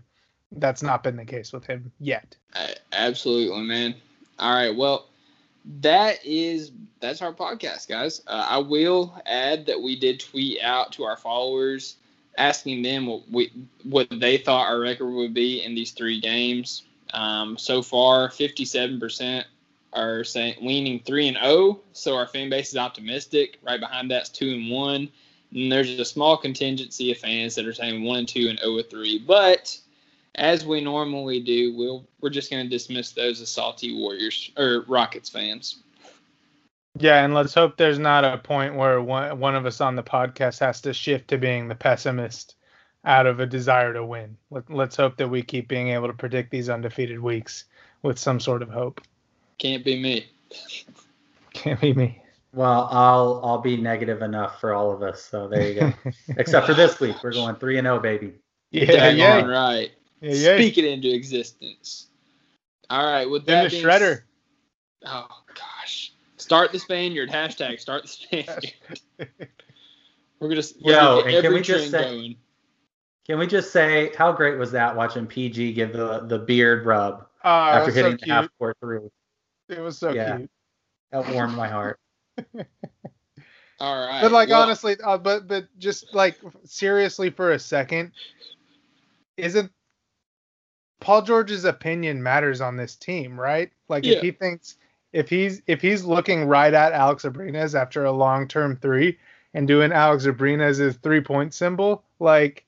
that's 0.53 0.83
not 0.83 1.03
been 1.03 1.17
the 1.17 1.25
case 1.25 1.53
with 1.53 1.65
him 1.65 1.93
yet. 1.99 2.37
Absolutely, 2.93 3.63
man. 3.63 3.95
All 4.39 4.55
right, 4.55 4.75
well, 4.75 5.09
that 5.81 6.25
is 6.25 6.73
that's 7.01 7.23
our 7.23 7.33
podcast, 7.33 7.89
guys. 7.89 8.23
Uh, 8.27 8.47
I 8.49 8.59
will 8.59 9.21
add 9.27 9.67
that 9.67 9.81
we 9.81 9.99
did 9.99 10.21
tweet 10.21 10.61
out 10.63 10.93
to 10.93 11.05
our 11.05 11.17
followers 11.17 11.97
asking 12.39 12.83
them 12.83 13.07
what 13.07 13.23
we 13.31 13.53
what 13.85 14.09
they 14.11 14.37
thought 14.39 14.69
our 14.69 14.81
record 14.81 15.11
would 15.11 15.35
be 15.35 15.65
in 15.65 15.75
these 15.75 15.93
three 15.93 16.21
games. 16.21 16.83
Um, 17.15 17.57
so 17.57 17.83
far, 17.83 18.31
fifty-seven 18.31 19.01
percent 19.01 19.47
are 19.97 20.25
saying 20.25 20.57
leaning 20.61 21.01
three 21.01 21.29
and 21.29 21.37
zero, 21.37 21.81
so 21.93 22.15
our 22.15 22.27
fan 22.27 22.51
base 22.51 22.71
is 22.71 22.77
optimistic. 22.77 23.59
Right 23.63 23.81
behind 23.81 24.11
that's 24.11 24.29
two 24.29 24.51
and 24.51 24.71
one. 24.71 25.09
And 25.53 25.73
there's 25.73 25.99
a 25.99 26.05
small 26.05 26.37
contingency 26.37 27.13
of 27.13 27.19
fans 27.19 27.55
that 27.55 27.67
are 27.67 27.73
saying 27.73 28.03
one 28.03 28.19
and 28.19 28.29
two 28.29 28.49
and 28.49 28.59
zero 28.59 28.79
and 28.79 28.91
three, 28.91 29.19
but 29.19 29.79
as 30.37 30.67
we 30.67 30.81
normally 30.81 31.41
do, 31.41 31.75
we'll 31.75 32.07
we're 32.21 32.31
just 32.31 32.51
going 32.51 32.65
to 32.65 32.71
dismiss 32.71 33.13
those 33.13 33.41
as 33.41 33.49
salty 33.49 33.97
Warriors 33.97 34.51
or 34.57 34.85
Rockets 34.87 35.31
fans. 35.31 35.83
Yeah, 36.99 37.25
and 37.25 37.35
let's 37.35 37.55
hope 37.55 37.77
there's 37.77 37.99
not 37.99 38.25
a 38.25 38.39
point 38.39 38.75
where 38.75 39.01
one 39.03 39.39
one 39.39 39.55
of 39.55 39.67
us 39.67 39.81
on 39.81 39.97
the 39.97 40.03
podcast 40.03 40.61
has 40.61 40.81
to 40.83 40.93
shift 40.93 41.29
to 41.29 41.39
being 41.39 41.69
the 41.69 41.75
pessimist 41.75 42.55
out 43.05 43.27
of 43.27 43.41
a 43.41 43.47
desire 43.47 43.93
to 43.93 44.05
win. 44.05 44.37
Let, 44.51 44.69
let's 44.71 44.97
hope 44.97 45.17
that 45.19 45.29
we 45.29 45.43
keep 45.43 45.69
being 45.69 45.89
able 45.89 46.09
to 46.09 46.15
predict 46.15 46.51
these 46.51 46.69
undefeated 46.69 47.21
weeks 47.21 47.65
with 48.03 48.19
some 48.19 48.41
sort 48.41 48.63
of 48.63 48.71
hope. 48.71 49.01
Can't 49.59 49.85
be 49.85 50.01
me. 50.01 50.27
Can't 51.53 51.81
be 51.81 51.93
me. 51.95 52.23
Well, 52.53 52.89
I'll 52.91 53.41
I'll 53.45 53.59
be 53.61 53.77
negative 53.77 54.23
enough 54.23 54.61
for 54.61 54.73
all 54.73 54.91
of 54.91 55.03
us. 55.03 55.23
So 55.23 55.49
there 55.49 55.69
you 55.73 55.81
go. 55.81 55.93
Except 56.37 56.67
for 56.67 56.75
this 56.75 57.01
week, 57.01 57.17
we're 57.23 57.33
going 57.33 57.57
three 57.57 57.79
and 57.79 57.85
zero, 57.87 57.99
baby. 58.01 58.33
yeah, 58.71 58.85
Daggone 58.85 59.17
yeah, 59.19 59.41
right. 59.47 59.91
yeah, 60.21 60.33
yeah. 60.33 60.57
Speak 60.57 60.79
it 60.79 60.85
into 60.85 61.13
existence. 61.15 62.07
All 62.89 63.05
right, 63.05 63.29
with 63.29 63.43
In 63.43 63.55
that 63.55 63.65
the 63.65 63.71
being 63.71 63.85
shredder. 63.85 64.13
s- 64.13 64.23
Oh 65.07 65.29
gosh. 65.55 66.13
Start 66.37 66.73
the 66.73 66.79
Spaniard. 66.79 67.31
Hashtag 67.31 67.81
start 67.81 68.03
the 68.03 68.09
Spaniard. 68.09 68.73
we're 70.41 70.49
gonna 70.49 70.63
we're 70.83 70.93
Yo, 70.93 71.21
gonna 71.23 71.35
and 71.37 71.43
can 71.45 71.53
we 71.55 71.61
just 71.63 71.91
say- 71.91 72.03
going. 72.03 72.37
Can 73.27 73.39
we 73.41 73.47
just 73.49 73.73
say 73.73 74.13
how 74.17 74.31
great 74.31 74.57
was 74.57 74.71
that 74.71 74.95
watching 74.95 75.27
PG 75.27 75.73
give 75.73 75.93
the 75.93 76.21
the 76.21 76.39
beard 76.39 76.87
rub 76.87 77.27
Oh, 77.45 77.49
after 77.51 77.91
hitting 77.91 78.13
so 78.19 78.25
the 78.27 78.33
half 78.33 78.49
court 78.59 78.77
three? 78.81 79.01
It 79.69 79.81
was 79.81 79.99
so 79.99 80.13
Yeah. 80.13 80.39
cute. 80.39 80.51
That 81.11 81.33
warmed 81.33 81.57
my 81.57 81.69
heart. 81.69 81.99
All 83.81 84.07
right. 84.07 84.21
But 84.23 84.33
like 84.33 84.49
well, 84.49 84.63
honestly, 84.63 84.97
uh, 85.03 85.19
but 85.19 85.47
but 85.47 85.67
just 85.79 86.15
like 86.15 86.39
seriously 86.65 87.31
for 87.31 87.53
a 87.53 87.59
second, 87.59 88.13
isn't 89.37 89.71
Paul 91.01 91.23
George's 91.23 91.65
opinion 91.65 92.23
matters 92.23 92.61
on 92.61 92.77
this 92.77 92.97
team, 92.97 93.39
right? 93.39 93.71
Like 93.89 94.05
Yeah. 94.05 94.15
if 94.15 94.23
he 94.23 94.31
thinks 94.31 94.77
if 95.13 95.29
he's 95.29 95.63
if 95.67 95.81
he's 95.81 96.05
looking 96.05 96.45
right 96.45 96.73
at 96.73 96.93
Alex 96.93 97.25
Abrines 97.25 97.75
after 97.75 98.05
a 98.05 98.13
long 98.13 98.49
term 98.49 98.77
three 98.77 99.19
and 99.55 99.69
doing 99.69 99.93
Alex 99.93 100.27
Abrines' 100.27 101.01
three 101.01 101.21
point 101.21 101.55
symbol, 101.55 102.03
like 102.19 102.65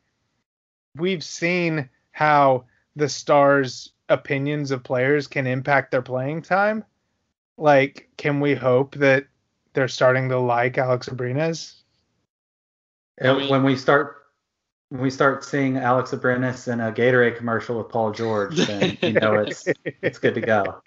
we've 0.96 1.24
seen 1.24 1.88
how 2.12 2.64
the 2.96 3.08
stars' 3.08 3.92
opinions 4.08 4.70
of 4.70 4.82
players 4.82 5.26
can 5.26 5.46
impact 5.46 5.90
their 5.90 6.02
playing 6.02 6.42
time. 6.42 6.84
Like, 7.56 8.08
can 8.16 8.40
we 8.40 8.54
hope 8.54 8.94
that 8.96 9.26
they're 9.72 9.88
starting 9.88 10.28
to 10.30 10.38
like 10.38 10.78
Alex 10.78 11.08
Abrines? 11.08 11.74
I 13.22 13.32
mean- 13.34 13.48
when 13.50 13.62
we 13.64 13.76
start 13.76 14.14
when 14.90 15.02
we 15.02 15.10
start 15.10 15.44
seeing 15.44 15.76
Alex 15.76 16.12
Abrines 16.12 16.72
in 16.72 16.80
a 16.80 16.90
Gatorade 16.90 17.36
commercial 17.36 17.76
with 17.76 17.90
Paul 17.90 18.10
George, 18.12 18.56
then 18.56 18.96
you 19.02 19.12
know 19.12 19.34
it's 19.40 19.68
it's 20.02 20.18
good 20.18 20.34
to 20.34 20.40
go. 20.40 20.80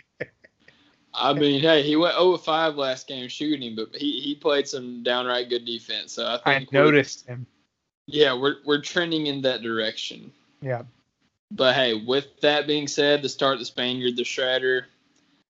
I 1.14 1.34
mean, 1.34 1.62
hey, 1.62 1.84
he 1.84 1.98
went 1.98 2.16
0 2.16 2.38
5 2.38 2.76
last 2.76 3.06
game 3.08 3.28
shooting, 3.28 3.76
but 3.76 3.90
he, 3.94 4.22
he 4.22 4.34
played 4.34 4.66
some 4.68 5.04
downright 5.04 5.50
good 5.50 5.66
defense. 5.66 6.14
So 6.14 6.26
I 6.26 6.40
I 6.46 6.58
think 6.60 6.72
we're- 6.72 6.86
noticed 6.86 7.28
him. 7.28 7.46
Yeah, 8.08 8.34
we're 8.34 8.56
we're 8.66 8.82
trending 8.82 9.28
in 9.28 9.42
that 9.44 9.62
direction. 9.62 10.32
Yeah. 10.62 10.84
But 11.52 11.76
hey, 11.76 11.94
with 11.94 12.40
that 12.42 12.66
being 12.66 12.88
said, 12.88 13.22
the 13.22 13.30
start 13.30 13.60
the 13.60 13.66
Spaniard, 13.66 14.16
the 14.16 14.24
Shredder, 14.24 14.86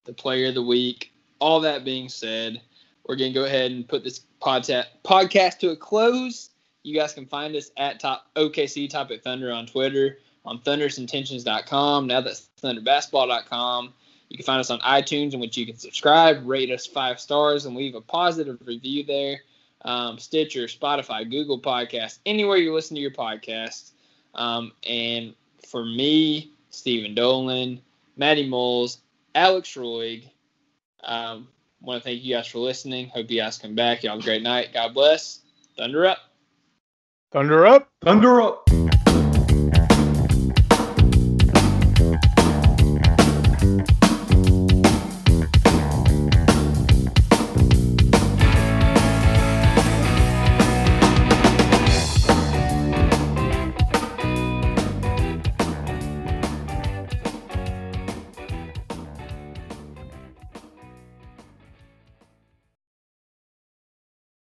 the 0.04 0.12
Player 0.12 0.48
of 0.48 0.54
the 0.54 0.62
Week, 0.62 1.12
all 1.38 1.60
that 1.60 1.84
being 1.84 2.08
said, 2.08 2.60
we're 3.06 3.16
gonna 3.16 3.32
go 3.32 3.44
ahead 3.44 3.70
and 3.70 3.88
put 3.88 4.02
this 4.02 4.22
podcast 4.40 4.86
podcast 5.04 5.58
to 5.60 5.70
a 5.70 5.76
close. 5.76 6.50
You 6.82 6.98
guys 6.98 7.14
can 7.14 7.26
find 7.26 7.54
us 7.54 7.70
at 7.76 8.00
top 8.00 8.26
OKC 8.34 8.90
Topic 8.90 9.22
Thunder 9.22 9.52
on 9.52 9.66
Twitter, 9.66 10.18
on 10.44 10.58
thunderousintentions.com. 10.58 12.08
Now 12.08 12.20
that's 12.20 12.48
thunderbasketball.com. 12.60 13.94
You 14.28 14.36
can 14.36 14.46
find 14.46 14.60
us 14.60 14.70
on 14.70 14.80
iTunes, 14.80 15.34
in 15.34 15.40
which 15.40 15.56
you 15.56 15.66
can 15.66 15.76
subscribe, 15.76 16.44
rate 16.44 16.70
us 16.70 16.86
five 16.86 17.20
stars, 17.20 17.66
and 17.66 17.76
leave 17.76 17.94
a 17.94 18.00
positive 18.00 18.58
review 18.64 19.04
there. 19.04 19.40
Um, 19.84 20.18
Stitcher, 20.18 20.64
Spotify, 20.64 21.30
Google 21.30 21.60
Podcasts, 21.60 22.18
anywhere 22.24 22.56
you 22.56 22.72
listen 22.74 22.96
to 22.96 23.00
your 23.00 23.10
podcasts. 23.10 23.92
Um, 24.34 24.72
and 24.88 25.34
for 25.66 25.84
me, 25.84 26.52
Stephen 26.70 27.14
Dolan, 27.14 27.80
Maddie 28.16 28.48
Moles, 28.48 28.98
Alex 29.34 29.74
Roig, 29.74 30.28
um, 31.04 31.48
want 31.80 32.02
to 32.02 32.08
thank 32.08 32.22
you 32.22 32.34
guys 32.34 32.46
for 32.46 32.58
listening. 32.58 33.08
Hope 33.08 33.30
you 33.30 33.40
guys 33.40 33.58
come 33.58 33.74
back. 33.74 34.02
Y'all 34.02 34.12
have 34.12 34.20
a 34.20 34.24
great 34.24 34.42
night. 34.42 34.72
God 34.72 34.94
bless. 34.94 35.40
Thunder 35.76 36.06
up. 36.06 36.18
Thunder 37.32 37.66
up. 37.66 37.88
Thunder 38.02 38.40
up. 38.40 38.68